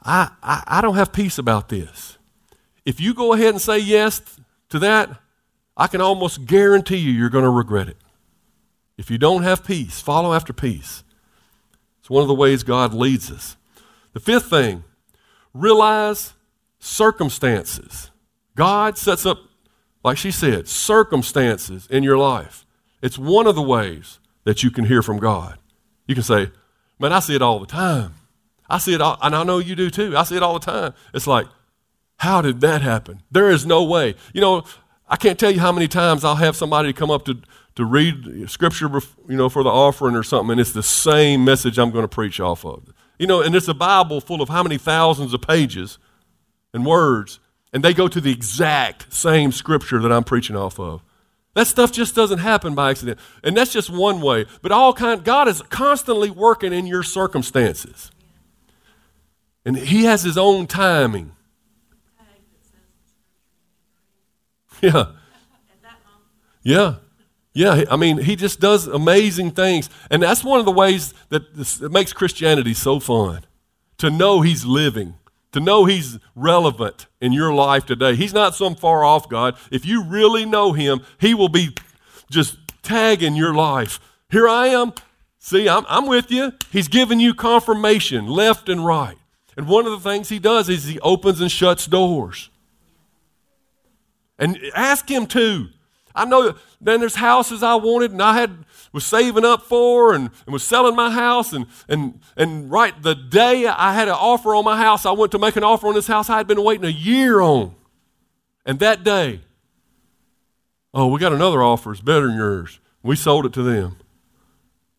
I, 0.01 0.31
I, 0.41 0.63
I 0.69 0.81
don't 0.81 0.95
have 0.95 1.13
peace 1.13 1.39
about 1.39 1.69
this. 1.69 2.19
If 2.85 3.01
you 3.01 3.13
go 3.13 3.33
ahead 3.33 3.49
and 3.49 3.61
say 3.61 3.81
yes 3.81 4.23
to 4.69 4.79
that, 4.79 5.11
I 5.77 5.89
can 5.89 6.01
almost 6.01 6.47
guarantee 6.47 6.99
you 6.99 7.11
you're 7.11 7.31
going 7.31 7.43
to 7.43 7.51
regret 7.51 7.89
it. 7.89 7.97
If 8.97 9.11
you 9.11 9.19
don't 9.19 9.43
have 9.43 9.65
peace, 9.65 10.01
follow 10.01 10.33
after 10.33 10.53
peace. 10.53 11.03
It's 11.99 12.09
one 12.09 12.23
of 12.23 12.29
the 12.29 12.35
ways 12.35 12.63
God 12.63 12.95
leads 12.95 13.29
us. 13.29 13.57
The 14.13 14.21
fifth 14.21 14.49
thing, 14.49 14.85
realize 15.53 16.35
circumstances. 16.79 18.13
God 18.55 18.97
sets 18.97 19.27
up, 19.27 19.39
like 20.05 20.17
she 20.17 20.31
said, 20.31 20.69
circumstances 20.69 21.89
in 21.91 22.05
your 22.05 22.17
life. 22.17 22.65
It's 23.03 23.19
one 23.19 23.49
of 23.49 23.57
the 23.57 23.63
ways 23.63 24.21
that 24.47 24.63
you 24.63 24.71
can 24.71 24.87
hear 24.87 25.03
from 25.03 25.19
God. 25.19 25.59
You 26.07 26.15
can 26.15 26.25
say, 26.25 26.51
Man, 26.99 27.13
I 27.13 27.21
see 27.21 27.35
it 27.35 27.43
all 27.43 27.59
the 27.59 27.67
time. 27.67 28.15
I 28.71 28.79
see 28.79 28.95
it 28.95 29.03
all, 29.03 29.19
and 29.21 29.37
I 29.37 29.45
know 29.45 29.59
you 29.59 29.77
do 29.77 29.91
too. 29.91 30.17
I 30.17 30.23
see 30.23 30.37
it 30.37 30.43
all 30.43 30.59
the 30.59 30.65
time. 30.65 30.95
It's 31.13 31.27
like, 31.27 31.47
how 32.17 32.41
did 32.41 32.61
that 32.63 32.81
happen? 32.81 33.23
There 33.31 33.51
is 33.51 33.67
no 33.67 33.85
way. 33.85 34.15
You 34.33 34.41
know, 34.41 34.65
I 35.09 35.17
can't 35.17 35.39
tell 35.39 35.51
you 35.51 35.61
how 35.61 35.73
many 35.73 35.89
times 35.89 36.25
I'll 36.25 36.37
have 36.37 36.57
somebody 36.57 36.93
come 36.93 37.11
up 37.11 37.27
to, 37.27 37.39
to 37.75 37.85
read 37.85 38.49
scripture, 38.51 38.89
you 39.29 39.37
know, 39.37 39.49
for 39.51 39.63
the 39.63 39.69
offering 39.69 40.17
or 40.17 40.23
something, 40.23 40.53
and 40.53 40.61
it's 40.61 40.73
the 40.73 40.83
same 40.83 41.45
message 41.45 41.79
I'm 41.79 41.91
going 41.91 42.05
to 42.05 42.09
preach 42.09 42.41
off 42.41 42.65
of. 42.65 42.93
You 43.19 43.27
know, 43.27 43.43
and 43.43 43.55
it's 43.55 43.69
a 43.69 43.75
Bible 43.75 44.21
full 44.21 44.41
of 44.41 44.49
how 44.49 44.63
many 44.63 44.79
thousands 44.79 45.35
of 45.35 45.43
pages, 45.43 45.99
and 46.73 46.87
words, 46.87 47.41
and 47.73 47.85
they 47.85 47.93
go 47.93 48.09
to 48.09 48.21
the 48.21 48.33
exact 48.33 49.13
same 49.13 49.53
scripture 49.53 50.01
that 50.01 50.11
I'm 50.11 50.25
preaching 50.25 50.57
off 50.57 50.81
of. 50.81 51.03
That 51.57 51.67
stuff 51.67 51.91
just 51.91 52.15
doesn't 52.15 52.41
happen 52.41 52.75
by 52.75 52.91
accident. 52.91 53.19
And 53.43 53.57
that's 53.57 53.73
just 53.73 53.89
one 53.89 54.21
way. 54.21 54.45
But 54.61 54.73
all 54.73 54.93
kind 54.93 55.25
God 55.25 55.49
is 55.49 55.63
constantly 55.63 56.29
working 56.29 56.71
in 56.71 56.87
your 56.87 57.03
circumstances. 57.03 58.11
And 59.65 59.75
he 59.75 60.05
has 60.05 60.23
his 60.23 60.37
own 60.37 60.67
timing. 60.67 61.33
Yeah. 64.83 65.13
Yeah. 66.63 66.97
Yeah, 67.55 67.85
I 67.91 67.97
mean, 67.97 68.19
he 68.19 68.37
just 68.37 68.61
does 68.61 68.87
amazing 68.87 69.53
things. 69.53 69.89
And 70.11 70.23
that's 70.23 70.45
one 70.45 70.61
of 70.61 70.67
the 70.67 70.73
ways 70.73 71.15
that, 71.31 71.55
this, 71.57 71.81
makes 71.81 72.13
Christianity 72.13 72.75
so 72.75 73.01
fun 73.01 73.47
to 73.97 74.11
know 74.11 74.43
he's 74.43 74.67
living, 74.67 75.15
to 75.57 75.61
know 75.61 75.87
he's 75.87 76.19
relevant 76.35 77.07
in 77.19 77.33
your 77.33 77.51
life 77.51 77.87
today. 77.87 78.15
He's 78.15 78.35
not 78.35 78.55
some 78.55 78.75
far 78.75 79.03
off 79.03 79.27
God. 79.27 79.57
If 79.73 79.87
you 79.87 80.05
really 80.05 80.45
know 80.45 80.75
him, 80.75 81.01
he 81.19 81.33
will 81.33 81.49
be 81.49 81.75
just 82.31 82.59
tagging 82.83 83.35
your 83.35 83.55
life. 83.55 83.99
Here 84.31 84.47
I 84.47 84.67
am. 84.67 84.93
See, 85.39 85.67
I'm, 85.67 85.87
I'm 85.89 86.07
with 86.07 86.31
you. 86.31 86.53
He's 86.71 86.89
giving 86.89 87.21
you 87.21 87.33
confirmation 87.33 88.27
left 88.27 88.69
and 88.69 88.85
right. 88.85 89.17
And 89.57 89.67
one 89.67 89.87
of 89.87 89.93
the 89.93 90.11
things 90.11 90.29
he 90.29 90.39
does 90.39 90.69
is 90.69 90.85
he 90.85 91.01
opens 91.01 91.41
and 91.41 91.51
shuts 91.51 91.87
doors. 91.87 92.51
And 94.39 94.61
ask 94.75 95.11
him 95.11 95.25
to. 95.29 95.69
I 96.15 96.27
know 96.27 96.55
then 96.83 97.01
there's 97.01 97.15
houses 97.15 97.63
I 97.63 97.77
wanted 97.77 98.11
and 98.11 98.21
I 98.21 98.35
had 98.35 98.67
was 98.97 99.05
saving 99.05 99.45
up 99.45 99.61
for 99.61 100.15
and, 100.15 100.31
and 100.47 100.55
was 100.55 100.65
selling 100.65 100.97
my 100.97 101.11
house 101.11 101.53
and, 101.53 101.67
and 101.87 102.19
and 102.35 102.71
right 102.71 103.03
the 103.03 103.15
day 103.15 103.67
I 103.67 103.93
had 103.93 104.09
an 104.09 104.15
offer 104.15 104.55
on 104.55 104.65
my 104.65 104.79
house, 104.79 105.05
I 105.05 105.11
went 105.11 105.33
to 105.33 105.39
make 105.39 105.55
an 105.55 105.63
offer 105.63 105.87
on 105.87 105.93
this 105.93 106.07
house 106.07 106.31
I 106.31 106.39
had 106.39 106.47
been 106.47 106.65
waiting 106.65 106.87
a 106.87 106.89
year 106.89 107.43
on. 107.43 107.75
And 108.65 108.79
that 108.79 109.05
day, 109.05 109.43
oh, 110.95 111.09
we 111.09 111.21
got 111.21 111.35
another 111.35 111.63
offer, 111.63 111.93
it's 111.93 112.01
better 112.01 112.27
than 112.27 112.39
yours. 112.39 112.81
We 113.03 113.17
sold 113.17 113.45
it 113.45 113.53
to 113.53 113.63
them. 113.63 113.99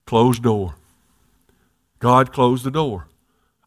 Closed 0.06 0.44
door. 0.44 0.76
God 1.98 2.32
closed 2.32 2.66
the 2.66 2.72
door. 2.72 3.08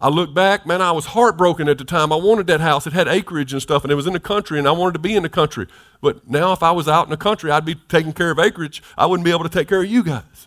I 0.02 0.08
look 0.08 0.32
back, 0.32 0.66
man, 0.66 0.80
I 0.80 0.92
was 0.92 1.06
heartbroken 1.06 1.68
at 1.68 1.76
the 1.76 1.84
time. 1.84 2.10
I 2.10 2.16
wanted 2.16 2.46
that 2.46 2.60
house. 2.60 2.86
It 2.86 2.94
had 2.94 3.06
acreage 3.06 3.52
and 3.52 3.60
stuff, 3.60 3.82
and 3.82 3.92
it 3.92 3.96
was 3.96 4.06
in 4.06 4.14
the 4.14 4.20
country, 4.20 4.58
and 4.58 4.66
I 4.66 4.72
wanted 4.72 4.94
to 4.94 4.98
be 4.98 5.14
in 5.14 5.22
the 5.22 5.28
country. 5.28 5.66
But 6.00 6.28
now, 6.28 6.52
if 6.52 6.62
I 6.62 6.70
was 6.70 6.88
out 6.88 7.04
in 7.04 7.10
the 7.10 7.18
country, 7.18 7.50
I'd 7.50 7.66
be 7.66 7.74
taking 7.74 8.14
care 8.14 8.30
of 8.30 8.38
acreage. 8.38 8.82
I 8.96 9.04
wouldn't 9.04 9.26
be 9.26 9.30
able 9.30 9.42
to 9.44 9.50
take 9.50 9.68
care 9.68 9.82
of 9.82 9.90
you 9.90 10.02
guys. 10.02 10.46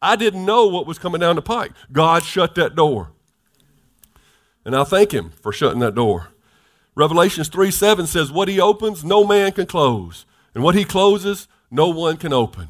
I 0.00 0.16
didn't 0.16 0.46
know 0.46 0.66
what 0.66 0.86
was 0.86 0.98
coming 0.98 1.20
down 1.20 1.36
the 1.36 1.42
pike. 1.42 1.72
God 1.92 2.22
shut 2.22 2.54
that 2.54 2.74
door. 2.74 3.10
And 4.64 4.74
I 4.74 4.84
thank 4.84 5.12
Him 5.12 5.30
for 5.42 5.52
shutting 5.52 5.80
that 5.80 5.94
door. 5.94 6.28
Revelations 6.94 7.48
3 7.48 7.70
7 7.70 8.06
says, 8.06 8.32
What 8.32 8.48
He 8.48 8.58
opens, 8.58 9.04
no 9.04 9.26
man 9.26 9.52
can 9.52 9.66
close. 9.66 10.24
And 10.54 10.64
what 10.64 10.74
He 10.74 10.84
closes, 10.84 11.48
no 11.70 11.88
one 11.88 12.16
can 12.16 12.32
open. 12.32 12.68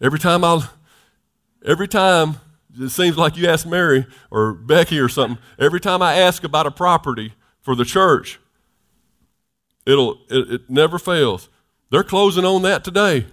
Every 0.00 0.18
time 0.18 0.44
I, 0.44 0.66
every 1.64 1.88
time 1.88 2.36
it 2.78 2.90
seems 2.90 3.16
like 3.16 3.36
you 3.36 3.48
ask 3.48 3.66
Mary 3.66 4.06
or 4.30 4.52
Becky 4.52 4.98
or 4.98 5.08
something, 5.08 5.38
every 5.58 5.80
time 5.80 6.02
I 6.02 6.14
ask 6.14 6.44
about 6.44 6.66
a 6.66 6.70
property 6.70 7.34
for 7.60 7.74
the 7.74 7.84
church, 7.84 8.38
it'll, 9.86 10.18
it, 10.28 10.52
it 10.52 10.70
never 10.70 10.98
fails. 10.98 11.48
They're 11.90 12.04
closing 12.04 12.44
on 12.44 12.62
that 12.62 12.84
today. 12.84 13.26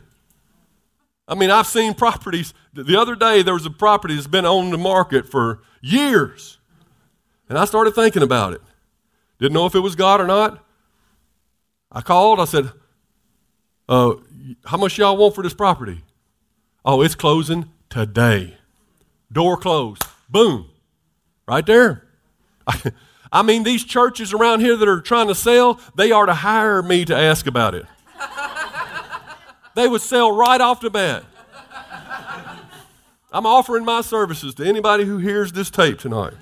I 1.27 1.35
mean, 1.35 1.51
I've 1.51 1.67
seen 1.67 1.93
properties. 1.93 2.53
The 2.73 2.99
other 2.99 3.15
day, 3.15 3.41
there 3.41 3.53
was 3.53 3.65
a 3.65 3.69
property 3.71 4.15
that's 4.15 4.27
been 4.27 4.45
on 4.45 4.71
the 4.71 4.77
market 4.77 5.29
for 5.29 5.59
years. 5.81 6.57
And 7.49 7.57
I 7.57 7.65
started 7.65 7.91
thinking 7.91 8.23
about 8.23 8.53
it. 8.53 8.61
Didn't 9.39 9.53
know 9.53 9.65
if 9.65 9.75
it 9.75 9.79
was 9.79 9.95
God 9.95 10.21
or 10.21 10.27
not. 10.27 10.63
I 11.91 12.01
called. 12.01 12.39
I 12.39 12.45
said, 12.45 12.71
uh, 13.87 14.15
How 14.65 14.77
much 14.77 14.97
y'all 14.97 15.17
want 15.17 15.35
for 15.35 15.43
this 15.43 15.53
property? 15.53 16.01
Oh, 16.83 17.01
it's 17.01 17.15
closing 17.15 17.69
today. 17.89 18.56
Door 19.31 19.57
closed. 19.57 20.03
Boom. 20.29 20.69
Right 21.47 21.65
there. 21.65 22.03
I 23.31 23.41
mean, 23.41 23.63
these 23.63 23.83
churches 23.83 24.33
around 24.33 24.61
here 24.61 24.75
that 24.75 24.87
are 24.87 25.01
trying 25.01 25.27
to 25.27 25.35
sell, 25.35 25.79
they 25.95 26.11
are 26.11 26.25
to 26.25 26.33
hire 26.33 26.81
me 26.81 27.05
to 27.05 27.15
ask 27.15 27.47
about 27.47 27.75
it. 27.75 27.85
they 29.75 29.87
would 29.87 30.01
sell 30.01 30.35
right 30.35 30.59
off 30.59 30.81
the 30.81 30.89
bat. 30.89 31.23
I'm 33.31 33.45
offering 33.45 33.83
my 33.83 34.01
services 34.01 34.53
to 34.55 34.65
anybody 34.65 35.03
who 35.03 35.17
hears 35.17 35.51
this 35.51 35.69
tape 35.69 35.99
tonight. 35.99 36.33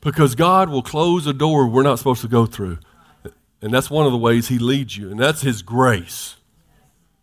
because 0.00 0.34
God 0.34 0.68
will 0.68 0.82
close 0.82 1.26
a 1.26 1.32
door 1.32 1.66
we're 1.66 1.82
not 1.82 1.98
supposed 1.98 2.20
to 2.22 2.28
go 2.28 2.46
through. 2.46 2.78
And 3.60 3.72
that's 3.72 3.90
one 3.90 4.06
of 4.06 4.12
the 4.12 4.18
ways 4.18 4.48
He 4.48 4.58
leads 4.58 4.96
you, 4.96 5.10
and 5.10 5.18
that's 5.18 5.42
His 5.42 5.62
grace. 5.62 6.36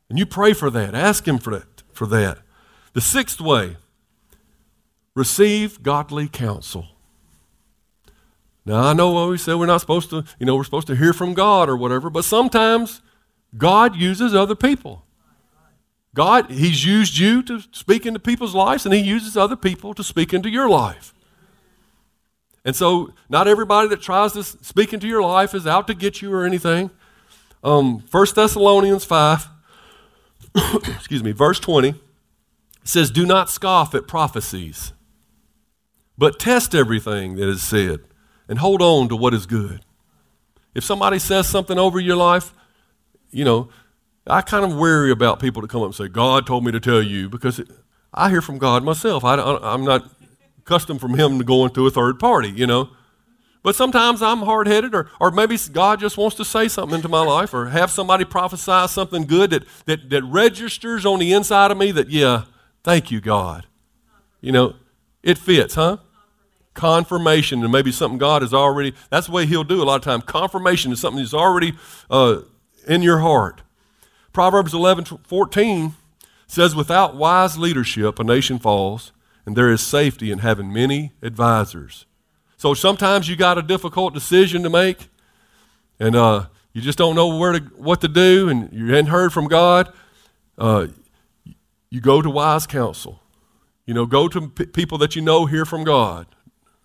And 0.09 0.17
you 0.17 0.25
pray 0.25 0.53
for 0.53 0.69
that. 0.69 0.95
Ask 0.95 1.27
Him 1.27 1.37
for 1.37 1.51
that 1.51 1.68
for 1.99 2.07
that. 2.07 2.39
The 2.93 3.01
sixth 3.01 3.41
way, 3.41 3.75
receive 5.13 5.83
godly 5.83 6.29
counsel. 6.29 6.87
Now, 8.65 8.85
I 8.85 8.93
know 8.93 9.11
what 9.11 9.29
we 9.29 9.37
said 9.37 9.55
we're 9.55 9.65
not 9.65 9.81
supposed 9.81 10.09
to, 10.11 10.23
you 10.39 10.45
know, 10.45 10.55
we're 10.55 10.63
supposed 10.63 10.87
to 10.87 10.95
hear 10.95 11.11
from 11.11 11.33
God 11.33 11.67
or 11.67 11.75
whatever, 11.75 12.09
but 12.09 12.23
sometimes 12.23 13.01
God 13.57 13.97
uses 13.97 14.33
other 14.33 14.55
people. 14.55 15.03
God, 16.15 16.49
He's 16.49 16.85
used 16.85 17.17
you 17.17 17.43
to 17.43 17.59
speak 17.73 18.05
into 18.05 18.19
people's 18.19 18.55
lives, 18.55 18.85
and 18.85 18.93
He 18.95 19.01
uses 19.01 19.35
other 19.35 19.57
people 19.57 19.93
to 19.93 20.03
speak 20.03 20.33
into 20.33 20.49
your 20.49 20.69
life. 20.69 21.13
And 22.63 22.75
so, 22.75 23.13
not 23.27 23.47
everybody 23.47 23.89
that 23.89 24.01
tries 24.01 24.33
to 24.33 24.43
speak 24.43 24.93
into 24.93 25.07
your 25.07 25.21
life 25.21 25.53
is 25.53 25.67
out 25.67 25.87
to 25.87 25.93
get 25.93 26.21
you 26.21 26.33
or 26.33 26.45
anything. 26.45 26.91
Um, 27.61 28.05
1 28.09 28.27
Thessalonians 28.35 29.03
5 29.03 29.49
excuse 30.87 31.23
me, 31.23 31.31
verse 31.31 31.59
20 31.59 31.95
says, 32.83 33.11
Do 33.11 33.25
not 33.25 33.49
scoff 33.49 33.93
at 33.93 34.07
prophecies, 34.07 34.93
but 36.17 36.39
test 36.39 36.73
everything 36.73 37.35
that 37.35 37.47
is 37.47 37.61
said 37.61 37.99
and 38.47 38.59
hold 38.59 38.81
on 38.81 39.09
to 39.09 39.15
what 39.15 39.33
is 39.33 39.45
good. 39.45 39.81
If 40.73 40.83
somebody 40.83 41.19
says 41.19 41.47
something 41.47 41.77
over 41.77 41.99
your 41.99 42.15
life, 42.15 42.53
you 43.31 43.45
know, 43.45 43.69
I 44.27 44.41
kind 44.41 44.65
of 44.65 44.77
worry 44.77 45.11
about 45.11 45.39
people 45.39 45.61
that 45.61 45.69
come 45.69 45.81
up 45.81 45.87
and 45.87 45.95
say, 45.95 46.07
God 46.07 46.45
told 46.45 46.63
me 46.63 46.71
to 46.71 46.79
tell 46.79 47.01
you, 47.01 47.29
because 47.29 47.59
it, 47.59 47.69
I 48.13 48.29
hear 48.29 48.41
from 48.41 48.57
God 48.57 48.83
myself. 48.83 49.23
I, 49.23 49.35
I'm 49.35 49.83
not 49.83 50.09
accustomed 50.59 51.01
from 51.01 51.15
Him 51.15 51.39
to 51.39 51.45
going 51.45 51.71
to 51.71 51.87
a 51.87 51.91
third 51.91 52.19
party, 52.19 52.49
you 52.49 52.67
know. 52.67 52.89
But 53.61 53.75
sometimes 53.75 54.21
I'm 54.21 54.39
hard 54.39 54.67
headed, 54.67 54.95
or, 54.95 55.09
or 55.19 55.31
maybe 55.31 55.57
God 55.71 55.99
just 55.99 56.17
wants 56.17 56.37
to 56.37 56.45
say 56.45 56.69
something 56.69 56.95
into 56.95 57.09
my 57.09 57.23
life, 57.23 57.53
or 57.53 57.67
have 57.67 57.91
somebody 57.91 58.23
prophesy 58.23 58.87
something 58.87 59.25
good 59.25 59.49
that, 59.49 59.63
that, 59.85 60.09
that 60.09 60.23
registers 60.23 61.05
on 61.05 61.19
the 61.19 61.33
inside 61.33 61.71
of 61.71 61.77
me 61.77 61.91
that, 61.91 62.09
yeah, 62.09 62.45
thank 62.83 63.11
you, 63.11 63.19
God. 63.19 63.67
You 64.39 64.53
know, 64.53 64.75
it 65.23 65.37
fits, 65.37 65.75
huh? 65.75 65.97
Confirmation, 66.73 67.61
and 67.61 67.71
maybe 67.71 67.91
something 67.91 68.17
God 68.17 68.43
has 68.43 68.53
already, 68.53 68.93
that's 69.09 69.27
the 69.27 69.33
way 69.33 69.45
He'll 69.45 69.65
do 69.65 69.83
a 69.83 69.85
lot 69.85 69.97
of 69.97 70.03
times. 70.03 70.23
Confirmation 70.25 70.93
is 70.93 71.01
something 71.01 71.21
that's 71.21 71.33
already 71.33 71.73
uh, 72.09 72.41
in 72.87 73.01
your 73.01 73.19
heart. 73.19 73.61
Proverbs 74.31 74.73
11 74.73 75.05
14 75.05 75.95
says, 76.47 76.75
Without 76.75 77.17
wise 77.17 77.57
leadership, 77.57 78.19
a 78.19 78.23
nation 78.23 78.57
falls, 78.57 79.11
and 79.45 79.57
there 79.57 79.69
is 79.69 79.81
safety 79.81 80.31
in 80.31 80.39
having 80.39 80.71
many 80.71 81.11
advisors. 81.21 82.05
So 82.59 82.73
sometimes 82.73 83.29
you 83.29 83.37
got 83.37 83.57
a 83.57 83.61
difficult 83.61 84.13
decision 84.13 84.63
to 84.63 84.69
make, 84.69 85.07
and 85.97 86.13
uh, 86.13 86.47
you 86.73 86.81
just 86.81 86.97
don't 86.97 87.15
know 87.15 87.37
where 87.37 87.53
to, 87.53 87.59
what 87.77 88.01
to 88.01 88.09
do, 88.09 88.49
and 88.49 88.69
you 88.73 88.87
hadn't 88.87 89.05
heard 89.05 89.31
from 89.31 89.47
God. 89.47 89.89
Uh, 90.57 90.87
you 91.89 92.01
go 92.01 92.21
to 92.21 92.29
wise 92.29 92.67
counsel. 92.67 93.21
You 93.85 93.93
know, 93.93 94.05
go 94.05 94.27
to 94.27 94.49
p- 94.49 94.65
people 94.65 94.97
that 94.97 95.15
you 95.15 95.21
know 95.21 95.45
hear 95.45 95.63
from 95.63 95.85
God. 95.85 96.27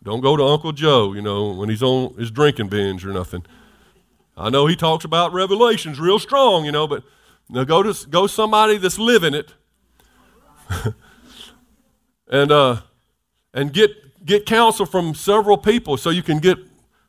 Don't 0.05 0.21
go 0.21 0.37
to 0.37 0.45
Uncle 0.45 0.71
Joe, 0.71 1.13
you 1.13 1.21
know, 1.21 1.51
when 1.51 1.69
he's 1.69 1.83
on 1.83 2.15
his 2.19 2.31
drinking 2.31 2.69
binge 2.69 3.05
or 3.05 3.13
nothing. 3.13 3.45
I 4.37 4.51
know 4.51 4.69
he 4.69 4.77
talks 4.77 5.05
about 5.05 5.33
revelations 5.33 5.99
real 5.99 6.21
strong, 6.21 6.65
you 6.65 6.71
know, 6.71 6.87
but 6.87 7.03
now 7.49 7.65
go 7.65 7.83
to 7.83 8.07
go 8.07 8.29
somebody 8.29 8.79
that's 8.79 9.01
living 9.01 9.35
it, 9.35 9.55
and 12.29 12.53
uh, 12.53 12.83
and 13.53 13.73
get 13.73 14.04
get 14.25 14.47
counsel 14.47 14.87
from 14.87 15.15
several 15.15 15.59
people 15.59 15.97
so 15.97 16.11
you 16.11 16.23
can 16.23 16.39
get 16.39 16.59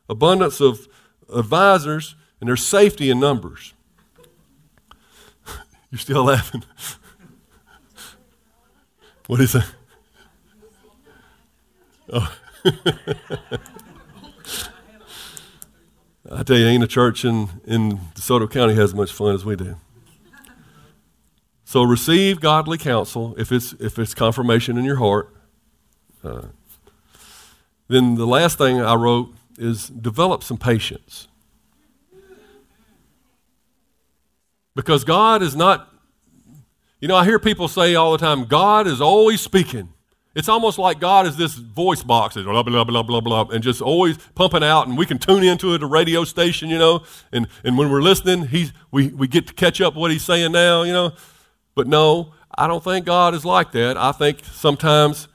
abundance 0.08 0.60
of 0.60 0.88
advisors 1.32 2.14
and 2.40 2.48
there's 2.48 2.64
safety 2.64 3.10
in 3.10 3.18
numbers. 3.18 3.74
You're 5.90 5.98
still 5.98 6.24
laughing. 6.24 6.64
what 9.26 9.40
is 9.40 9.52
that? 9.52 9.66
Oh. 12.12 12.36
I 16.30 16.42
tell 16.42 16.56
you, 16.56 16.66
ain't 16.66 16.82
a 16.82 16.88
church 16.88 17.24
in, 17.24 17.48
in 17.64 17.98
DeSoto 18.14 18.50
County 18.50 18.74
has 18.74 18.90
as 18.90 18.94
much 18.94 19.12
fun 19.12 19.34
as 19.34 19.44
we 19.44 19.54
do. 19.54 19.76
So 21.64 21.82
receive 21.82 22.40
godly 22.40 22.78
counsel 22.78 23.34
if 23.38 23.52
it's, 23.52 23.74
if 23.74 23.98
it's 23.98 24.14
confirmation 24.14 24.76
in 24.76 24.84
your 24.84 24.96
heart. 24.96 25.34
Uh, 26.22 26.46
then 27.88 28.14
the 28.16 28.26
last 28.26 28.58
thing 28.58 28.80
I 28.80 28.94
wrote 28.94 29.34
is 29.58 29.88
develop 29.88 30.42
some 30.42 30.56
patience. 30.56 31.28
Because 34.74 35.04
God 35.04 35.42
is 35.42 35.56
not, 35.56 35.92
you 37.00 37.08
know, 37.08 37.16
I 37.16 37.24
hear 37.24 37.38
people 37.38 37.68
say 37.68 37.94
all 37.94 38.12
the 38.12 38.18
time, 38.18 38.44
God 38.44 38.86
is 38.86 39.00
always 39.00 39.40
speaking. 39.40 39.88
It's 40.34 40.50
almost 40.50 40.78
like 40.78 41.00
God 41.00 41.26
is 41.26 41.38
this 41.38 41.54
voice 41.54 42.02
box, 42.02 42.34
blah, 42.34 42.62
blah, 42.62 42.84
blah, 42.84 43.02
blah, 43.02 43.20
blah, 43.20 43.46
and 43.50 43.62
just 43.64 43.80
always 43.80 44.18
pumping 44.34 44.62
out, 44.62 44.86
and 44.86 44.98
we 44.98 45.06
can 45.06 45.18
tune 45.18 45.42
into 45.42 45.72
it, 45.74 45.82
a 45.82 45.86
radio 45.86 46.24
station, 46.24 46.68
you 46.68 46.76
know, 46.76 47.04
and, 47.32 47.46
and 47.64 47.78
when 47.78 47.90
we're 47.90 48.02
listening, 48.02 48.48
he's, 48.48 48.74
we, 48.90 49.08
we 49.08 49.28
get 49.28 49.46
to 49.46 49.54
catch 49.54 49.80
up 49.80 49.94
what 49.94 50.10
he's 50.10 50.24
saying 50.24 50.52
now, 50.52 50.82
you 50.82 50.92
know. 50.92 51.12
But 51.74 51.86
no, 51.86 52.34
I 52.54 52.66
don't 52.66 52.84
think 52.84 53.06
God 53.06 53.34
is 53.34 53.46
like 53.46 53.72
that. 53.72 53.96
I 53.96 54.12
think 54.12 54.44
sometimes 54.44 55.28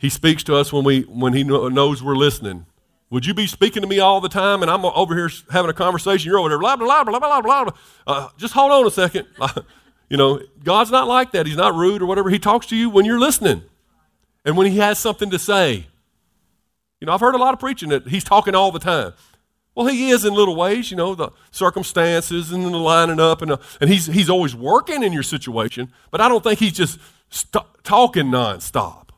he 0.00 0.08
speaks 0.08 0.42
to 0.44 0.56
us 0.56 0.72
when, 0.72 0.82
we, 0.82 1.02
when 1.02 1.34
he 1.34 1.44
knows 1.44 2.02
we're 2.02 2.16
listening. 2.16 2.64
Would 3.10 3.26
you 3.26 3.34
be 3.34 3.46
speaking 3.46 3.82
to 3.82 3.88
me 3.88 3.98
all 3.98 4.22
the 4.22 4.30
time 4.30 4.62
and 4.62 4.70
I'm 4.70 4.82
over 4.84 5.14
here 5.14 5.30
having 5.50 5.70
a 5.70 5.74
conversation? 5.74 6.26
You're 6.30 6.38
over 6.38 6.48
there, 6.48 6.58
blah, 6.58 6.76
blah, 6.76 7.04
blah, 7.04 7.18
blah, 7.18 7.40
blah, 7.42 7.64
blah. 7.64 7.72
Uh, 8.06 8.28
just 8.38 8.54
hold 8.54 8.72
on 8.72 8.86
a 8.86 8.90
second. 8.90 9.26
you 10.08 10.16
know, 10.16 10.40
God's 10.64 10.90
not 10.90 11.06
like 11.06 11.32
that. 11.32 11.46
He's 11.46 11.56
not 11.56 11.74
rude 11.74 12.00
or 12.00 12.06
whatever. 12.06 12.30
He 12.30 12.38
talks 12.38 12.64
to 12.68 12.76
you 12.76 12.88
when 12.88 13.04
you're 13.04 13.20
listening 13.20 13.62
and 14.42 14.56
when 14.56 14.66
he 14.66 14.78
has 14.78 14.98
something 14.98 15.28
to 15.30 15.38
say. 15.38 15.86
You 16.98 17.06
know, 17.06 17.12
I've 17.12 17.20
heard 17.20 17.34
a 17.34 17.38
lot 17.38 17.52
of 17.52 17.60
preaching 17.60 17.90
that 17.90 18.08
he's 18.08 18.24
talking 18.24 18.54
all 18.54 18.72
the 18.72 18.78
time. 18.78 19.12
Well, 19.74 19.86
he 19.86 20.10
is 20.10 20.24
in 20.24 20.32
little 20.32 20.56
ways, 20.56 20.90
you 20.90 20.96
know, 20.96 21.14
the 21.14 21.30
circumstances 21.50 22.52
and 22.52 22.64
the 22.64 22.78
lining 22.78 23.20
up, 23.20 23.42
and, 23.42 23.52
uh, 23.52 23.56
and 23.82 23.90
he's, 23.90 24.06
he's 24.06 24.30
always 24.30 24.54
working 24.54 25.02
in 25.02 25.12
your 25.12 25.22
situation, 25.22 25.92
but 26.10 26.22
I 26.22 26.28
don't 26.28 26.42
think 26.42 26.58
he's 26.58 26.72
just 26.72 26.98
st- 27.28 27.64
talking 27.84 28.26
nonstop. 28.26 29.09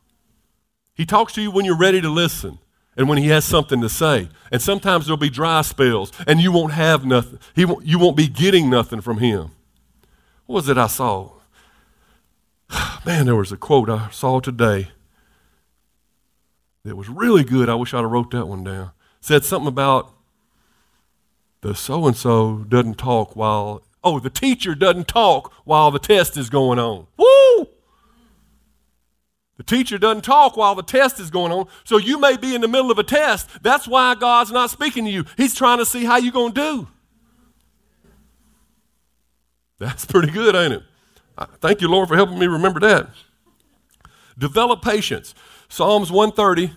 He 1.02 1.06
talks 1.06 1.32
to 1.32 1.42
you 1.42 1.50
when 1.50 1.64
you're 1.64 1.76
ready 1.76 2.00
to 2.00 2.08
listen 2.08 2.60
and 2.96 3.08
when 3.08 3.18
he 3.18 3.26
has 3.30 3.44
something 3.44 3.80
to 3.80 3.88
say. 3.88 4.28
And 4.52 4.62
sometimes 4.62 5.06
there'll 5.06 5.16
be 5.16 5.30
dry 5.30 5.62
spells, 5.62 6.12
and 6.28 6.40
you 6.40 6.52
won't 6.52 6.74
have 6.74 7.04
nothing. 7.04 7.40
He 7.56 7.64
won't, 7.64 7.84
you 7.84 7.98
won't 7.98 8.16
be 8.16 8.28
getting 8.28 8.70
nothing 8.70 9.00
from 9.00 9.18
him. 9.18 9.50
What 10.46 10.54
was 10.54 10.68
it 10.68 10.78
I 10.78 10.86
saw? 10.86 11.32
Man, 13.04 13.26
there 13.26 13.34
was 13.34 13.50
a 13.50 13.56
quote 13.56 13.90
I 13.90 14.10
saw 14.10 14.38
today 14.38 14.92
that 16.84 16.94
was 16.94 17.08
really 17.08 17.42
good. 17.42 17.68
I 17.68 17.74
wish 17.74 17.92
I'd 17.92 18.02
have 18.02 18.10
wrote 18.12 18.30
that 18.30 18.46
one 18.46 18.62
down. 18.62 18.92
It 19.18 19.24
said 19.24 19.44
something 19.44 19.66
about 19.66 20.08
the 21.62 21.74
so 21.74 22.06
and 22.06 22.16
so 22.16 22.58
doesn't 22.58 22.98
talk 22.98 23.34
while 23.34 23.82
oh 24.04 24.20
the 24.20 24.30
teacher 24.30 24.76
doesn't 24.76 25.08
talk 25.08 25.52
while 25.64 25.90
the 25.90 25.98
test 25.98 26.36
is 26.36 26.48
going 26.48 26.78
on. 26.78 27.08
Woo! 27.16 27.66
The 29.62 29.76
teacher 29.76 29.96
doesn't 29.96 30.22
talk 30.24 30.56
while 30.56 30.74
the 30.74 30.82
test 30.82 31.20
is 31.20 31.30
going 31.30 31.52
on. 31.52 31.68
So 31.84 31.96
you 31.96 32.18
may 32.18 32.36
be 32.36 32.56
in 32.56 32.62
the 32.62 32.68
middle 32.68 32.90
of 32.90 32.98
a 32.98 33.04
test. 33.04 33.48
That's 33.62 33.86
why 33.86 34.16
God's 34.16 34.50
not 34.50 34.70
speaking 34.70 35.04
to 35.04 35.10
you. 35.10 35.24
He's 35.36 35.54
trying 35.54 35.78
to 35.78 35.86
see 35.86 36.04
how 36.04 36.16
you're 36.16 36.32
going 36.32 36.52
to 36.52 36.60
do. 36.60 36.88
That's 39.78 40.04
pretty 40.04 40.32
good, 40.32 40.56
ain't 40.56 40.72
it? 40.72 40.82
Thank 41.60 41.80
you, 41.80 41.88
Lord, 41.88 42.08
for 42.08 42.16
helping 42.16 42.40
me 42.40 42.46
remember 42.46 42.80
that. 42.80 43.10
Develop 44.36 44.82
patience. 44.82 45.32
Psalms 45.68 46.10
130. 46.10 46.76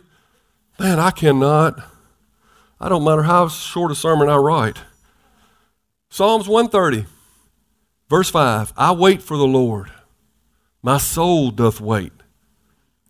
Man, 0.80 1.00
I 1.00 1.10
cannot. 1.10 1.80
I 2.80 2.88
don't 2.88 3.04
matter 3.04 3.24
how 3.24 3.48
short 3.48 3.92
a 3.92 3.96
sermon 3.96 4.30
I 4.30 4.36
write. 4.36 4.78
Psalms 6.12 6.48
130, 6.48 7.08
verse 8.10 8.30
5 8.30 8.74
I 8.78 8.92
wait 8.92 9.24
for 9.24 9.38
the 9.38 9.48
Lord. 9.48 9.92
My 10.84 10.98
soul 10.98 11.50
doth 11.50 11.82
wait 11.82 12.14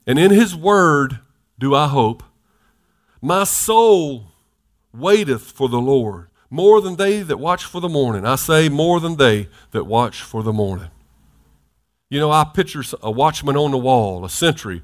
and 0.06 0.20
in 0.20 0.32
his 0.32 0.56
word 0.56 1.20
do 1.60 1.74
I 1.74 1.88
hope. 1.88 2.24
My 3.22 3.43
soul 3.43 4.28
waiteth 4.93 5.51
for 5.51 5.68
the 5.68 5.80
Lord 5.80 6.28
more 6.49 6.80
than 6.82 6.95
they 6.95 7.22
that 7.22 7.38
watch 7.38 7.66
for 7.66 7.82
the 7.82 7.89
morning. 7.89 8.26
I 8.26 8.36
say, 8.36 8.70
more 8.70 8.99
than 8.99 9.18
they 9.18 9.49
that 9.72 9.86
watch 9.86 10.22
for 10.22 10.43
the 10.43 10.53
morning. 10.53 10.89
You 12.10 12.20
know, 12.20 12.32
I 12.32 12.43
picture 12.43 12.84
a 13.01 13.12
watchman 13.12 13.58
on 13.58 13.72
the 13.72 13.78
wall, 13.78 14.24
a 14.24 14.30
sentry, 14.30 14.84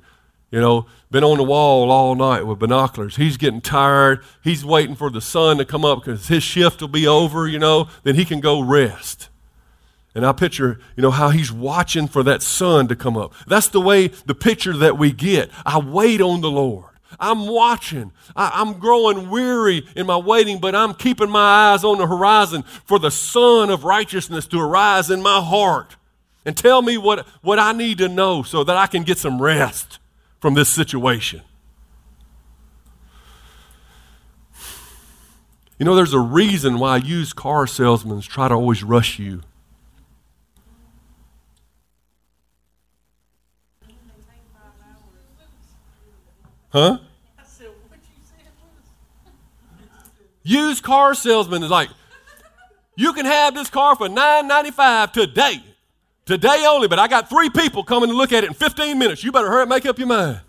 you 0.50 0.60
know, 0.60 0.88
been 1.10 1.24
on 1.24 1.38
the 1.38 1.44
wall 1.44 1.92
all 1.92 2.16
night 2.16 2.46
with 2.46 2.60
binoculars. 2.60 3.16
He's 3.16 3.38
getting 3.38 3.62
tired. 3.62 4.24
He's 4.44 4.66
waiting 4.66 4.96
for 4.96 5.10
the 5.10 5.22
sun 5.22 5.58
to 5.58 5.66
come 5.66 5.86
up 5.86 6.04
because 6.04 6.28
his 6.28 6.44
shift 6.44 6.82
will 6.82 6.90
be 6.90 7.08
over, 7.08 7.48
you 7.48 7.60
know, 7.60 7.88
then 8.04 8.16
he 8.16 8.26
can 8.26 8.42
go 8.42 8.60
rest. 8.60 9.30
And 10.14 10.26
I 10.26 10.34
picture, 10.34 10.80
you 10.98 11.02
know, 11.02 11.12
how 11.12 11.30
he's 11.30 11.52
watching 11.52 12.08
for 12.08 12.22
that 12.24 12.42
sun 12.42 12.88
to 12.90 12.96
come 12.96 13.16
up. 13.16 13.34
That's 13.48 13.70
the 13.70 13.80
way, 13.80 14.08
the 14.08 14.36
picture 14.36 14.76
that 14.78 14.98
we 14.98 15.12
get. 15.12 15.50
I 15.66 15.80
wait 15.80 16.20
on 16.20 16.42
the 16.42 16.52
Lord. 16.52 16.86
I'm 17.20 17.48
watching. 17.48 18.12
I, 18.36 18.62
am 18.62 18.80
growing 18.80 19.30
weary 19.30 19.88
in 19.96 20.08
my 20.08 20.18
waiting, 20.18 20.60
but 20.60 20.76
I'm 20.76 20.94
keeping 20.94 21.30
my 21.30 21.72
eyes 21.72 21.84
on 21.84 21.98
the 21.98 22.08
horizon 22.08 22.64
for 22.64 23.00
the 23.00 23.12
sun 23.12 23.70
of 23.70 23.84
righteousness 23.84 24.48
to 24.48 24.60
arise 24.60 25.10
in 25.10 25.22
my 25.22 25.40
heart 25.40 25.96
and 26.46 26.58
tell 26.58 26.82
me 26.82 26.98
what, 26.98 27.26
what 27.42 27.60
I 27.60 27.72
need 27.72 27.98
to 28.00 28.10
know 28.10 28.44
so 28.44 28.64
that 28.64 28.76
I 28.76 28.88
can 28.88 29.04
get 29.04 29.18
some 29.18 29.42
rest 29.42 30.00
from 30.40 30.56
this 30.56 30.70
situation. 30.70 31.42
You 35.78 35.86
know, 35.86 35.96
there's 35.96 36.14
a 36.14 36.20
reason 36.20 36.80
why 36.80 36.98
used 36.98 37.36
car 37.36 37.66
salesmen 37.66 38.22
try 38.22 38.48
to 38.48 38.54
always 38.54 38.84
rush 38.84 39.20
you 39.20 39.42
Huh? 46.72 47.00
Used 50.44 50.84
car 50.84 51.14
salesman 51.14 51.64
is 51.64 51.70
like, 51.70 51.90
you 52.96 53.14
can 53.14 53.26
have 53.26 53.54
this 53.54 53.70
car 53.70 53.96
for 53.96 54.08
$9.95 54.08 55.12
today. 55.14 55.64
Today 56.26 56.66
only, 56.68 56.88
but 56.88 57.00
I 57.00 57.08
got 57.08 57.30
three 57.30 57.50
people 57.50 57.84
coming 57.84 58.10
to 58.10 58.16
look 58.16 58.32
at 58.32 58.44
it 58.44 58.48
in 58.48 58.54
15 58.54 58.98
minutes. 58.98 59.24
You 59.24 59.32
better 59.32 59.50
hurry 59.50 59.64
up, 59.64 59.70
make 59.70 59.86
up 59.86 59.98
your 59.98 60.08
mind. 60.08 60.42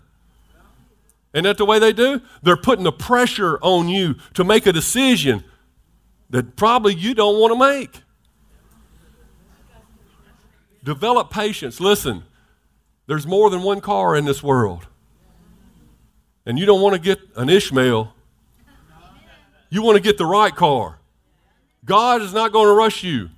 Isn't 1.33 1.43
that 1.43 1.57
the 1.57 1.65
way 1.65 1.79
they 1.79 1.93
do? 1.93 2.21
They're 2.41 2.57
putting 2.57 2.83
the 2.83 2.91
pressure 2.91 3.57
on 3.61 3.89
you 3.89 4.15
to 4.35 4.43
make 4.43 4.65
a 4.65 4.71
decision 4.71 5.43
that 6.29 6.55
probably 6.55 6.93
you 6.93 7.13
don't 7.13 7.39
want 7.39 7.53
to 7.53 7.59
make. 7.59 8.01
Develop 10.83 11.31
patience. 11.31 11.79
Listen, 11.79 12.23
there's 13.07 13.25
more 13.25 13.49
than 13.49 13.63
one 13.63 13.81
car 13.81 14.15
in 14.15 14.25
this 14.25 14.43
world 14.43 14.87
and 16.45 16.59
you 16.59 16.65
don't 16.65 16.81
want 16.81 16.93
to 16.93 16.99
get 16.99 17.19
an 17.35 17.49
Ishmael, 17.49 18.13
you 19.69 19.81
want 19.81 19.95
to 19.95 20.01
get 20.01 20.17
the 20.17 20.25
right 20.25 20.55
car. 20.55 20.99
God 21.85 22.21
is 22.21 22.33
not 22.33 22.51
going 22.51 22.67
to 22.67 22.73
rush 22.73 23.03
you. 23.03 23.29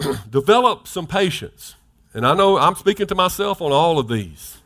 Develop 0.30 0.88
some 0.88 1.06
patience. 1.06 1.74
And 2.14 2.26
I 2.26 2.34
know 2.34 2.58
I'm 2.58 2.74
speaking 2.74 3.06
to 3.06 3.14
myself 3.14 3.62
on 3.62 3.72
all 3.72 3.98
of 3.98 4.08
these. 4.08 4.58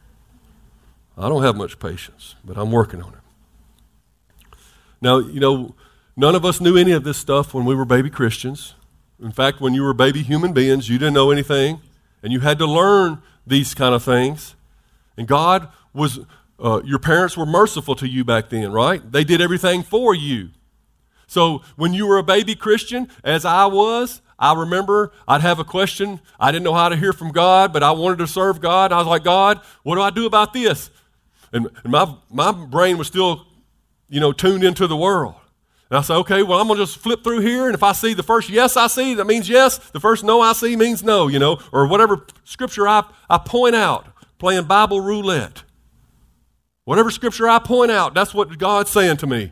I 1.18 1.28
don't 1.28 1.43
have 1.43 1.57
much 1.57 1.78
patience, 1.78 2.34
but 2.45 2.57
I'm 2.57 2.70
working 2.70 3.03
on 3.03 3.12
it. 3.12 4.57
Now, 5.01 5.18
you 5.18 5.41
know, 5.41 5.74
none 6.16 6.34
of 6.34 6.45
us 6.45 6.61
knew 6.61 6.76
any 6.76 6.93
of 6.93 7.05
this 7.05 7.16
stuff 7.16 7.55
when 7.55 7.64
we 7.64 7.74
were 7.74 7.84
baby 7.84 8.11
Christians. 8.11 8.74
In 9.22 9.32
fact, 9.32 9.61
when 9.61 9.74
you 9.74 9.82
were 9.82 9.95
baby 9.95 10.22
human 10.22 10.53
beings, 10.53 10.89
you 10.89 10.99
didn't 10.99 11.14
know 11.14 11.30
anything, 11.30 11.80
and 12.22 12.32
you 12.32 12.41
had 12.41 12.59
to 12.59 12.66
learn 12.66 13.22
these 13.47 13.74
kind 13.74 13.95
of 13.95 14.03
things. 14.03 14.55
And 15.16 15.26
God 15.26 15.68
was 15.97 16.20
uh, 16.59 16.80
your 16.84 16.99
parents 16.99 17.36
were 17.36 17.47
merciful 17.47 17.94
to 17.97 18.09
you 18.09 18.24
back 18.24 18.51
then, 18.51 18.72
right? 18.72 19.01
They 19.11 19.24
did 19.24 19.40
everything 19.40 19.82
for 19.82 20.14
you. 20.14 20.51
So 21.26 21.62
when 21.74 21.92
you 21.92 22.07
were 22.07 22.18
a 22.18 22.22
baby 22.22 22.55
Christian, 22.55 23.09
as 23.24 23.44
I 23.44 23.66
was, 23.66 24.22
I 24.38 24.55
remember 24.55 25.12
I'd 25.26 25.40
have 25.40 25.59
a 25.59 25.64
question. 25.64 26.20
I 26.38 26.53
didn't 26.53 26.64
know 26.64 26.74
how 26.74 26.88
to 26.88 26.97
hear 26.97 27.12
from 27.12 27.32
God, 27.32 27.72
but 27.72 27.82
I 27.82 27.90
wanted 27.90 28.18
to 28.18 28.26
serve 28.26 28.61
God. 28.61 28.92
I 28.92 28.99
was 28.99 29.07
like, 29.07 29.24
God, 29.24 29.61
what 29.82 29.97
do 29.97 30.03
I 30.03 30.11
do 30.11 30.26
about 30.26 30.53
this? 30.53 30.90
And, 31.53 31.68
and 31.82 31.92
my, 31.92 32.14
my 32.30 32.53
brain 32.53 32.99
was 32.99 33.07
still, 33.07 33.47
you 34.09 34.20
know, 34.20 34.32
tuned 34.32 34.62
into 34.62 34.86
the 34.86 34.97
world. 34.97 35.34
And 35.90 35.99
I 35.99 36.03
said, 36.03 36.16
okay, 36.16 36.42
well, 36.42 36.61
I'm 36.61 36.66
going 36.66 36.78
to 36.78 36.84
just 36.84 36.99
flip 36.99 37.22
through 37.22 37.40
here. 37.40 37.66
And 37.66 37.74
if 37.74 37.82
I 37.82 37.92
see 37.92 38.12
the 38.12 38.22
first 38.22 38.49
yes 38.49 38.76
I 38.76 38.88
see, 38.88 39.14
that 39.14 39.26
means 39.26 39.49
yes. 39.49 39.78
The 39.78 40.01
first 40.01 40.24
no 40.24 40.40
I 40.40 40.53
see 40.53 40.76
means 40.76 41.03
no, 41.03 41.28
you 41.28 41.38
know, 41.38 41.61
or 41.72 41.86
whatever 41.86 42.26
scripture 42.44 42.88
I, 42.88 43.05
I 43.30 43.38
point 43.38 43.74
out, 43.74 44.07
playing 44.38 44.64
Bible 44.64 45.01
roulette. 45.01 45.62
Whatever 46.87 47.11
scripture 47.11 47.49
I 47.49 47.59
point 47.59 47.91
out, 47.91 48.14
that's 48.14 48.32
what 48.32 48.59
God's 48.59 48.91
saying 48.91 49.16
to 49.16 49.26
me. 49.26 49.51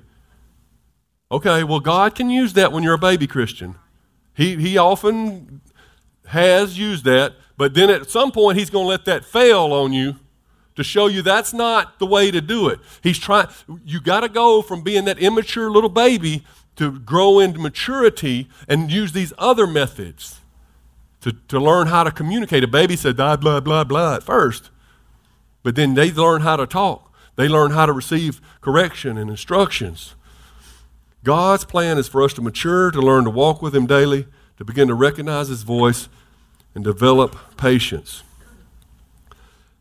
Okay, 1.32 1.64
well, 1.64 1.80
God 1.80 2.14
can 2.14 2.30
use 2.30 2.53
that 2.53 2.70
when 2.70 2.85
you're 2.85 2.95
a 2.95 2.99
baby 2.99 3.26
Christian. 3.26 3.74
He, 4.35 4.55
he 4.55 4.78
often 4.78 5.61
has 6.26 6.78
used 6.78 7.05
that, 7.05 7.35
but 7.57 7.74
then 7.74 7.91
at 7.91 8.09
some 8.09 8.30
point 8.30 8.57
He's 8.57 8.70
going 8.70 8.85
to 8.85 8.89
let 8.89 9.05
that 9.07 9.24
fail 9.24 9.72
on 9.72 9.93
you 9.93 10.14
to 10.76 10.85
show 10.85 11.09
you 11.09 11.22
that's 11.22 11.53
not 11.53 11.99
the 11.99 12.07
way 12.07 12.30
to 12.30 12.41
do 12.41 12.68
it. 12.68 12.78
He's 13.03 13.18
trying, 13.18 13.49
you 13.85 14.01
got 14.01 14.20
to 14.20 14.28
go 14.28 14.62
from 14.62 14.82
being 14.82 15.05
that 15.07 15.18
immature 15.18 15.72
little 15.72 15.91
baby 15.91 16.45
to 16.76 17.01
grow 17.01 17.41
into 17.41 17.59
maturity 17.59 18.49
and 18.68 18.93
use 18.93 19.11
these 19.11 19.32
other 19.39 19.66
methods 19.66 20.41
to, 21.22 21.32
to 21.49 21.59
learn 21.59 21.89
how 21.89 22.05
to 22.05 22.12
communicate. 22.12 22.62
A 22.62 22.68
baby 22.68 22.95
said, 22.95 23.16
blah, 23.16 23.35
blah, 23.35 23.59
blah, 23.59 23.82
blah 23.82 24.14
at 24.14 24.22
first, 24.22 24.70
but 25.64 25.74
then 25.74 25.95
they 25.95 26.12
learn 26.12 26.43
how 26.43 26.55
to 26.55 26.66
talk. 26.66 27.03
They 27.37 27.49
learn 27.49 27.72
how 27.72 27.87
to 27.87 27.93
receive 27.93 28.41
correction 28.61 29.18
and 29.18 29.30
instructions. 29.30 30.14
God's 31.24 31.64
plan 31.64 31.99
is 31.99 32.07
for 32.07 32.22
us 32.22 32.32
to 32.35 32.43
mature, 32.43 32.91
to 32.91 33.01
learn 33.01 33.24
to 33.24 33.30
walk 33.30 33.62
with 33.62 33.74
Him 33.74 33.87
daily, 33.87 34.26
to 34.59 34.64
begin 34.64 34.89
to 34.89 34.95
recognize 34.95 35.49
His 35.49 35.62
voice, 35.62 36.09
and 36.74 36.85
develop 36.85 37.57
patience. 37.57 38.22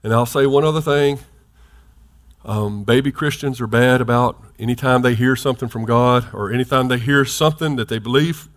And 0.03 0.13
I'll 0.13 0.25
say 0.25 0.45
one 0.45 0.63
other 0.63 0.81
thing. 0.81 1.19
Um, 2.45 2.83
baby 2.83 3.11
Christians 3.11 3.61
are 3.61 3.67
bad 3.67 4.01
about 4.01 4.41
anytime 4.59 5.01
they 5.01 5.15
hear 5.15 5.35
something 5.35 5.69
from 5.69 5.85
God 5.85 6.27
or 6.33 6.51
anytime 6.51 6.89
they 6.89 6.97
hear 6.97 7.23
something 7.23 7.77
that 7.77 7.87
they 7.87 7.99
believe. 7.99 8.49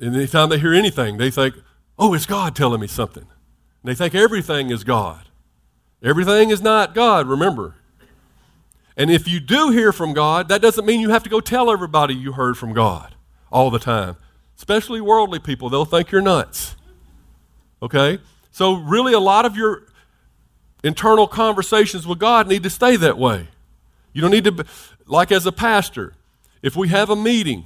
And 0.00 0.14
anytime 0.14 0.50
they 0.50 0.58
hear 0.58 0.74
anything, 0.74 1.16
they 1.16 1.30
think, 1.30 1.54
oh, 1.98 2.12
it's 2.12 2.26
God 2.26 2.54
telling 2.54 2.80
me 2.80 2.86
something. 2.86 3.22
And 3.22 3.90
they 3.90 3.94
think 3.94 4.14
everything 4.14 4.70
is 4.70 4.84
God. 4.84 5.28
Everything 6.02 6.50
is 6.50 6.60
not 6.60 6.94
God, 6.94 7.28
remember. 7.28 7.76
And 8.96 9.10
if 9.10 9.26
you 9.28 9.40
do 9.40 9.70
hear 9.70 9.92
from 9.92 10.12
God, 10.12 10.48
that 10.48 10.60
doesn't 10.60 10.84
mean 10.84 11.00
you 11.00 11.10
have 11.10 11.22
to 11.22 11.30
go 11.30 11.40
tell 11.40 11.70
everybody 11.70 12.14
you 12.14 12.32
heard 12.32 12.58
from 12.58 12.72
God 12.72 13.14
all 13.50 13.70
the 13.70 13.78
time. 13.78 14.16
Especially 14.56 15.00
worldly 15.00 15.38
people, 15.38 15.70
they'll 15.70 15.84
think 15.84 16.10
you're 16.10 16.20
nuts. 16.20 16.76
Okay? 17.80 18.18
So, 18.50 18.74
really, 18.74 19.12
a 19.12 19.20
lot 19.20 19.46
of 19.46 19.56
your 19.56 19.84
internal 20.84 21.26
conversations 21.26 22.06
with 22.06 22.18
God 22.18 22.48
need 22.48 22.62
to 22.64 22.70
stay 22.70 22.96
that 22.96 23.16
way. 23.16 23.48
You 24.12 24.20
don't 24.20 24.30
need 24.30 24.44
to, 24.44 24.52
be, 24.52 24.64
like 25.06 25.32
as 25.32 25.46
a 25.46 25.52
pastor, 25.52 26.14
if 26.60 26.76
we 26.76 26.88
have 26.88 27.08
a 27.08 27.16
meeting 27.16 27.64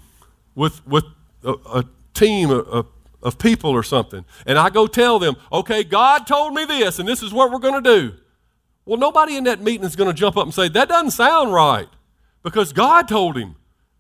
with, 0.55 0.87
with 0.87 1.05
a, 1.43 1.55
a 1.75 1.85
team 2.15 2.51
of, 2.51 2.87
of 3.23 3.39
people 3.39 3.71
or 3.71 3.83
something, 3.83 4.25
and 4.47 4.59
I 4.59 4.71
go 4.71 4.87
tell 4.87 5.19
them, 5.19 5.37
okay, 5.53 5.83
God 5.83 6.27
told 6.27 6.55
me 6.55 6.65
this, 6.65 6.99
and 6.99 7.09
this 7.09 7.23
is 7.23 7.33
what 7.33 7.51
we're 7.51 7.59
going 7.59 7.83
to 7.83 7.97
do. 8.01 8.17
Well, 8.87 8.99
nobody 8.99 9.37
in 9.37 9.45
that 9.45 9.61
meeting 9.61 9.85
is 9.85 9.97
going 9.97 10.09
to 10.09 10.15
jump 10.15 10.37
up 10.37 10.45
and 10.45 10.55
say, 10.55 10.69
that 10.69 10.89
doesn't 10.89 11.11
sound 11.11 11.53
right, 11.53 11.89
because 12.43 12.73
God 12.73 13.09
told 13.09 13.37
him. 13.37 13.57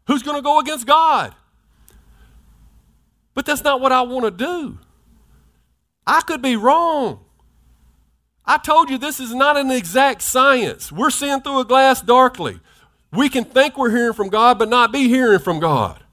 Who's 0.06 0.22
going 0.22 0.36
to 0.36 0.42
go 0.42 0.60
against 0.60 0.86
God? 0.86 1.34
But 3.34 3.44
that's 3.44 3.64
not 3.64 3.80
what 3.80 3.90
I 3.90 4.02
want 4.02 4.24
to 4.24 4.30
do. 4.30 4.78
I 6.06 6.20
could 6.20 6.40
be 6.40 6.54
wrong. 6.54 7.20
I 8.44 8.58
told 8.58 8.88
you 8.88 8.96
this 8.96 9.18
is 9.18 9.34
not 9.34 9.56
an 9.56 9.72
exact 9.72 10.22
science. 10.22 10.92
We're 10.92 11.10
seeing 11.10 11.40
through 11.40 11.58
a 11.58 11.64
glass 11.64 12.00
darkly. 12.00 12.60
We 13.12 13.28
can 13.28 13.44
think 13.44 13.76
we're 13.76 13.90
hearing 13.90 14.12
from 14.12 14.28
God, 14.28 14.58
but 14.58 14.68
not 14.68 14.92
be 14.92 15.08
hearing 15.08 15.40
from 15.40 15.58
God. 15.58 16.04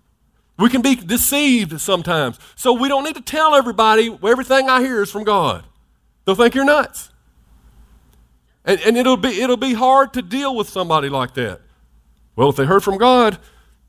We 0.58 0.70
can 0.70 0.82
be 0.82 0.96
deceived 0.96 1.80
sometimes. 1.80 2.40
So 2.56 2.74
we 2.74 2.88
don't 2.88 3.04
need 3.04 3.16
to 3.16 3.22
tell 3.22 3.54
everybody 3.54 4.18
everything 4.24 4.68
I 4.68 4.82
hear 4.82 5.04
is 5.04 5.12
from 5.12 5.24
God. 5.24 5.64
They'll 6.26 6.36
think 6.36 6.56
you're 6.56 6.66
nuts. 6.66 7.10
And, 8.66 8.80
and 8.82 8.98
it'll, 8.98 9.18
be, 9.18 9.42
it'll 9.42 9.58
be 9.58 9.74
hard 9.74 10.14
to 10.14 10.22
deal 10.22 10.56
with 10.56 10.70
somebody 10.70 11.10
like 11.10 11.34
that. 11.34 11.62
Well, 12.36 12.50
if 12.50 12.56
they 12.56 12.66
heard 12.66 12.84
from 12.84 12.98
God, 12.98 13.38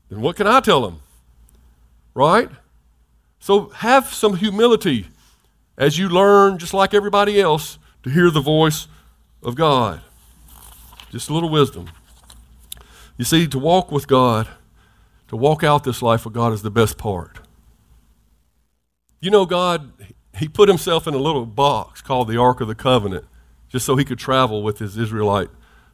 then 0.09 0.21
what 0.21 0.35
can 0.35 0.47
I 0.47 0.59
tell 0.59 0.81
them? 0.81 0.99
Right? 2.13 2.49
So 3.39 3.69
have 3.69 4.13
some 4.13 4.37
humility 4.37 5.07
as 5.77 5.97
you 5.97 6.09
learn, 6.09 6.57
just 6.57 6.73
like 6.73 6.93
everybody 6.93 7.39
else, 7.39 7.77
to 8.03 8.09
hear 8.09 8.29
the 8.29 8.41
voice 8.41 8.87
of 9.43 9.55
God. 9.55 10.01
Just 11.11 11.29
a 11.29 11.33
little 11.33 11.49
wisdom. 11.49 11.89
You 13.17 13.25
see, 13.25 13.47
to 13.47 13.59
walk 13.59 13.91
with 13.91 14.07
God, 14.07 14.47
to 15.29 15.35
walk 15.35 15.63
out 15.63 15.83
this 15.83 16.01
life 16.01 16.25
with 16.25 16.33
God 16.33 16.53
is 16.53 16.61
the 16.61 16.71
best 16.71 16.97
part. 16.97 17.39
You 19.21 19.31
know, 19.31 19.45
God, 19.45 19.91
He 20.37 20.47
put 20.47 20.69
Himself 20.69 21.07
in 21.07 21.13
a 21.13 21.19
little 21.19 21.45
box 21.45 22.01
called 22.01 22.27
the 22.27 22.37
Ark 22.37 22.61
of 22.61 22.67
the 22.67 22.75
Covenant 22.75 23.25
just 23.69 23.85
so 23.85 23.95
He 23.95 24.05
could 24.05 24.19
travel 24.19 24.63
with 24.63 24.79
His 24.79 24.97
Israelite 24.97 25.49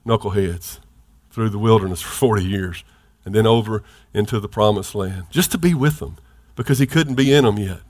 knuckleheads 0.05 0.79
through 1.29 1.49
the 1.49 1.59
wilderness 1.59 2.01
for 2.01 2.09
40 2.09 2.45
years 2.45 2.83
and 3.25 3.35
then 3.35 3.45
over 3.45 3.83
into 4.13 4.39
the 4.39 4.49
promised 4.49 4.95
land, 4.95 5.25
just 5.29 5.51
to 5.51 5.57
be 5.57 5.73
with 5.73 5.99
them 5.99 6.17
because 6.55 6.79
He 6.79 6.87
couldn't 6.87 7.15
be 7.15 7.33
in 7.33 7.45
them 7.45 7.57
yet. 7.57 7.81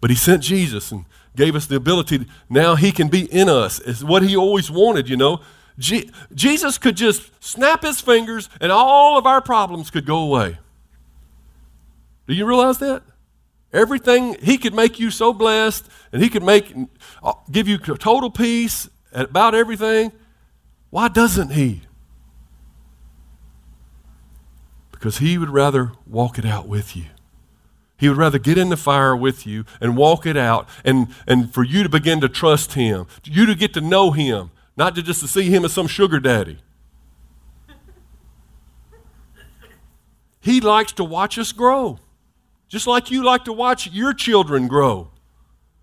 But 0.00 0.10
He 0.10 0.16
sent 0.16 0.42
Jesus 0.42 0.90
and 0.90 1.04
gave 1.36 1.54
us 1.54 1.66
the 1.66 1.76
ability. 1.76 2.18
To, 2.18 2.26
now 2.48 2.74
He 2.74 2.92
can 2.92 3.08
be 3.08 3.30
in 3.32 3.48
us. 3.48 3.80
It's 3.80 4.02
what 4.02 4.22
He 4.22 4.36
always 4.36 4.70
wanted, 4.70 5.08
you 5.08 5.16
know. 5.16 5.40
Je- 5.78 6.10
Jesus 6.34 6.78
could 6.78 6.96
just 6.96 7.30
snap 7.42 7.82
His 7.82 8.00
fingers 8.00 8.48
and 8.60 8.72
all 8.72 9.18
of 9.18 9.26
our 9.26 9.40
problems 9.40 9.90
could 9.90 10.06
go 10.06 10.18
away. 10.18 10.58
Do 12.26 12.34
you 12.34 12.46
realize 12.46 12.78
that? 12.78 13.02
Everything, 13.72 14.36
He 14.42 14.58
could 14.58 14.74
make 14.74 14.98
you 14.98 15.10
so 15.10 15.32
blessed 15.32 15.88
and 16.12 16.22
He 16.22 16.28
could 16.28 16.42
make, 16.42 16.74
uh, 17.22 17.32
give 17.50 17.68
you 17.68 17.78
total 17.78 18.30
peace 18.30 18.88
about 19.12 19.54
everything. 19.54 20.12
Why 20.90 21.08
doesn't 21.08 21.50
He? 21.50 21.82
Because 24.90 25.18
He 25.18 25.38
would 25.38 25.50
rather 25.50 25.92
walk 26.06 26.38
it 26.38 26.44
out 26.44 26.68
with 26.68 26.96
you. 26.96 27.04
He 27.96 28.08
would 28.08 28.18
rather 28.18 28.40
get 28.40 28.58
in 28.58 28.68
the 28.68 28.76
fire 28.76 29.14
with 29.14 29.46
you 29.46 29.64
and 29.80 29.96
walk 29.96 30.26
it 30.26 30.36
out 30.36 30.68
and, 30.84 31.06
and 31.24 31.54
for 31.54 31.62
you 31.62 31.84
to 31.84 31.88
begin 31.88 32.20
to 32.20 32.28
trust 32.28 32.72
Him, 32.72 33.06
you 33.22 33.46
to 33.46 33.54
get 33.54 33.72
to 33.74 33.80
know 33.80 34.10
Him, 34.10 34.50
not 34.76 34.96
to 34.96 35.02
just 35.02 35.20
to 35.20 35.28
see 35.28 35.44
Him 35.44 35.64
as 35.64 35.72
some 35.72 35.86
sugar 35.86 36.18
daddy. 36.18 36.58
He 40.40 40.60
likes 40.60 40.90
to 40.94 41.04
watch 41.04 41.38
us 41.38 41.52
grow, 41.52 42.00
just 42.68 42.88
like 42.88 43.12
you 43.12 43.22
like 43.22 43.44
to 43.44 43.52
watch 43.52 43.88
your 43.92 44.12
children 44.12 44.66
grow. 44.66 45.11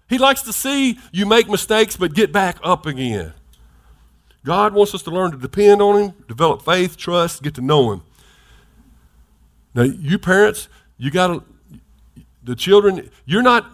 He 0.10 0.18
likes 0.18 0.42
to 0.44 0.54
see 0.54 1.00
you 1.12 1.26
make 1.26 1.48
mistakes 1.48 1.96
but 1.96 2.14
get 2.14 2.32
back 2.32 2.58
up 2.64 2.86
again. 2.86 3.34
God 4.44 4.74
wants 4.74 4.96
us 4.96 5.04
to 5.04 5.12
learn 5.12 5.32
to 5.32 5.38
depend 5.38 5.82
on 5.82 6.02
Him, 6.02 6.14
develop 6.28 6.64
faith, 6.64 6.98
trust, 6.98 7.44
get 7.44 7.54
to 7.56 7.62
know 7.62 7.92
Him. 7.92 8.02
Now, 9.76 9.84
you 9.84 10.18
parents, 10.18 10.68
you 10.98 11.12
got 11.12 11.28
to 11.28 11.44
the 12.44 12.56
children, 12.56 13.10
you're 13.26 13.44
not, 13.44 13.70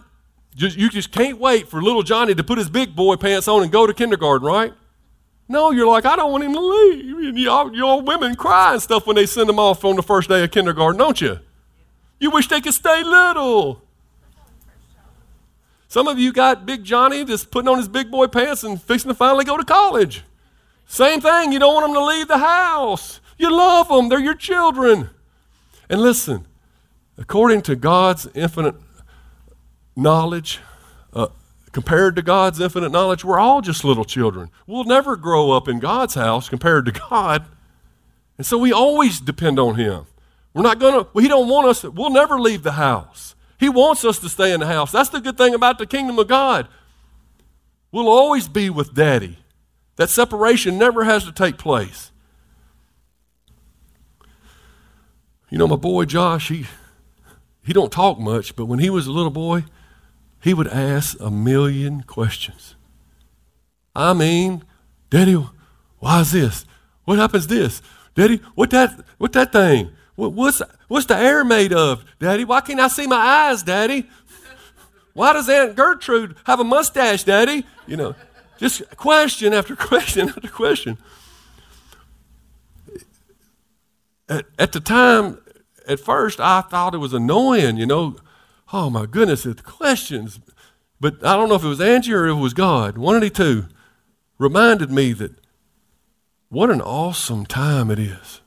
you 0.54 0.90
just 0.90 1.10
can't 1.10 1.38
wait 1.38 1.68
for 1.68 1.80
little 1.80 2.02
Johnny 2.02 2.34
to 2.34 2.44
put 2.44 2.58
his 2.58 2.68
big 2.68 2.94
boy 2.94 3.16
pants 3.16 3.48
on 3.48 3.62
and 3.62 3.72
go 3.72 3.86
to 3.86 3.94
kindergarten, 3.94 4.46
right? 4.46 4.74
No, 5.48 5.70
you're 5.70 5.86
like, 5.86 6.04
I 6.04 6.16
don't 6.16 6.32
want 6.32 6.44
him 6.44 6.52
to 6.52 6.60
leave. 6.60 7.16
And 7.16 7.38
y'all, 7.38 7.74
y'all 7.74 8.02
women 8.02 8.34
cry 8.34 8.74
and 8.74 8.82
stuff 8.82 9.06
when 9.06 9.16
they 9.16 9.26
send 9.26 9.48
them 9.48 9.58
off 9.58 9.84
on 9.84 9.96
the 9.96 10.02
first 10.02 10.28
day 10.28 10.42
of 10.42 10.50
kindergarten, 10.50 10.98
don't 10.98 11.20
you? 11.20 11.38
You 12.18 12.30
wish 12.30 12.48
they 12.48 12.60
could 12.60 12.74
stay 12.74 13.02
little. 13.02 13.85
Some 15.96 16.08
of 16.08 16.18
you 16.18 16.30
got 16.30 16.66
big 16.66 16.84
Johnny 16.84 17.24
just 17.24 17.50
putting 17.50 17.68
on 17.68 17.78
his 17.78 17.88
big 17.88 18.10
boy 18.10 18.26
pants 18.26 18.64
and 18.64 18.80
fixing 18.80 19.08
to 19.08 19.14
finally 19.14 19.46
go 19.46 19.56
to 19.56 19.64
college. 19.64 20.24
Same 20.86 21.22
thing, 21.22 21.52
you 21.52 21.58
don't 21.58 21.74
want 21.74 21.86
them 21.86 21.94
to 21.94 22.04
leave 22.04 22.28
the 22.28 22.38
house. 22.38 23.20
You 23.38 23.50
love 23.50 23.88
them, 23.88 24.08
they're 24.08 24.20
your 24.20 24.34
children. 24.34 25.08
And 25.88 26.02
listen, 26.02 26.46
According 27.18 27.62
to 27.62 27.76
God's 27.76 28.28
infinite 28.34 28.74
knowledge, 29.96 30.60
uh, 31.14 31.28
compared 31.72 32.14
to 32.16 32.22
God's 32.22 32.60
infinite 32.60 32.92
knowledge, 32.92 33.24
we're 33.24 33.38
all 33.38 33.62
just 33.62 33.84
little 33.84 34.04
children. 34.04 34.50
We'll 34.66 34.84
never 34.84 35.16
grow 35.16 35.52
up 35.52 35.66
in 35.66 35.78
God's 35.78 36.14
house 36.14 36.48
compared 36.48 36.84
to 36.86 36.92
God. 36.92 37.46
And 38.36 38.46
so 38.46 38.58
we 38.58 38.70
always 38.70 39.18
depend 39.18 39.58
on 39.58 39.76
Him. 39.76 40.06
We're 40.52 40.62
not 40.62 40.78
going 40.78 40.92
to, 40.92 41.08
well, 41.14 41.22
He 41.22 41.28
don't 41.28 41.48
want 41.48 41.68
us, 41.68 41.84
we'll 41.84 42.10
never 42.10 42.38
leave 42.38 42.62
the 42.62 42.72
house. 42.72 43.34
He 43.58 43.68
wants 43.68 44.04
us 44.04 44.18
to 44.20 44.28
stay 44.28 44.52
in 44.52 44.60
the 44.60 44.66
house. 44.66 44.92
That's 44.92 45.08
the 45.08 45.20
good 45.20 45.38
thing 45.38 45.54
about 45.54 45.78
the 45.78 45.86
kingdom 45.86 46.18
of 46.18 46.28
God. 46.28 46.68
We'll 47.90 48.08
always 48.08 48.48
be 48.48 48.68
with 48.68 48.94
Daddy. 48.94 49.38
That 49.96 50.10
separation 50.10 50.78
never 50.78 51.04
has 51.04 51.24
to 51.24 51.32
take 51.32 51.56
place. 51.56 52.10
You 55.48 55.58
know, 55.58 55.68
my 55.68 55.76
boy 55.76 56.04
Josh, 56.04 56.48
he, 56.48 56.66
he 57.64 57.72
don't 57.72 57.92
talk 57.92 58.18
much, 58.18 58.56
but 58.56 58.66
when 58.66 58.80
he 58.80 58.90
was 58.90 59.06
a 59.06 59.12
little 59.12 59.30
boy, 59.30 59.64
he 60.42 60.52
would 60.52 60.68
ask 60.68 61.18
a 61.20 61.30
million 61.30 62.02
questions. 62.02 62.74
I 63.94 64.12
mean, 64.12 64.64
Daddy, 65.08 65.42
why 65.98 66.20
is 66.20 66.32
this? 66.32 66.66
What 67.04 67.18
happens 67.18 67.46
this? 67.46 67.80
Daddy, 68.14 68.40
what 68.54 68.70
that 68.70 69.04
what 69.18 69.32
that 69.32 69.52
thing? 69.52 69.92
What, 70.16 70.32
what's 70.32 70.60
what's 70.88 71.06
the 71.06 71.16
air 71.16 71.44
made 71.44 71.72
of? 71.72 72.04
Daddy, 72.18 72.44
why 72.44 72.60
can't 72.60 72.80
I 72.80 72.88
see 72.88 73.06
my 73.06 73.16
eyes, 73.16 73.62
Daddy? 73.62 74.08
Why 75.12 75.32
does 75.32 75.48
Aunt 75.48 75.76
Gertrude 75.76 76.36
have 76.44 76.60
a 76.60 76.64
mustache, 76.64 77.24
Daddy? 77.24 77.64
You 77.86 77.96
know, 77.96 78.14
just 78.58 78.82
question 78.96 79.52
after 79.52 79.74
question 79.76 80.28
after 80.28 80.48
question. 80.48 80.98
At, 84.28 84.46
at 84.58 84.72
the 84.72 84.80
time, 84.80 85.38
at 85.88 86.00
first 86.00 86.40
I 86.40 86.60
thought 86.62 86.94
it 86.94 86.98
was 86.98 87.14
annoying, 87.14 87.76
you 87.76 87.86
know. 87.86 88.16
Oh 88.72 88.90
my 88.90 89.06
goodness, 89.06 89.44
the 89.44 89.54
questions. 89.54 90.40
But 91.00 91.24
I 91.24 91.36
don't 91.36 91.48
know 91.48 91.54
if 91.54 91.64
it 91.64 91.68
was 91.68 91.80
Angie 91.80 92.12
or 92.12 92.26
if 92.26 92.36
it 92.36 92.40
was 92.40 92.54
God. 92.54 92.98
One 92.98 93.14
of 93.14 93.20
the 93.20 93.30
two 93.30 93.66
reminded 94.38 94.90
me 94.90 95.12
that 95.14 95.32
what 96.48 96.70
an 96.70 96.80
awesome 96.80 97.46
time 97.46 97.90
it 97.90 97.98
is 97.98 98.40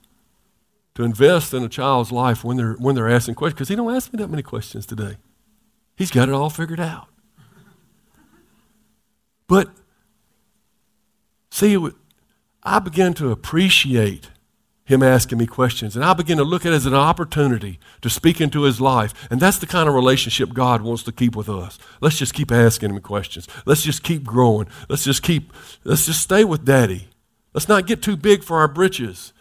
to 1.00 1.06
invest 1.06 1.54
in 1.54 1.64
a 1.64 1.70
child's 1.70 2.12
life 2.12 2.44
when 2.44 2.58
they're 2.58 2.74
when 2.74 2.94
they're 2.94 3.10
asking 3.10 3.34
questions. 3.34 3.56
Because 3.56 3.70
he 3.70 3.76
don't 3.78 3.96
ask 3.96 4.12
me 4.12 4.18
that 4.18 4.28
many 4.28 4.44
questions 4.44 4.86
today. 4.86 5.16
He's 5.96 6.12
got 6.12 6.28
it 6.28 6.36
all 6.36 6.50
figured 6.50 6.82
out. 6.82 7.08
But 9.48 9.70
see, 11.52 11.78
I 12.64 12.80
began 12.80 13.14
to 13.14 13.32
appreciate 13.32 14.30
him 14.84 15.02
asking 15.02 15.38
me 15.38 15.46
questions. 15.46 15.96
And 15.96 16.04
I 16.04 16.12
begin 16.12 16.38
to 16.38 16.44
look 16.44 16.66
at 16.66 16.74
it 16.74 16.76
as 16.76 16.86
an 16.86 16.94
opportunity 16.94 17.80
to 18.02 18.10
speak 18.10 18.42
into 18.42 18.64
his 18.64 18.82
life. 18.82 19.14
And 19.32 19.40
that's 19.40 19.60
the 19.60 19.68
kind 19.68 19.88
of 19.88 19.96
relationship 19.96 20.54
God 20.54 20.82
wants 20.82 21.04
to 21.04 21.14
keep 21.14 21.34
with 21.34 21.48
us. 21.48 21.80
Let's 22.02 22.18
just 22.18 22.34
keep 22.34 22.52
asking 22.52 22.90
him 22.90 23.00
questions. 23.00 23.48
Let's 23.66 23.84
just 23.84 24.04
keep 24.04 24.26
growing. 24.26 24.68
Let's 24.90 25.06
just 25.06 25.24
keep, 25.24 25.54
let's 25.86 26.08
just 26.08 26.22
stay 26.22 26.44
with 26.44 26.66
daddy. 26.66 27.08
Let's 27.54 27.70
not 27.70 27.88
get 27.88 28.02
too 28.02 28.18
big 28.18 28.44
for 28.44 28.58
our 28.58 28.68
britches 28.68 29.32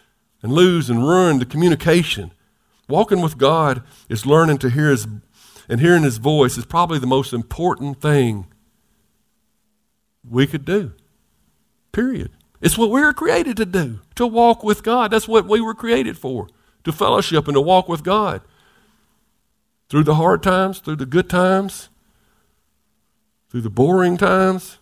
and 0.41 0.51
lose 0.51 0.89
and 0.89 1.03
ruin 1.03 1.39
the 1.39 1.45
communication. 1.45 2.31
Walking 2.87 3.21
with 3.21 3.37
God 3.37 3.83
is 4.07 4.25
learning 4.25 4.57
to 4.59 4.69
hear 4.69 4.89
his, 4.89 5.07
and 5.67 5.79
hearing 5.79 6.03
his 6.03 6.17
voice 6.17 6.57
is 6.57 6.65
probably 6.65 6.99
the 6.99 7.07
most 7.07 7.33
important 7.33 8.01
thing 8.01 8.47
we 10.27 10.47
could 10.47 10.65
do. 10.65 10.93
Period. 11.91 12.31
It's 12.61 12.77
what 12.77 12.89
we 12.89 13.01
were 13.01 13.13
created 13.13 13.57
to 13.57 13.65
do, 13.65 13.99
to 14.15 14.27
walk 14.27 14.63
with 14.63 14.83
God. 14.83 15.11
That's 15.11 15.27
what 15.27 15.47
we 15.47 15.61
were 15.61 15.75
created 15.75 16.17
for, 16.17 16.47
to 16.83 16.91
fellowship 16.91 17.47
and 17.47 17.55
to 17.55 17.61
walk 17.61 17.87
with 17.87 18.03
God. 18.03 18.41
Through 19.89 20.03
the 20.03 20.15
hard 20.15 20.43
times, 20.43 20.79
through 20.79 20.97
the 20.97 21.05
good 21.05 21.29
times, 21.29 21.89
through 23.49 23.61
the 23.61 23.69
boring 23.69 24.17
times. 24.17 24.77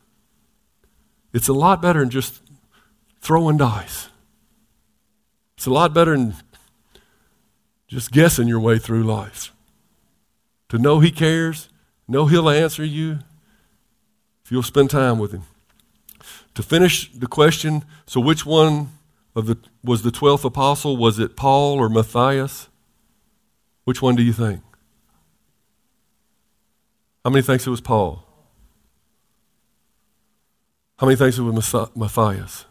It's 1.33 1.47
a 1.47 1.53
lot 1.53 1.81
better 1.81 1.99
than 1.99 2.09
just 2.09 2.41
throwing 3.21 3.57
dice. 3.57 4.09
It's 5.57 5.65
a 5.65 5.71
lot 5.71 5.93
better 5.93 6.15
than 6.15 6.35
just 7.87 8.11
guessing 8.11 8.47
your 8.47 8.59
way 8.59 8.77
through 8.77 9.03
life. 9.03 9.51
To 10.69 10.77
know 10.77 10.99
He 10.99 11.09
cares, 11.09 11.69
know 12.07 12.27
He'll 12.27 12.49
answer 12.49 12.85
you 12.85 13.19
if 14.45 14.51
you'll 14.51 14.63
spend 14.63 14.89
time 14.89 15.17
with 15.17 15.31
Him. 15.31 15.43
To 16.53 16.63
finish 16.63 17.11
the 17.11 17.27
question, 17.27 17.85
so 18.05 18.19
which 18.19 18.45
one 18.45 18.91
of 19.35 19.45
the 19.45 19.57
was 19.83 20.01
the 20.01 20.11
twelfth 20.11 20.45
apostle? 20.45 20.97
Was 20.97 21.19
it 21.19 21.35
Paul 21.35 21.79
or 21.79 21.89
Matthias? 21.89 22.69
Which 23.83 24.01
one 24.01 24.15
do 24.15 24.23
you 24.23 24.33
think? 24.33 24.61
How 27.23 27.29
many 27.29 27.41
thinks 27.41 27.65
it 27.65 27.69
was 27.69 27.81
Paul? 27.81 28.23
How 30.97 31.07
many 31.07 31.15
thinks 31.15 31.37
it 31.37 31.43
was 31.43 31.91
Matthias? 31.95 32.65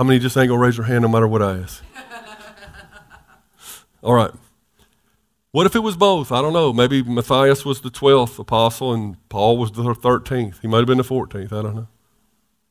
How 0.00 0.04
many 0.04 0.18
just 0.18 0.34
ain't 0.38 0.48
gonna 0.48 0.58
raise 0.58 0.78
their 0.78 0.86
hand 0.86 1.02
no 1.02 1.08
matter 1.08 1.28
what 1.28 1.42
I 1.42 1.58
ask? 1.58 1.84
All 4.02 4.14
right. 4.14 4.30
What 5.50 5.66
if 5.66 5.76
it 5.76 5.80
was 5.80 5.94
both? 5.94 6.32
I 6.32 6.40
don't 6.40 6.54
know. 6.54 6.72
Maybe 6.72 7.02
Matthias 7.02 7.66
was 7.66 7.82
the 7.82 7.90
12th 7.90 8.38
apostle 8.38 8.94
and 8.94 9.18
Paul 9.28 9.58
was 9.58 9.72
the 9.72 9.82
13th. 9.82 10.62
He 10.62 10.68
might 10.68 10.78
have 10.78 10.86
been 10.86 10.96
the 10.96 11.04
14th. 11.04 11.52
I 11.52 11.60
don't 11.60 11.76
know. 11.76 11.88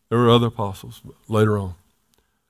There 0.09 0.17
were 0.17 0.31
other 0.31 0.47
apostles 0.47 1.03
later 1.27 1.59
on. 1.59 1.75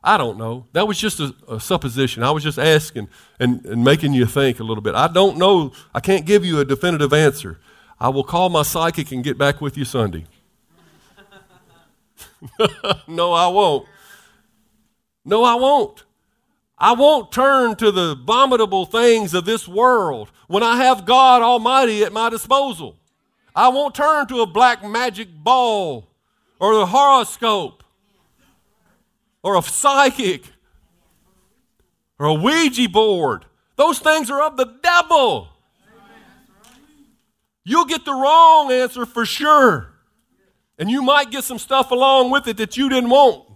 I 0.01 0.17
don't 0.17 0.37
know. 0.37 0.67
That 0.71 0.87
was 0.87 0.97
just 0.97 1.19
a, 1.19 1.35
a 1.49 1.59
supposition. 1.59 2.23
I 2.23 2.31
was 2.31 2.41
just 2.41 2.57
asking 2.57 3.09
and, 3.37 3.65
and 3.65 3.83
making 3.83 4.13
you 4.13 4.25
think 4.25 4.61
a 4.61 4.63
little 4.63 4.81
bit. 4.81 4.95
I 4.95 5.09
don't 5.09 5.35
know. 5.35 5.73
I 5.93 5.99
can't 5.99 6.25
give 6.25 6.45
you 6.45 6.57
a 6.57 6.63
definitive 6.63 7.11
answer. 7.11 7.59
I 7.99 8.07
will 8.07 8.23
call 8.23 8.47
my 8.47 8.61
psychic 8.61 9.11
and 9.11 9.25
get 9.25 9.37
back 9.37 9.59
with 9.59 9.77
you 9.77 9.83
Sunday. 9.83 10.23
no, 13.09 13.33
I 13.33 13.49
won't. 13.49 13.85
No, 15.25 15.43
I 15.43 15.55
won't. 15.55 16.03
I 16.77 16.93
won't 16.93 17.31
turn 17.31 17.75
to 17.75 17.91
the 17.91 18.15
vomitable 18.15 18.89
things 18.89 19.33
of 19.33 19.45
this 19.45 19.67
world 19.67 20.31
when 20.47 20.63
I 20.63 20.77
have 20.77 21.05
God 21.05 21.41
Almighty 21.41 22.03
at 22.03 22.13
my 22.13 22.29
disposal. 22.29 22.95
I 23.53 23.67
won't 23.67 23.93
turn 23.93 24.27
to 24.27 24.41
a 24.41 24.45
black 24.45 24.83
magic 24.83 25.27
ball 25.33 26.07
or 26.59 26.75
the 26.75 26.85
horoscope 26.85 27.83
or 29.43 29.57
a 29.57 29.61
psychic 29.61 30.43
or 32.17 32.27
a 32.27 32.33
Ouija 32.33 32.87
board. 32.87 33.45
Those 33.75 33.99
things 33.99 34.29
are 34.29 34.41
of 34.41 34.55
the 34.55 34.77
devil. 34.81 35.49
You'll 37.65 37.85
get 37.85 38.05
the 38.05 38.13
wrong 38.13 38.71
answer 38.71 39.05
for 39.05 39.25
sure. 39.25 39.89
And 40.77 40.89
you 40.89 41.01
might 41.01 41.29
get 41.29 41.43
some 41.43 41.59
stuff 41.59 41.91
along 41.91 42.31
with 42.31 42.47
it 42.47 42.55
that 42.57 42.77
you 42.77 42.87
didn't 42.87 43.09
want. 43.09 43.48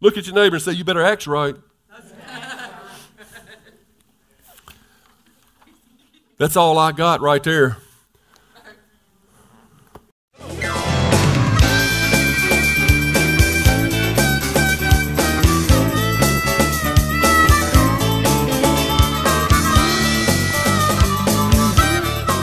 Look 0.00 0.16
at 0.16 0.26
your 0.26 0.34
neighbor 0.34 0.56
and 0.56 0.62
say, 0.62 0.72
You 0.72 0.84
better 0.84 1.02
act 1.02 1.26
right. 1.26 1.54
That's 6.38 6.56
all 6.56 6.78
I 6.78 6.92
got 6.92 7.20
right 7.20 7.42
there. 7.42 7.76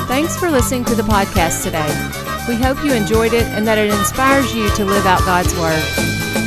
Thanks 0.07 0.37
for 0.37 0.51
listening 0.51 0.85
to 0.85 0.95
the 0.95 1.03
podcast 1.03 1.63
today. 1.63 1.87
We 2.47 2.55
hope 2.55 2.83
you 2.83 2.93
enjoyed 2.93 3.33
it 3.33 3.45
and 3.47 3.65
that 3.67 3.77
it 3.77 3.91
inspires 3.91 4.53
you 4.53 4.69
to 4.75 4.85
live 4.85 5.05
out 5.05 5.21
God's 5.21 5.53
Word. 5.57 6.46